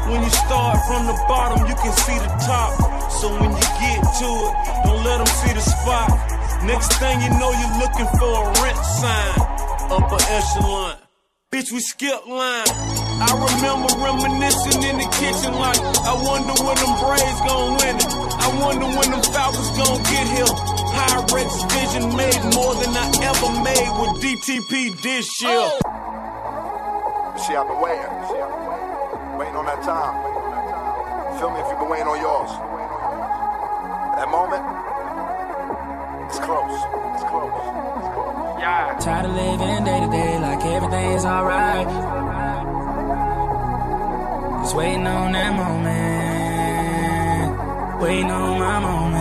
[0.09, 3.02] When you start from the bottom, you can see the top.
[3.24, 6.12] So when you get to it, don't let them see the spot.
[6.68, 9.40] Next thing you know, you're looking for a rent sign.
[9.88, 11.00] Upper echelon.
[11.48, 12.68] Bitch, we skip line.
[13.24, 18.12] I remember reminiscing in the kitchen like, I wonder when them Braves gon' win it.
[18.12, 20.52] I wonder when them Falcons gon' get here.
[20.91, 25.72] Pyrex vision made more than I ever made with DTP this year.
[27.40, 28.12] See, I've been waiting.
[29.40, 31.40] Waiting on that time.
[31.40, 32.82] Feel me if you've been waiting on yours.
[34.44, 36.76] That moment, it's close.
[37.15, 38.60] It's close.
[38.60, 38.99] Yeah.
[38.99, 41.88] Tired of living day to day like everything's alright.
[44.64, 46.03] Just waiting on that moment.
[48.02, 49.15] Waiting on my moment.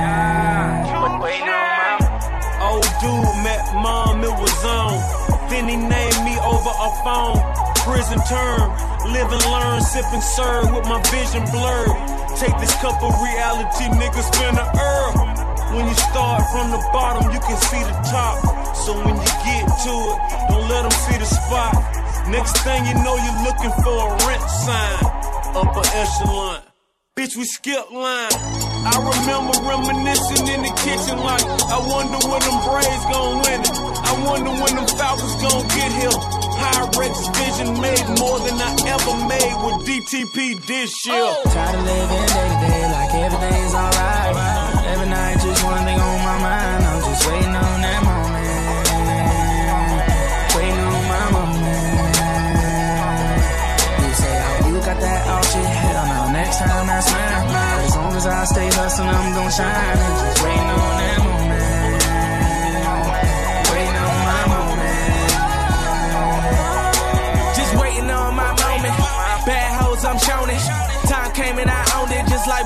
[0.00, 1.20] Yeah.
[1.20, 1.98] Waiting on my
[2.72, 4.96] Old dude met mom, it was on.
[5.50, 7.36] Then he named me over a phone.
[7.84, 8.72] Prison term,
[9.12, 12.21] live and learn, sip and serve with my vision blurred.
[12.42, 15.14] Take this cup of reality, nigga, spin a herb.
[15.78, 18.42] When you start from the bottom, you can see the top.
[18.82, 20.18] So when you get to it,
[20.50, 21.70] don't let them see the spot.
[22.34, 24.98] Next thing you know, you're looking for a rent sign.
[25.54, 26.62] Upper echelon.
[27.14, 28.34] Bitch, we skip line.
[28.34, 33.70] I remember reminiscing in the kitchen like, I wonder when them Braves gon' win it.
[33.70, 36.41] I wonder when them Falcons gon' get here.
[36.72, 40.36] Pyrex vision made more than I ever made with DTP
[40.66, 41.16] this year.
[41.16, 41.42] Oh.
[41.44, 44.36] Tired of living day to day like everything's alright.
[44.92, 46.84] Every night, just one thing on my mind.
[46.84, 48.48] I'm just waiting on that moment.
[50.56, 51.72] Waiting on my moment.
[54.02, 55.64] You say, oh, you got that all shit.
[55.64, 57.30] Hell no, next time that's mine.
[57.84, 59.98] As long as I stay hustling, I'm gonna shine.
[59.98, 61.41] And just waiting on that moment.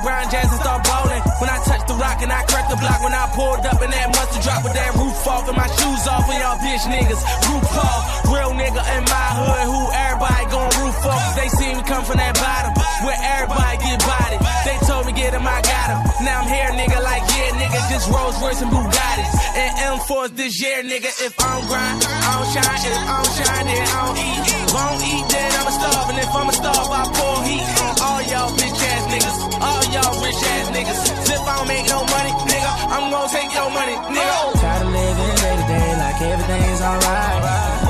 [0.07, 1.23] Like Brian Jackson start bowling.
[1.41, 4.09] When I touch the rock and I the block, when I pulled up in that
[4.11, 7.71] mustard drop with that roof off and my shoes off, and y'all bitch niggas roof
[7.79, 8.03] off.
[8.27, 11.37] Real nigga in my hood, who everybody gon' roof off.
[11.39, 12.73] they see me come from that bottom,
[13.07, 14.41] where everybody get bodied.
[14.67, 16.01] They told me get him, I got him.
[16.27, 19.31] Now I'm here, nigga, like yeah, nigga, just Rolls Royce and Bugattis.
[19.55, 19.71] And
[20.03, 23.67] M4s this year, nigga, if I don't grind, I don't shine, if I don't shine,
[23.71, 24.57] then I don't eat.
[24.77, 28.51] Don't eat, then I'ma starve, and if I'ma starve, I pour heat on all y'all
[28.59, 31.01] bitch ass niggas, all y'all rich ass niggas.
[31.31, 34.61] If I don't make no money, nigga, I'm gonna take your money, nigga.
[34.61, 37.43] Tired of living day to day like everything's alright.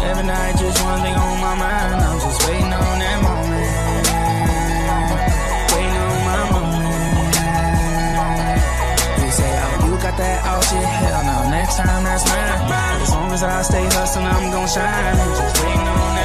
[0.08, 2.00] Every night, just one thing on my mind.
[2.00, 4.06] I'm just waiting on that moment.
[5.72, 7.34] Waiting on my moment.
[9.20, 10.84] You say, oh, you got that all shit.
[10.84, 13.02] Hell no, next time that's mine.
[13.02, 15.16] As long as I stay hustling, I'm gonna shine.
[15.36, 16.15] Just waiting on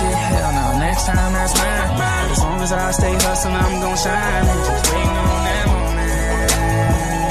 [0.00, 0.40] got that outfit?
[0.40, 2.30] Hell no, next time that's mine.
[2.30, 4.46] As long as I stay hustling, I'm gon' shine.
[4.46, 6.52] And just waiting on that moment.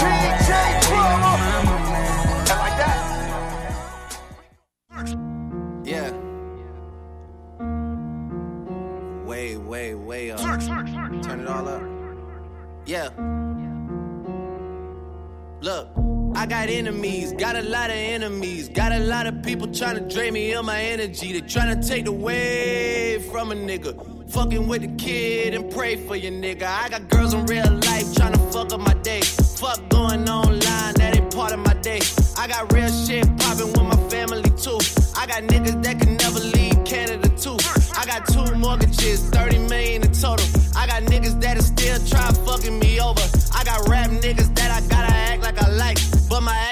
[0.04, 2.50] Waiting on my moment.
[2.50, 3.00] like that.
[5.86, 6.12] Yeah.
[9.26, 10.40] Way, way, way up.
[10.40, 11.82] Turn it all up.
[12.86, 13.10] Yeah.
[15.62, 15.88] Look,
[16.40, 20.16] I got enemies, got a lot of enemies, got a lot of people trying to
[20.16, 21.34] drain me of my energy.
[21.34, 24.32] They trying to take away from a nigga.
[24.32, 26.64] Fucking with the kid and pray for your nigga.
[26.64, 29.20] I got girls in real life trying to fuck up my day.
[29.20, 32.00] Fuck going online, that ain't part of my day.
[32.38, 34.80] I got real shit popping with my family too.
[35.18, 37.58] I got niggas that can never leave Canada too.
[37.98, 40.46] I got two mortgages, 30 million in total.
[40.74, 43.28] I got niggas that'll still try fucking me over.
[43.54, 45.09] I got rap niggas that I gotta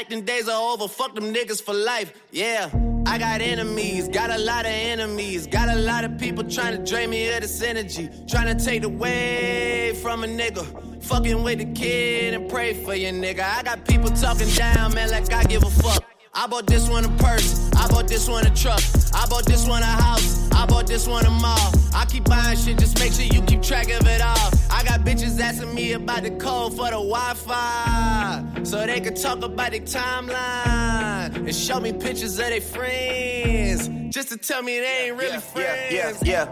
[0.08, 0.88] acting days are over.
[0.88, 2.14] Fuck them niggas for life.
[2.32, 2.70] Yeah.
[3.06, 5.48] I got enemies, got a lot of enemies.
[5.48, 8.10] Got a lot of people trying to drain me of this energy.
[8.30, 11.04] Trying to take away from a nigga.
[11.04, 13.42] Fucking with the kid and pray for your nigga.
[13.42, 16.16] I got people talking down, man, like I give a fuck.
[16.40, 17.72] I bought this one a purse.
[17.76, 18.80] I bought this one a truck.
[19.12, 20.48] I bought this one a house.
[20.52, 21.72] I bought this one a mall.
[21.96, 24.52] I keep buying shit, just make sure you keep track of it all.
[24.70, 28.46] I got bitches asking me about the code for the Wi Fi.
[28.62, 31.36] So they can talk about the timeline.
[31.36, 33.88] And show me pictures of their friends.
[34.14, 35.92] Just to tell me they ain't really friends.
[35.92, 36.46] Yeah, Yeah,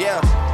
[0.00, 0.20] yeah.
[0.20, 0.53] Yeah.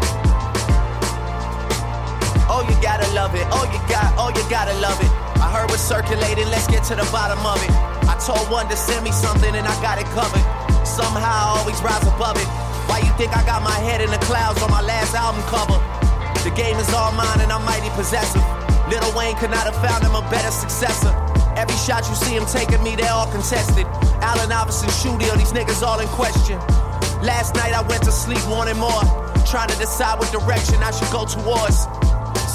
[2.50, 3.46] Oh, you gotta love it.
[3.54, 5.06] Oh, you got, oh, you gotta love it.
[5.38, 7.70] I heard what's circulating, let's get to the bottom of it.
[8.10, 10.42] I told one to send me something and I got it covered.
[10.82, 12.50] Somehow I always rise above it.
[12.90, 15.78] Why you think I got my head in the clouds on my last album cover?
[16.42, 18.42] The game is all mine and I'm mighty possessive.
[18.90, 21.14] Lil Wayne could not have found him a better successor.
[21.54, 23.86] Every shot you see him taking me, they're all contested.
[24.26, 26.58] Allen Iverson, Shooty, these niggas all in question.
[27.22, 29.06] Last night I went to sleep wanting more.
[29.46, 31.86] Trying to decide what direction I should go towards.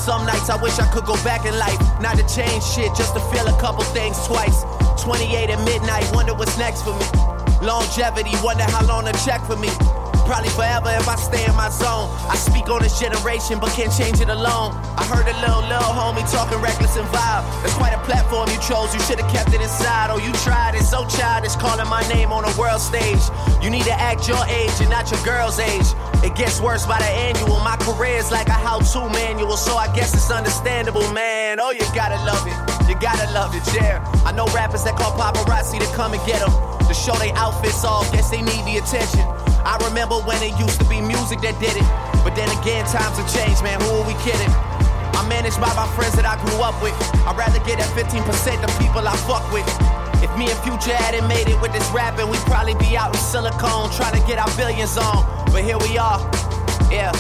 [0.06, 3.16] Some nights I wish I could go back in life, not to change shit, just
[3.16, 4.62] to feel a couple things twice.
[5.02, 7.10] 28 at midnight, wonder what's next for me.
[7.66, 9.70] Longevity, wonder how long to check for me.
[10.30, 12.14] Probably forever if I stay in my zone.
[12.30, 14.78] I speak on this generation, but can't change it alone.
[14.94, 17.42] I heard a little, little homie talking reckless and vile.
[17.66, 20.14] That's quite a platform you chose, you should've kept it inside.
[20.14, 23.22] Oh, you tried it, so childish, calling my name on a world stage.
[23.62, 25.90] You need to act your age and not your girl's age.
[26.24, 27.60] It gets worse by the annual.
[27.60, 31.60] My career's like a how-to manual, so I guess it's understandable, man.
[31.60, 32.58] Oh, you gotta love it.
[32.90, 34.04] You gotta love it, yeah.
[34.26, 36.54] I know rappers that call paparazzi to come and get them.
[36.88, 39.26] To show they outfits off, guess they need the attention.
[39.66, 41.88] I remember when it used to be music that did it.
[42.22, 43.82] But then again, times have changed, man.
[43.82, 44.54] Who are we kidding?
[45.18, 46.94] I'm managed by my friends that I grew up with.
[47.26, 48.22] I'd rather get that 15%
[48.62, 49.66] the people I fuck with.
[50.22, 53.22] If me and Future hadn't made it with this rapping, we'd probably be out in
[53.22, 55.45] Silicone trying to get our billions on.
[55.56, 56.20] But here we are,
[56.92, 57.16] yeah.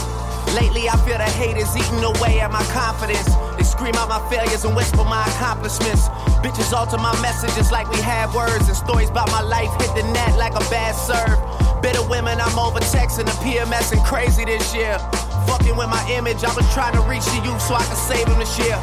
[0.59, 3.23] Lately, I feel the haters eating away at my confidence.
[3.55, 6.09] They scream out my failures and whisper my accomplishments.
[6.43, 10.03] Bitches alter my messages like we had words, and stories about my life hit the
[10.11, 11.39] net like a bad serve.
[11.81, 14.99] Bitter women, I'm over texting the PMS and crazy this year.
[15.47, 18.25] Fucking with my image, I was trying to reach the youth so I could save
[18.27, 18.75] them this year.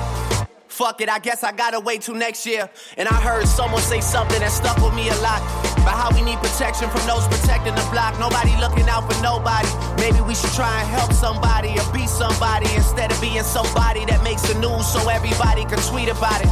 [0.73, 2.65] Fuck it, I guess I gotta wait till next year.
[2.97, 5.45] And I heard someone say something that stuck with me a lot.
[5.77, 8.17] About how we need protection from those protecting the block.
[8.17, 9.69] Nobody looking out for nobody.
[10.01, 14.25] Maybe we should try and help somebody or be somebody instead of being somebody that
[14.25, 16.49] makes the news so everybody can tweet about it.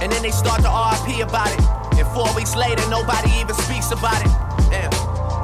[0.00, 1.60] And then they start to RIP about it.
[2.00, 4.32] And four weeks later, nobody even speaks about it.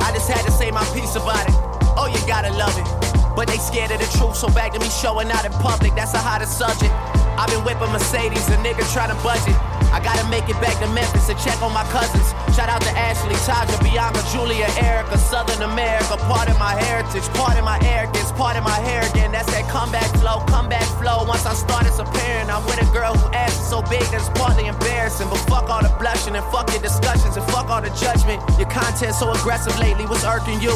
[0.01, 1.53] I just had to say my piece about it.
[1.93, 2.89] Oh, you gotta love it.
[3.37, 6.17] But they scared of the truth, so back to me showing out in public, that's
[6.17, 6.89] the hottest subject.
[7.37, 9.57] I've been whipping Mercedes, a nigga try to budget.
[9.93, 12.33] I gotta make it back to Memphis to check on my cousins.
[12.57, 16.17] Shout out to Ashley, Taja, Bianca, Julia, Erica, Southern America.
[16.29, 19.33] Part of my heritage, part of my arrogance, part of my hair again.
[19.33, 21.25] That's that comeback flow, comeback flow.
[21.29, 22.49] Once I start, it's apparent.
[22.49, 25.29] I'm with a girl who ass so big that it's partly embarrassing.
[25.29, 28.41] But fuck all the blushing and fuck your discussions and fuck all the judgment.
[28.59, 30.73] Your content so aggressive lately, what's irking you?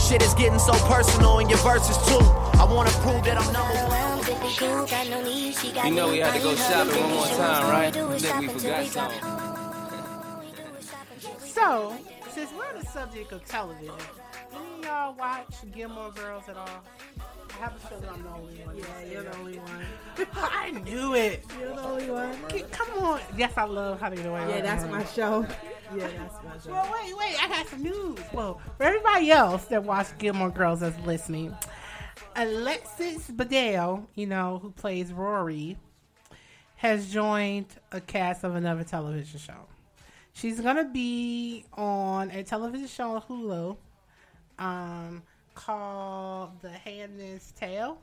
[0.00, 2.24] Shit is getting so personal in your verses too.
[2.56, 4.17] I wanna prove that I'm number one.
[4.38, 5.54] Simply cool, got no need.
[5.56, 7.92] She got You know we had to go shopping one more time, right?
[7.92, 9.20] do Think we forgot something.
[11.40, 11.96] So,
[12.30, 13.94] since we're on the subject of television,
[14.54, 16.68] any of y'all watch Gilmore Girls at all?
[17.50, 18.76] I have a feeling I'm the only one.
[18.76, 19.84] Yeah, you're the only one.
[20.34, 21.42] I knew it.
[21.58, 22.36] You're the only one.
[22.70, 23.20] Come on.
[23.36, 25.44] Yes, I love How to Get Away with Yeah, that's my show.
[25.96, 26.70] Yeah, that's my show.
[26.70, 27.42] Well, wait, wait.
[27.44, 28.18] I got some news.
[28.32, 31.56] Well, for everybody else that watched Gilmore Girls that's listening,
[32.36, 35.76] Alexis Bledel, you know, who plays Rory,
[36.76, 39.66] has joined a cast of another television show.
[40.32, 43.76] She's gonna be on a television show on Hulu,
[44.58, 45.22] um,
[45.54, 47.98] called The Handmaid's Tale.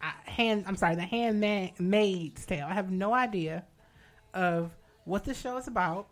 [0.00, 2.66] I, hand, I'm sorry, The Handmaid's Tale.
[2.66, 3.64] I have no idea
[4.32, 4.70] of
[5.04, 6.06] what the show is about,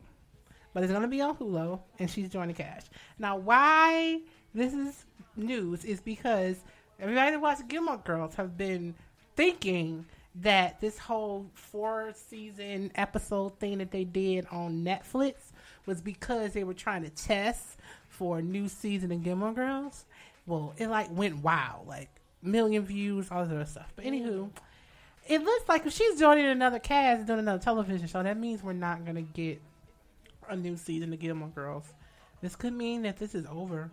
[0.74, 2.90] but it's gonna be on Hulu, and she's joining the cast.
[3.18, 4.20] Now, why
[4.54, 5.04] this is
[5.36, 6.56] news is because
[6.98, 8.94] everybody that watches Gilmore Girls have been
[9.36, 15.34] thinking that this whole four season episode thing that they did on Netflix
[15.86, 20.04] was because they were trying to test for a new season of Gilmore Girls.
[20.46, 22.08] Well, it like went wild, like
[22.42, 23.92] million views, all this other stuff.
[23.96, 24.50] But anywho,
[25.26, 28.62] it looks like if she's joining another cast and doing another television show, that means
[28.62, 29.60] we're not gonna get
[30.48, 31.92] a new season of Gilmore Girls.
[32.40, 33.90] This could mean that this is over.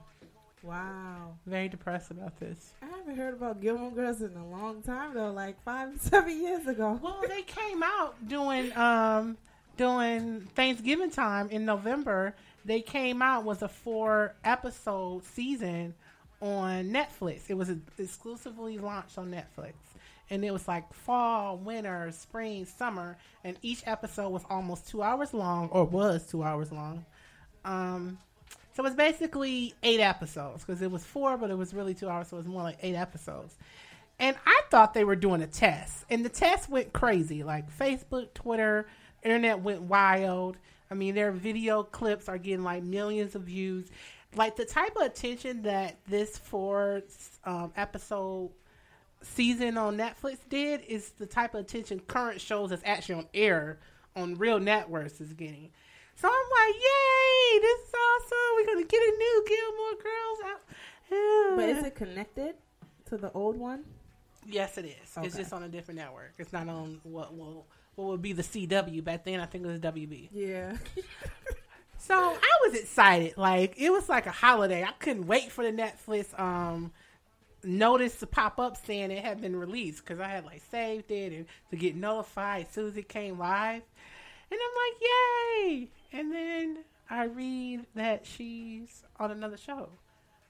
[0.65, 1.35] Wow.
[1.45, 2.73] Very depressed about this.
[2.81, 6.65] I haven't heard about Gilmore Girls in a long time though, like five, seven years
[6.67, 6.99] ago.
[7.01, 9.37] Well, they came out doing um
[9.77, 12.35] doing Thanksgiving time in November.
[12.63, 15.93] They came out with a four episode season
[16.41, 17.41] on Netflix.
[17.47, 19.73] It was exclusively launched on Netflix.
[20.31, 25.35] And it was like fall, winter, spring, summer, and each episode was almost two hours
[25.35, 27.05] long, or was two hours long.
[27.63, 28.17] Um,
[28.75, 32.09] so it was basically eight episodes because it was four, but it was really two
[32.09, 33.55] hours, so it was more like eight episodes.
[34.19, 37.41] And I thought they were doing a test, and the test went crazy.
[37.41, 38.85] Like Facebook, Twitter,
[39.23, 40.57] internet went wild.
[40.91, 43.87] I mean, their video clips are getting like millions of views.
[44.35, 47.01] Like the type of attention that this four
[47.45, 48.51] um, episode
[49.21, 53.79] season on Netflix did is the type of attention current shows that's actually on air
[54.17, 55.71] on real networks is getting.
[56.15, 58.55] So I'm like, yay, this is awesome.
[58.55, 61.57] We're going to get a new Gilmore Girls out.
[61.57, 62.55] But is it connected
[63.09, 63.83] to the old one?
[64.47, 65.17] Yes, it is.
[65.23, 66.33] It's just on a different network.
[66.37, 67.65] It's not on what will
[67.95, 69.03] what would be the CW.
[69.03, 70.29] Back then, I think it was WB.
[70.31, 70.77] Yeah.
[71.97, 73.35] So I was excited.
[73.35, 74.83] Like it was like a holiday.
[74.83, 76.91] I couldn't wait for the Netflix um
[77.63, 81.33] notice to pop up saying it had been released because I had like saved it
[81.33, 83.81] and to get notified as soon as it came live.
[84.51, 85.89] And I'm like, yay!
[86.11, 86.77] And then
[87.09, 89.89] I read that she's on another show.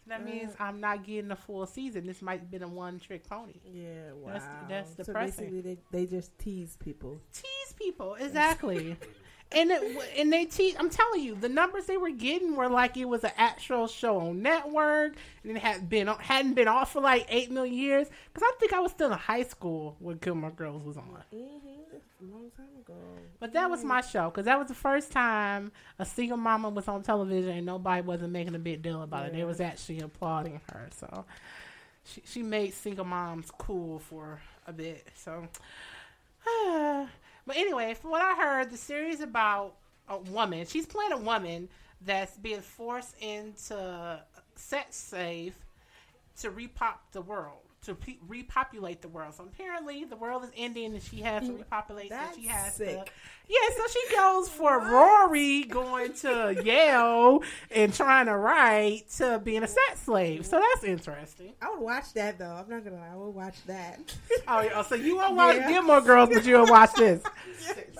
[0.07, 0.23] That uh.
[0.23, 2.05] means I'm not getting a full season.
[2.05, 3.53] This might have been a one trick pony.
[3.73, 4.33] Yeah, wow.
[4.69, 7.19] That's, that's So basically, they, they just tease people.
[7.33, 8.97] tease people exactly
[9.51, 9.81] and it,
[10.17, 10.75] and they teach.
[10.79, 14.17] i'm telling you the numbers they were getting were like it was an actual show
[14.19, 15.13] on network
[15.43, 18.73] and it had been hadn't been off for like eight million years because i think
[18.73, 22.27] i was still in high school when Gilmore girls was on Mm-hmm.
[22.27, 22.93] A long time ago.
[23.39, 26.87] but that was my show because that was the first time a single mama was
[26.87, 30.59] on television and nobody wasn't making a big deal about it they was actually applauding
[30.71, 31.25] her so
[32.03, 35.47] she, she made single moms cool for a bit so
[37.45, 39.75] but anyway, from what I heard, the series about
[40.07, 40.65] a woman.
[40.65, 41.69] She's playing a woman
[42.01, 44.19] that's being forced into
[44.55, 45.55] sex slave
[46.41, 49.33] to repop the world, to pe- repopulate the world.
[49.35, 52.11] So apparently, the world is ending, and she has to repopulate.
[52.11, 52.85] so she has to.
[52.85, 53.11] sick.
[53.47, 59.61] Yeah, so she goes for Rory going to Yale and trying to write to being
[59.63, 60.45] a sex slave.
[60.47, 61.53] So that's interesting.
[61.61, 62.45] I would watch that though.
[62.45, 63.09] I'm not gonna lie.
[63.13, 63.99] I would watch that.
[64.47, 65.69] Oh, yeah, so you won't watch Yeah.
[65.71, 67.23] Gilmore Girls, but you'll watch this.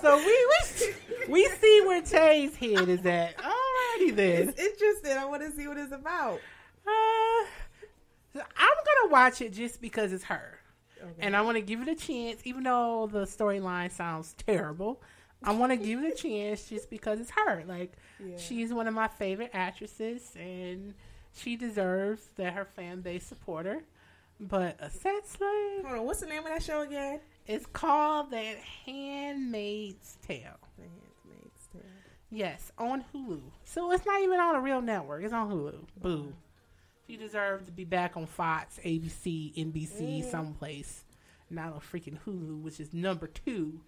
[0.02, 0.94] So we we
[1.32, 3.36] we see where Tay's head is at.
[3.38, 4.49] Alrighty then.
[4.49, 5.14] It's interesting.
[5.18, 6.40] I want to see what it's about.
[6.86, 7.45] Uh,
[8.36, 8.70] I'm
[9.02, 10.60] gonna watch it just because it's her,
[11.20, 15.02] and I want to give it a chance, even though the storyline sounds terrible.
[15.44, 17.64] I want to give it a chance just because it's her.
[17.68, 17.94] Like
[18.26, 18.38] Yeah.
[18.38, 20.94] she's one of my favorite actresses, and
[21.34, 23.84] she deserves that her fan base support her.
[24.40, 25.86] But a sex slave.
[25.86, 26.06] Hold on.
[26.06, 27.20] What's the name of that show again?
[27.48, 28.56] It's called The
[28.86, 30.57] Handmaid's Tale.
[30.78, 31.82] The Handmaid's Tale.
[32.32, 33.40] Yes, on Hulu.
[33.64, 35.24] So it's not even on a real network.
[35.24, 35.76] It's on Hulu.
[36.02, 36.20] Boo.
[36.20, 36.32] Uh-huh.
[37.07, 40.32] She deserves to be back on Fox, ABC, NBC, Mm.
[40.32, 41.03] someplace.
[41.49, 43.80] Not on freaking Hulu, which is number two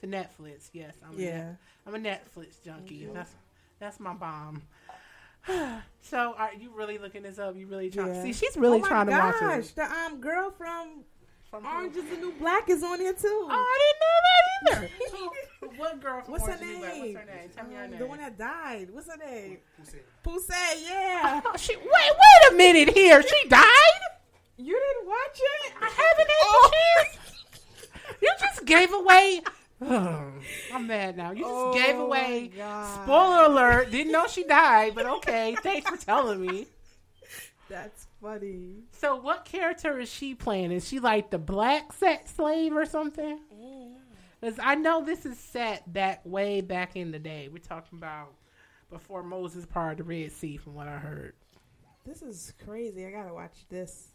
[0.00, 0.70] to Netflix.
[0.72, 1.38] Yes, I'm a Yeah.
[1.38, 1.56] Net-
[1.86, 3.06] I'm a Netflix junkie.
[3.06, 3.14] Mhm.
[3.14, 3.34] That's
[3.80, 4.62] that's my bomb.
[6.02, 7.56] so are you really looking this up?
[7.56, 8.22] You really trying Yeah.
[8.22, 8.32] see?
[8.32, 9.74] She's really oh my trying to watch gosh, it.
[9.76, 11.04] The um girl from
[11.50, 13.26] from Orange is the New Black is on here too.
[13.28, 14.90] Oh, I didn't know that
[15.60, 15.76] either.
[15.76, 16.94] what girl from What's her Orange is the New Black?
[16.94, 17.14] name?
[17.14, 17.50] What's her name?
[17.56, 17.98] Tell me her name.
[17.98, 18.88] The one that died.
[18.92, 19.58] What's her name?
[20.24, 20.84] Poussey.
[20.88, 21.40] Yeah.
[21.52, 23.22] Oh, she, wait, wait a minute here.
[23.22, 23.66] She died?
[24.56, 25.72] You didn't watch it?
[25.80, 26.70] I haven't had oh.
[26.70, 27.16] the chance.
[28.22, 29.40] You just gave away.
[30.74, 31.30] I'm mad now.
[31.30, 32.50] You just Oh, gave away.
[33.02, 33.90] Spoiler alert.
[33.90, 35.56] Didn't know she died, but okay.
[35.62, 36.66] Thanks for telling me.
[37.70, 38.82] That's funny.
[38.90, 40.72] So, what character is she playing?
[40.72, 43.38] Is she like the black sex slave or something?
[43.54, 43.92] Mm.
[44.40, 47.48] Because I know this is set back way back in the day.
[47.50, 48.32] We're talking about
[48.90, 51.34] before Moses parted the Red Sea, from what I heard.
[52.04, 53.06] This is crazy.
[53.06, 54.08] I gotta watch this.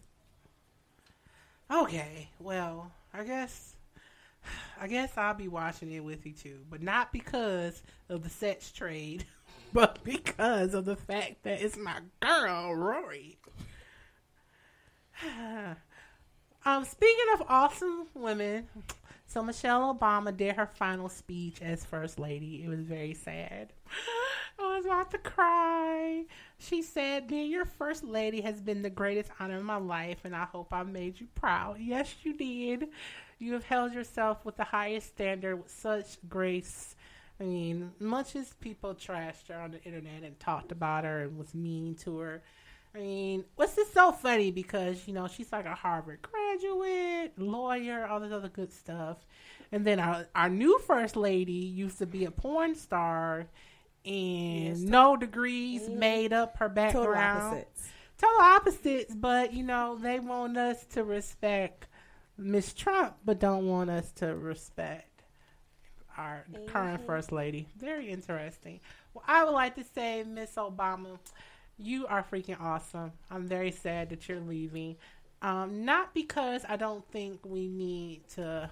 [1.71, 3.77] Okay, well, I guess,
[4.79, 8.71] I guess I'll be watching it with you too, but not because of the sex
[8.71, 9.25] trade,
[9.75, 13.37] but because of the fact that it's my girl, Rory.
[16.65, 18.69] um, speaking of awesome women,
[19.27, 22.63] so Michelle Obama did her final speech as first lady.
[22.63, 23.73] It was very sad.
[24.59, 26.23] I was about to cry.
[26.57, 30.33] She said, Being your first lady has been the greatest honor of my life, and
[30.33, 31.79] I hope I made you proud.
[31.81, 32.87] Yes, you did.
[33.39, 36.94] You have held yourself with the highest standard with such grace.
[37.39, 41.37] I mean, much as people trashed her on the internet and talked about her and
[41.37, 42.41] was mean to her,
[42.93, 44.51] I mean, what's this so funny?
[44.51, 49.17] Because, you know, she's like a Harvard graduate, lawyer, all this other good stuff.
[49.73, 53.47] And then our, our new first lady used to be a porn star
[54.05, 54.79] and Yes.
[54.79, 55.97] no degrees, Mhm.
[55.97, 57.43] made up her Total background.
[57.57, 57.89] opposites.
[58.17, 61.87] Total opposites, but, you know, they want us to respect
[62.37, 65.14] Miss Trump, but don't want us to respect
[66.17, 67.05] our current Mhm.
[67.05, 67.67] first lady.
[67.77, 68.79] Very interesting.
[69.13, 71.19] Well, I would like to say, Miss Obama,
[71.77, 73.11] you are freaking awesome.
[73.29, 74.97] I'm very sad that you're leaving.
[75.41, 78.69] Um, not because I don't think we need to,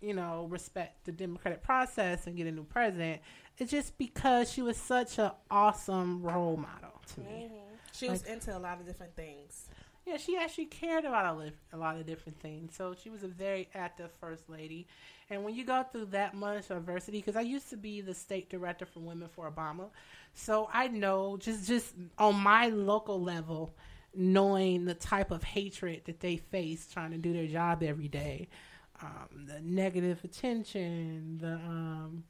[0.00, 3.20] you know, respect the democratic process and get a new president.
[3.58, 7.50] It's just because she was such an awesome role model to me.
[7.92, 9.68] She was Like- into a lot of different things.
[10.06, 11.42] Yeah, she actually cared about
[11.72, 12.76] a, lot of different things.
[12.76, 14.86] So she was a very active first lady.
[15.30, 18.48] And when you go through that much adversity, because I used to be the state
[18.48, 19.88] director for Women for Obama,
[20.32, 23.74] so I know just just on my local level,
[24.14, 28.48] knowing the type of hatred that they face trying to do their job every day,
[29.02, 32.22] um, the negative attention, the um,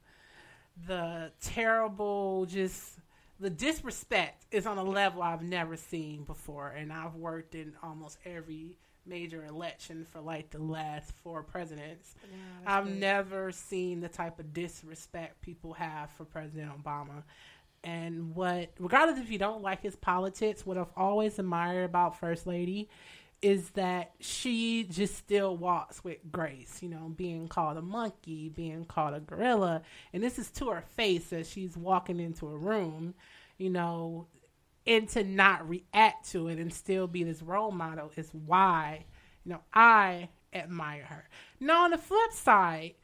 [0.87, 2.97] the terrible just
[3.39, 8.17] the disrespect is on a level I've never seen before, and I've worked in almost
[8.25, 12.13] every major election for like the last four presidents.
[12.21, 12.33] that's
[12.65, 12.97] I've great.
[12.97, 17.23] never seen the type of disrespect people have for President Obama.
[17.83, 22.47] And what, regardless if you don't like his politics, what I've always admired about First
[22.47, 22.89] Lady
[23.41, 28.83] is that she just still walks with grace, you know, being called a monkey, being
[28.85, 29.83] called a gorilla.
[30.11, 33.13] And this is to her face as she's walking into a room,
[33.57, 34.27] you know,
[34.87, 39.05] and to not react to it and still be this role model is why,
[39.43, 41.29] you know, I admire her.
[41.59, 42.95] Now, on the flip side,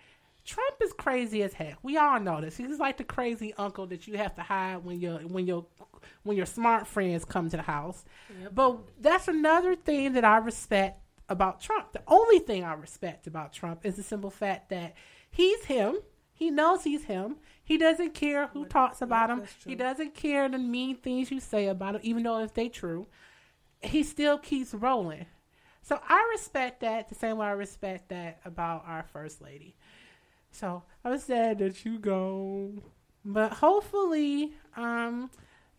[0.45, 1.78] Trump is crazy as heck.
[1.84, 2.57] We all know this.
[2.57, 5.65] He's like the crazy uncle that you have to hide when your when your
[6.24, 8.03] when your smart friends come to the house.
[8.53, 10.99] But that's another thing that I respect
[11.30, 11.94] about Trump.
[11.94, 14.95] The only thing I respect about Trump is the simple fact that
[15.30, 15.98] he's him.
[16.34, 17.38] He knows he's him.
[17.64, 19.44] He doesn't care who talks about him.
[19.65, 23.07] He doesn't care the mean things you say about him, even though if they true.
[23.82, 25.26] He still keeps rolling.
[25.82, 29.76] So I respect that the same way I respect that about our first lady.
[30.54, 32.72] So I'm sad that you go,
[33.26, 35.32] but hopefully, um,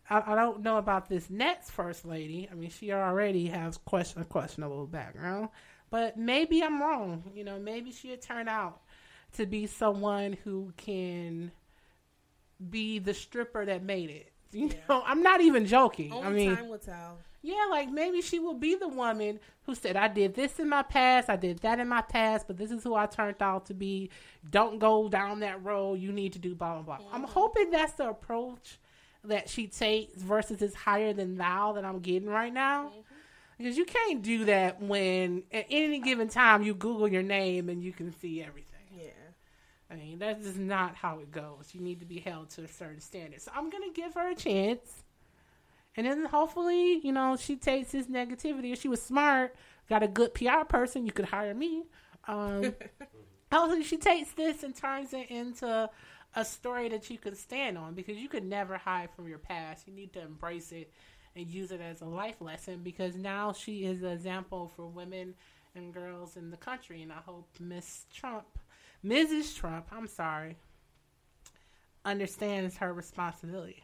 [0.09, 2.49] I, I don't know about this next first lady.
[2.51, 5.49] I mean, she already has question a questionable background,
[5.89, 7.23] but maybe I'm wrong.
[7.33, 8.81] You know, maybe she'll turn out
[9.37, 11.53] to be someone who can
[12.69, 14.33] be the stripper that made it.
[14.51, 16.13] You know, I'm not even joking.
[16.13, 17.17] Only I mean, time will tell.
[17.41, 20.83] yeah, like maybe she will be the woman who said, I did this in my
[20.83, 23.73] past, I did that in my past, but this is who I turned out to
[23.73, 24.09] be.
[24.49, 25.99] Don't go down that road.
[25.99, 27.07] You need to do blah, blah, blah.
[27.11, 28.79] I'm hoping that's the approach
[29.23, 32.85] that she takes versus this higher than thou that I'm getting right now.
[32.89, 32.99] Mm-hmm.
[33.57, 37.81] Because you can't do that when at any given time you Google your name and
[37.83, 38.74] you can see everything.
[39.89, 41.69] I mean, that's just not how it goes.
[41.73, 43.41] You need to be held to a certain standard.
[43.41, 45.03] So I'm going to give her a chance.
[45.95, 48.73] And then hopefully, you know, she takes this negativity.
[48.73, 49.55] If she was smart,
[49.89, 51.83] got a good PR person, you could hire me.
[52.27, 52.73] Um,
[53.51, 55.89] hopefully, she takes this and turns it into
[56.35, 59.87] a story that you can stand on because you could never hide from your past.
[59.87, 60.91] You need to embrace it
[61.35, 65.33] and use it as a life lesson because now she is an example for women
[65.75, 68.45] and girls in the country, and I hope Miss Trump,
[69.05, 69.55] Mrs.
[69.55, 70.57] Trump, I'm sorry,
[72.03, 73.83] understands her responsibility.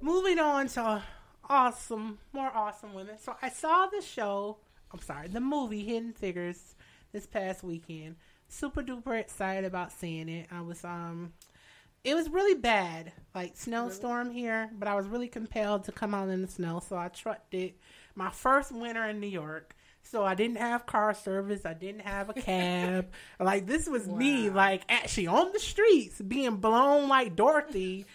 [0.00, 1.02] Moving on to
[1.48, 3.16] awesome, more awesome women.
[3.18, 4.58] So I saw the show,
[4.92, 6.74] I'm sorry, the movie Hidden Figures
[7.12, 8.16] this past weekend.
[8.48, 10.48] Super duper excited about seeing it.
[10.50, 11.32] I was um
[12.02, 16.28] it was really bad, like snowstorm here, but I was really compelled to come out
[16.28, 17.76] in the snow, so I trucked it.
[18.14, 19.74] My first winter in New York.
[20.04, 21.64] So I didn't have car service.
[21.64, 23.08] I didn't have a cab.
[23.40, 28.06] like this was me, like actually on the streets, being blown like Dorothy,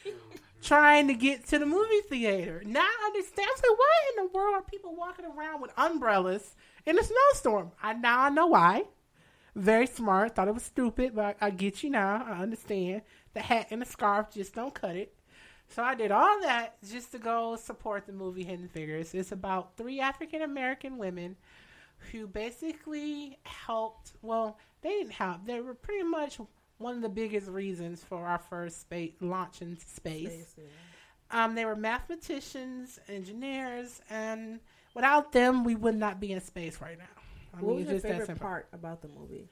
[0.61, 2.61] trying to get to the movie theater.
[2.65, 3.47] Now I understand.
[3.49, 6.55] I like, why in the world are people walking around with umbrellas
[6.85, 7.71] in a snowstorm?
[7.81, 8.83] I now I know why.
[9.55, 10.35] Very smart.
[10.35, 12.23] Thought it was stupid, but I, I get you now.
[12.25, 13.01] I understand.
[13.33, 15.13] The hat and the scarf just don't cut it.
[15.69, 19.13] So I did all that just to go support the movie Hidden Figures.
[19.13, 21.35] It's about three African American women
[22.11, 24.13] who basically helped.
[24.21, 25.45] Well, they didn't help.
[25.45, 26.39] They were pretty much
[26.77, 30.55] one of the biggest reasons for our first space launch into space.
[31.31, 34.59] Um, they were mathematicians, engineers, and
[34.95, 37.05] without them, we would not be in space right now.
[37.53, 39.49] I what mean, was your favorite part about the movie?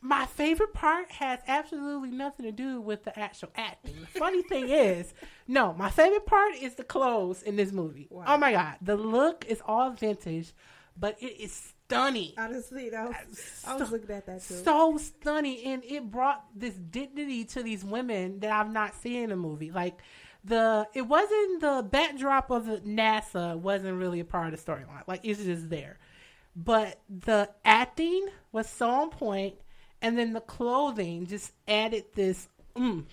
[0.00, 4.00] My favorite part has absolutely nothing to do with the actual acting.
[4.00, 5.12] The funny thing is,
[5.48, 8.08] no, my favorite part is the clothes in this movie.
[8.12, 10.52] Oh my god, the look is all vintage,
[10.96, 12.32] but it is stunning.
[12.36, 14.54] Honestly, that was, I was looking at that too.
[14.54, 19.32] So stunning, and it brought this dignity to these women that I've not seen in
[19.32, 19.70] a movie.
[19.70, 19.98] Like
[20.44, 25.02] the, it wasn't the backdrop of the NASA wasn't really a part of the storyline.
[25.06, 25.98] Like it's just there,
[26.54, 29.54] but the acting was so on point,
[30.02, 33.04] and then the clothing just added this mm,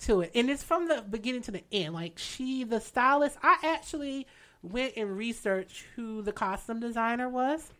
[0.00, 1.94] to it, and it's from the beginning to the end.
[1.94, 4.28] Like she, the stylist, I actually
[4.62, 7.72] went and researched who the costume designer was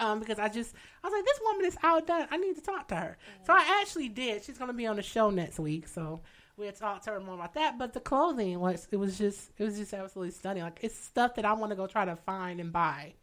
[0.00, 2.26] um, because I just I was like, this woman is outdone.
[2.30, 3.16] I need to talk to her.
[3.44, 4.44] So I actually did.
[4.44, 6.20] She's gonna be on the show next week, so
[6.56, 7.78] we'll talk to her more about that.
[7.78, 10.62] But the clothing was it was just it was just absolutely stunning.
[10.62, 13.14] Like it's stuff that I want to go try to find and buy.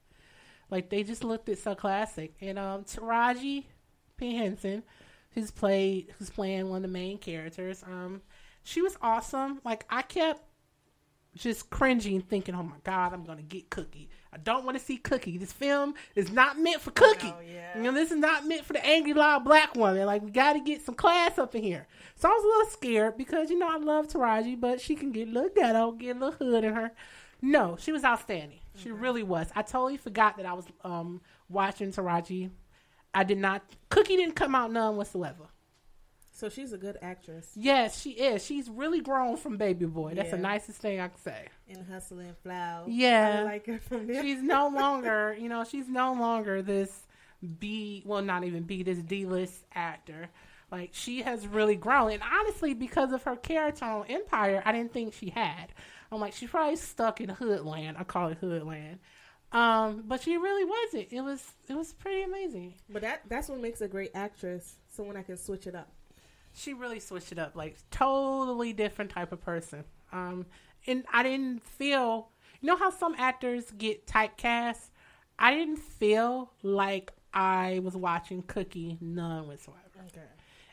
[0.70, 2.34] Like they just looked it so classic.
[2.42, 3.66] And um, Taraji
[4.18, 4.84] P Henson,
[5.32, 8.22] who's played who's playing one of the main characters, um,
[8.64, 9.60] she was awesome.
[9.64, 10.42] Like I kept
[11.36, 14.10] just cringing, thinking, "Oh my God, I'm gonna get Cookie.
[14.34, 15.38] I don't want to see Cookie.
[15.38, 17.34] This film is not meant for Cookie.
[17.76, 20.06] You know, this is not meant for the angry, loud black woman.
[20.06, 22.72] Like, we got to get some class up in here." So I was a little
[22.72, 26.16] scared because you know I love Taraji, but she can get a little ghetto, get
[26.16, 26.92] a little hood in her.
[27.42, 28.60] No, she was outstanding.
[28.76, 29.48] She really was.
[29.56, 32.52] I totally forgot that I was um, watching Taraji.
[33.14, 33.64] I did not.
[33.90, 35.51] Cookie didn't come out none whatsoever.
[36.42, 37.52] So she's a good actress.
[37.54, 38.44] Yes, she is.
[38.44, 40.16] She's really grown from Baby Boy.
[40.16, 41.46] That's the nicest thing I can say.
[41.68, 42.86] In Hustle and Flow.
[42.88, 44.24] Yeah, I like her from there.
[44.24, 47.06] She's no longer, you know, she's no longer this
[47.60, 50.30] B, well, not even B, this D list actor.
[50.72, 54.94] Like she has really grown, and honestly, because of her character on Empire, I didn't
[54.94, 55.68] think she had.
[56.12, 58.00] I'm like, she's probably stuck in Hoodland.
[58.00, 58.98] I call it Hoodland.
[59.52, 61.14] Um, but she really wasn't.
[61.14, 62.74] It was, it was pretty amazing.
[62.90, 64.78] But that that's what makes a great actress.
[64.90, 65.92] Someone that can switch it up.
[66.54, 69.84] She really switched it up like totally different type of person.
[70.12, 70.46] Um
[70.88, 72.30] and i didn't feel
[72.60, 74.90] you know how some actors get typecast?
[75.40, 79.80] I didn't feel like i was watching cookie none whatsoever.
[80.08, 80.26] Okay.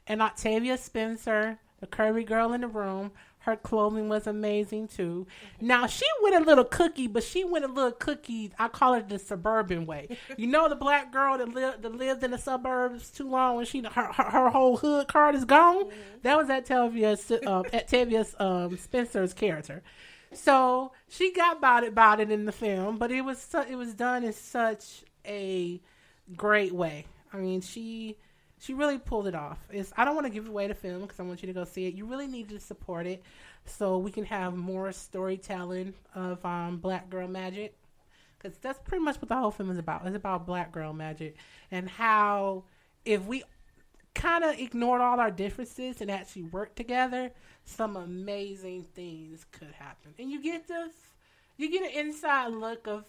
[0.06, 3.12] and octavia spencer the curvy girl in the room
[3.48, 5.26] her clothing was amazing too.
[5.58, 8.52] Now she went a little cookie but she went a little cookie.
[8.58, 10.18] I call it the suburban way.
[10.36, 13.66] You know the black girl that lived that lived in the suburbs too long and
[13.66, 15.90] she her, her, her whole hood card is gone?
[16.22, 17.16] That was octavia
[17.46, 19.82] um, octavia um, spencer's character.
[20.32, 23.94] So she got about it about it in the film but it was it was
[23.94, 25.80] done in such a
[26.36, 27.06] great way.
[27.32, 28.18] I mean she
[28.60, 29.58] she really pulled it off.
[29.70, 31.64] It's, I don't want to give away the film because I want you to go
[31.64, 31.94] see it.
[31.94, 33.22] You really need to support it
[33.64, 37.76] so we can have more storytelling of um, Black Girl Magic
[38.38, 40.06] because that's pretty much what the whole film is about.
[40.06, 41.36] It's about Black Girl Magic
[41.70, 42.64] and how
[43.04, 43.42] if we
[44.14, 47.30] kind of ignored all our differences and actually worked together,
[47.64, 50.14] some amazing things could happen.
[50.18, 50.92] And you get this,
[51.56, 53.04] you get an inside look of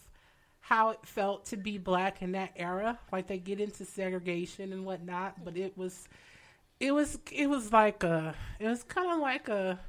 [0.59, 2.99] how it felt to be black in that era.
[3.11, 6.07] Like they get into segregation and whatnot, but it was,
[6.79, 9.79] it was, it was like a, it was kind of like a,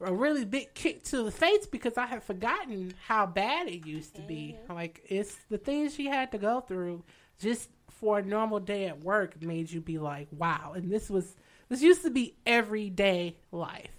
[0.00, 4.16] a really big kick to the face because I had forgotten how bad it used
[4.16, 4.58] to be.
[4.62, 4.72] Mm-hmm.
[4.74, 7.04] Like it's the things she had to go through
[7.40, 10.72] just for a normal day at work made you be like, wow.
[10.74, 11.36] And this was,
[11.68, 13.90] this used to be everyday life.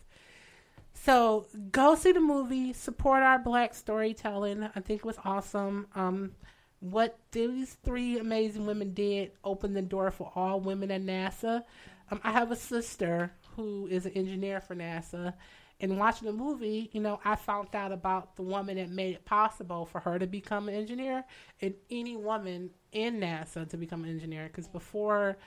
[1.05, 4.67] So go see the movie, support our black storytelling.
[4.75, 5.85] I think it was awesome.
[5.93, 6.31] Um,
[6.79, 11.63] what these three amazing women did opened the door for all women at NASA.
[12.09, 15.35] Um, I have a sister who is an engineer for NASA,
[15.79, 19.25] and watching the movie, you know, I found out about the woman that made it
[19.25, 21.23] possible for her to become an engineer
[21.61, 24.47] and any woman in NASA to become an engineer.
[24.47, 25.37] Because before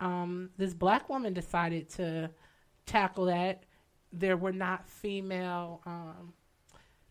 [0.00, 2.30] um, this black woman decided to
[2.86, 3.64] tackle that,
[4.12, 6.32] there were not female um,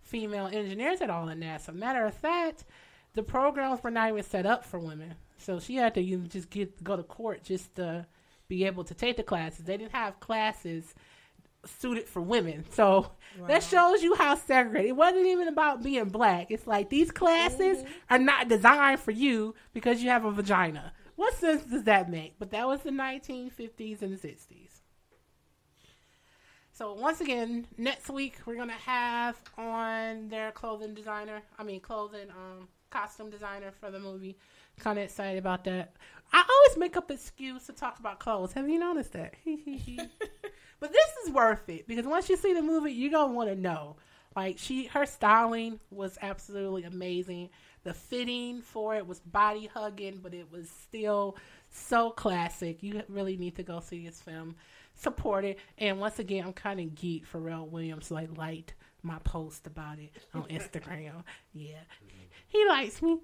[0.01, 1.73] female engineers at all in NASA.
[1.73, 2.65] Matter of fact,
[3.13, 5.15] the programs were not even set up for women.
[5.37, 8.05] So she had to you know, just get go to court just to
[8.47, 9.65] be able to take the classes.
[9.65, 10.95] They didn't have classes
[11.65, 12.65] suited for women.
[12.71, 13.11] So
[13.47, 14.89] that shows you how segregated.
[14.89, 16.49] It wasn't even about being black.
[16.49, 20.93] It's like these classes are not designed for you because you have a vagina.
[21.15, 22.35] What sense does that make?
[22.39, 24.66] But that was the 1950s and 60s.
[26.77, 31.41] So once again, next week we're gonna have on their clothing designer.
[31.57, 34.37] I mean, clothing um costume designer for the movie.
[34.79, 35.95] Kind of excited about that.
[36.31, 38.53] I always make up excuse to talk about clothes.
[38.53, 39.33] Have you noticed that?
[40.79, 43.55] but this is worth it because once you see the movie, you're gonna want to
[43.55, 43.95] know.
[44.35, 47.49] Like she, her styling was absolutely amazing.
[47.85, 51.37] The fitting for it was body hugging, but it was still
[51.71, 52.83] so classic.
[52.83, 54.55] You really need to go see this film,
[54.97, 55.59] support it.
[55.77, 58.11] And once again, I'm kind of geek for Pharrell Williams.
[58.11, 61.23] Like liked my post about it on Instagram.
[61.53, 61.79] yeah,
[62.47, 63.13] he likes me.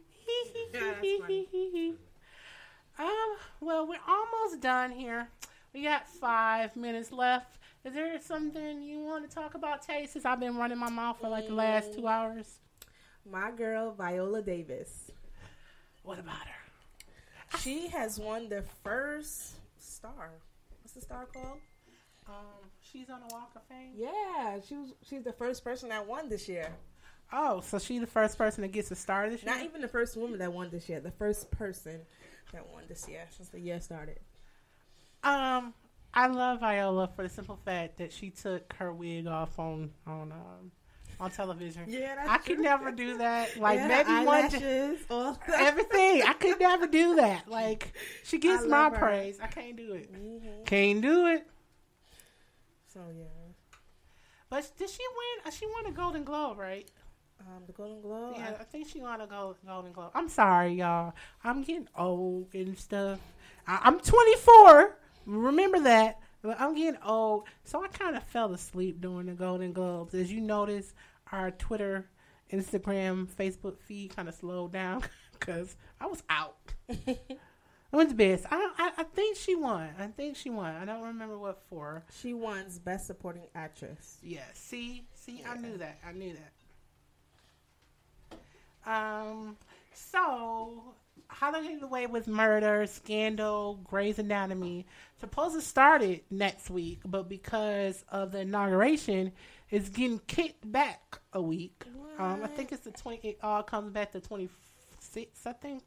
[2.99, 5.27] um, well, we're almost done here.
[5.73, 7.57] We got five minutes left.
[7.83, 10.05] Is there something you want to talk about, Tay?
[10.05, 12.59] Since I've been running my mouth for like the last two hours.
[13.29, 15.11] My girl Viola Davis.
[16.03, 17.57] What about her?
[17.59, 20.31] She has won the first star.
[20.94, 21.57] What's the star called?
[22.28, 23.94] Um, she's on the Walk of Fame.
[23.95, 24.94] Yeah, she was.
[25.02, 26.72] She's the first person that won this year.
[27.32, 29.52] Oh, so she's the first person that gets a star this year.
[29.52, 30.99] Not even the first woman that won this year.
[30.99, 32.02] The first person
[32.52, 34.20] that won this year since the year started.
[35.24, 35.74] Um,
[36.14, 40.32] I love Viola for the simple fact that she took her wig off on on
[40.32, 40.72] um,
[41.19, 41.84] on television.
[41.88, 42.64] Yeah, that's I could true.
[42.64, 43.56] never do that.
[43.57, 45.38] Like Yeah, maybe one that.
[45.56, 46.22] everything.
[46.23, 47.48] I could never do that.
[47.49, 48.98] Like she gets my her.
[48.98, 49.40] praise.
[49.41, 50.10] I can't do it.
[50.65, 51.48] Can't do it.
[52.94, 53.23] So yeah,
[54.49, 55.48] But did she win?
[55.48, 56.90] uh, She won a Golden Globe, right?
[57.41, 58.35] um, the Golden Globe.
[58.38, 60.11] Yeah, I think she won a gold, Golden Globe.
[60.14, 61.14] I'm sorry, y'all.
[61.44, 63.19] I'm getting old and stuff.
[63.68, 64.95] I, I'm 24.
[65.26, 66.19] Remember that.
[66.44, 70.14] But I'm getting old, so I kind of fell asleep during the Golden Globes.
[70.14, 70.94] As you notice,
[71.32, 72.10] our Twitter,
[72.52, 75.03] Instagram, Facebook feed kind of slowed down
[75.40, 76.57] because I was out.
[76.90, 78.41] I went to bed.
[78.52, 79.90] I, I I think she won.
[79.98, 80.76] I think she won.
[80.76, 82.03] I don't remember what for.
[82.20, 84.18] She won Best Supporting Actress.
[84.22, 84.41] Yeah.
[84.53, 85.99] See, see, I knew that.
[86.06, 86.36] I knew
[88.84, 88.91] that.
[88.91, 89.56] Um.
[89.94, 90.95] So,
[91.39, 94.85] Get Away with Murder, Scandal, Grey's Anatomy,
[95.19, 99.31] supposed to start it next week, but because of the inauguration,
[99.69, 101.85] it's getting kicked back a week.
[102.19, 103.30] Um, I think it's the twenty.
[103.30, 104.49] It all comes back to twenty
[104.99, 105.84] six, I think,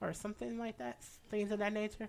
[0.00, 1.02] or something like that.
[1.30, 2.08] Things of that nature.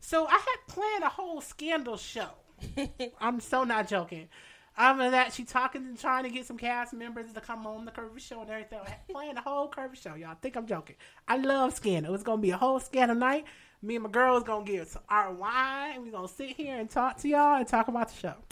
[0.00, 2.28] So I had planned a whole scandal show.
[3.20, 4.28] I'm so not joking.
[4.76, 7.84] Other than that, she talking and trying to get some cast members to come on
[7.84, 8.80] the Curvy Show and everything.
[9.10, 10.36] Playing the whole Curvy Show, y'all.
[10.40, 10.96] Think I'm joking.
[11.28, 12.14] I love Scandal.
[12.14, 13.44] It's gonna be a whole Scandal night.
[13.82, 15.94] Me and my girls gonna get some our wine.
[15.94, 18.34] and we gonna sit here and talk to y'all and talk about the show.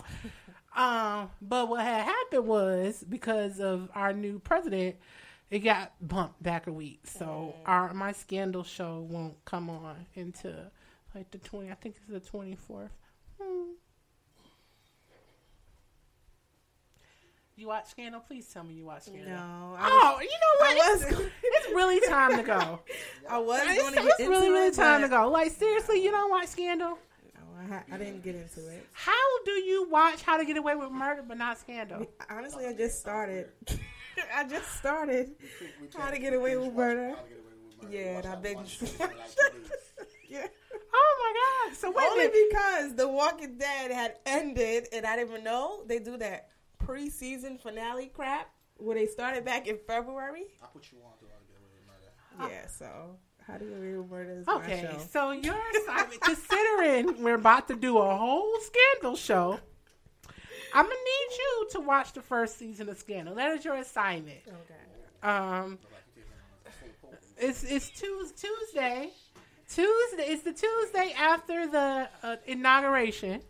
[0.77, 4.97] Um, but what had happened was because of our new president,
[5.51, 7.01] it got bumped back a week.
[7.05, 10.71] So our my Scandal show won't come on until
[11.15, 11.71] like the twenty.
[11.71, 12.93] I think it's the twenty fourth.
[13.41, 13.73] Hmm.
[17.61, 18.21] You watch Scandal?
[18.21, 19.35] Please tell me you watch Scandal.
[19.37, 19.77] No.
[19.79, 20.77] Oh, you know what?
[20.79, 22.81] Was It's, it's really time to go.
[23.29, 25.29] I was It's, going to it's get really, into really it, time to go.
[25.29, 26.97] Like seriously, you don't watch Scandal?
[27.35, 28.87] No, I, I didn't get into it.
[28.95, 32.07] How do you watch How to Get Away with Murder but not Scandal?
[32.31, 33.51] Honestly, I just started.
[34.35, 35.33] I just started.
[35.99, 37.15] How to get away with murder?
[37.91, 38.57] Yeah, and I've been.
[40.31, 40.47] yeah.
[40.95, 41.77] Oh my god!
[41.77, 45.99] So wait only because The Walking Dead had ended, and I didn't even know they
[45.99, 46.49] do that
[46.91, 50.45] preseason finale crap where they started back in February.
[50.63, 51.87] I put you on to Get Away with
[52.41, 52.53] Murder.
[52.55, 54.99] Yeah, so How to Get Away with Murder is my Okay, show.
[55.11, 59.61] so your assignment, considering we're about to do a whole Scandal show,
[60.73, 63.35] I'm gonna need you to watch the first season of Scandal.
[63.35, 64.39] That is your assignment.
[64.47, 65.29] Okay.
[65.29, 65.79] Um,
[67.37, 69.11] it's it's Tues- Tuesday.
[69.69, 70.25] Tuesday.
[70.25, 73.41] It's the Tuesday after the uh, inauguration.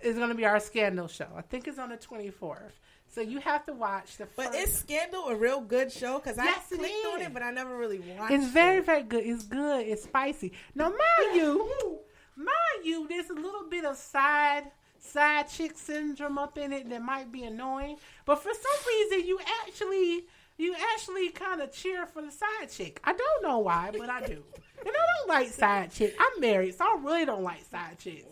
[0.00, 1.26] Is going to be our Scandal show.
[1.36, 2.70] I think it's on the 24th.
[3.10, 4.26] So you have to watch the.
[4.26, 4.52] First.
[4.52, 6.18] But is Scandal a real good show?
[6.18, 8.86] Because Yes, I clicked on it, but I never really watched It's very, it.
[8.86, 9.24] very good.
[9.24, 9.86] It's good.
[9.86, 10.52] It's spicy.
[10.74, 11.98] Now, mind you,
[12.36, 14.70] mind you, there's a little bit of side
[15.00, 17.96] side chick syndrome up in it that might be annoying.
[18.24, 20.24] But for some reason, you actually
[20.58, 23.00] you actually kind of cheer for the side chick.
[23.04, 24.42] I don't know why, but I do.
[24.80, 26.14] And I don't like side chick.
[26.18, 28.26] I'm married, so I really don't like side chicks.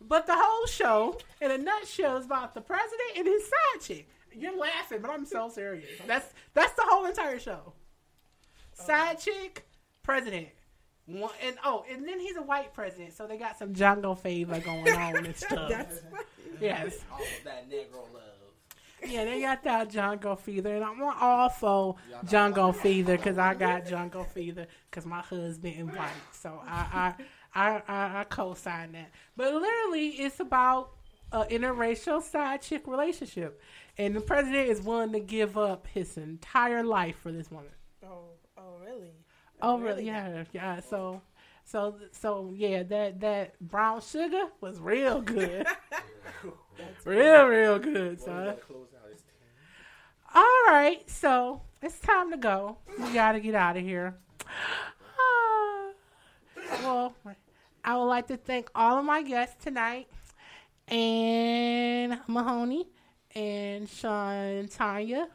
[0.00, 4.08] But the whole show, in a nutshell, is about the president and his side chick.
[4.32, 5.88] You're laughing, but I'm so serious.
[6.06, 7.72] That's that's the whole entire show.
[8.72, 9.66] Side chick,
[10.02, 10.48] president.
[11.06, 14.58] One, and oh, and then he's a white president, so they got some jungle favor
[14.60, 15.68] going on and stuff.
[15.68, 16.00] That's
[16.60, 16.98] yes.
[17.12, 18.30] All of that Negro love.
[19.06, 21.96] Yeah, they got that jungle fever, and I'm all for
[22.26, 27.22] jungle fever because I got jungle fever because my husband and white, so I I,
[27.54, 29.10] I I I co-sign that.
[29.36, 30.92] But literally, it's about
[31.32, 33.60] an interracial side chick relationship,
[33.98, 37.70] and the president is willing to give up his entire life for this woman.
[38.04, 39.12] Oh, oh, really?
[39.62, 40.06] Oh, really?
[40.06, 40.80] Yeah, yeah.
[40.80, 41.22] So,
[41.64, 42.82] so, so, yeah.
[42.82, 45.66] That that brown sugar was real good,
[47.04, 48.54] real, real good, son.
[50.32, 52.78] All right, so it's time to go.
[52.98, 54.14] We gotta get out of here.
[56.82, 57.14] Well,
[57.84, 60.08] I would like to thank all of my guests tonight,
[60.88, 62.88] Ann Mahoney,
[63.34, 65.28] and Sean, Tanya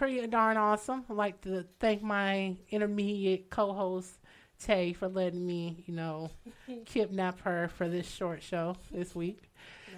[0.00, 1.04] pretty darn awesome.
[1.10, 4.18] I'd like to thank my intermediate co-host
[4.58, 6.30] Tay for letting me, you know,
[6.86, 9.50] kidnap her for this short show this week.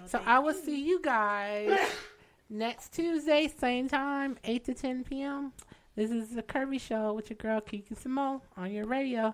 [0.05, 1.79] so I will see you guys
[2.49, 5.53] next Tuesday, same time, eight to ten p.m.
[5.95, 9.33] This is the Curvy Show with your girl KeKe Simone on your radio.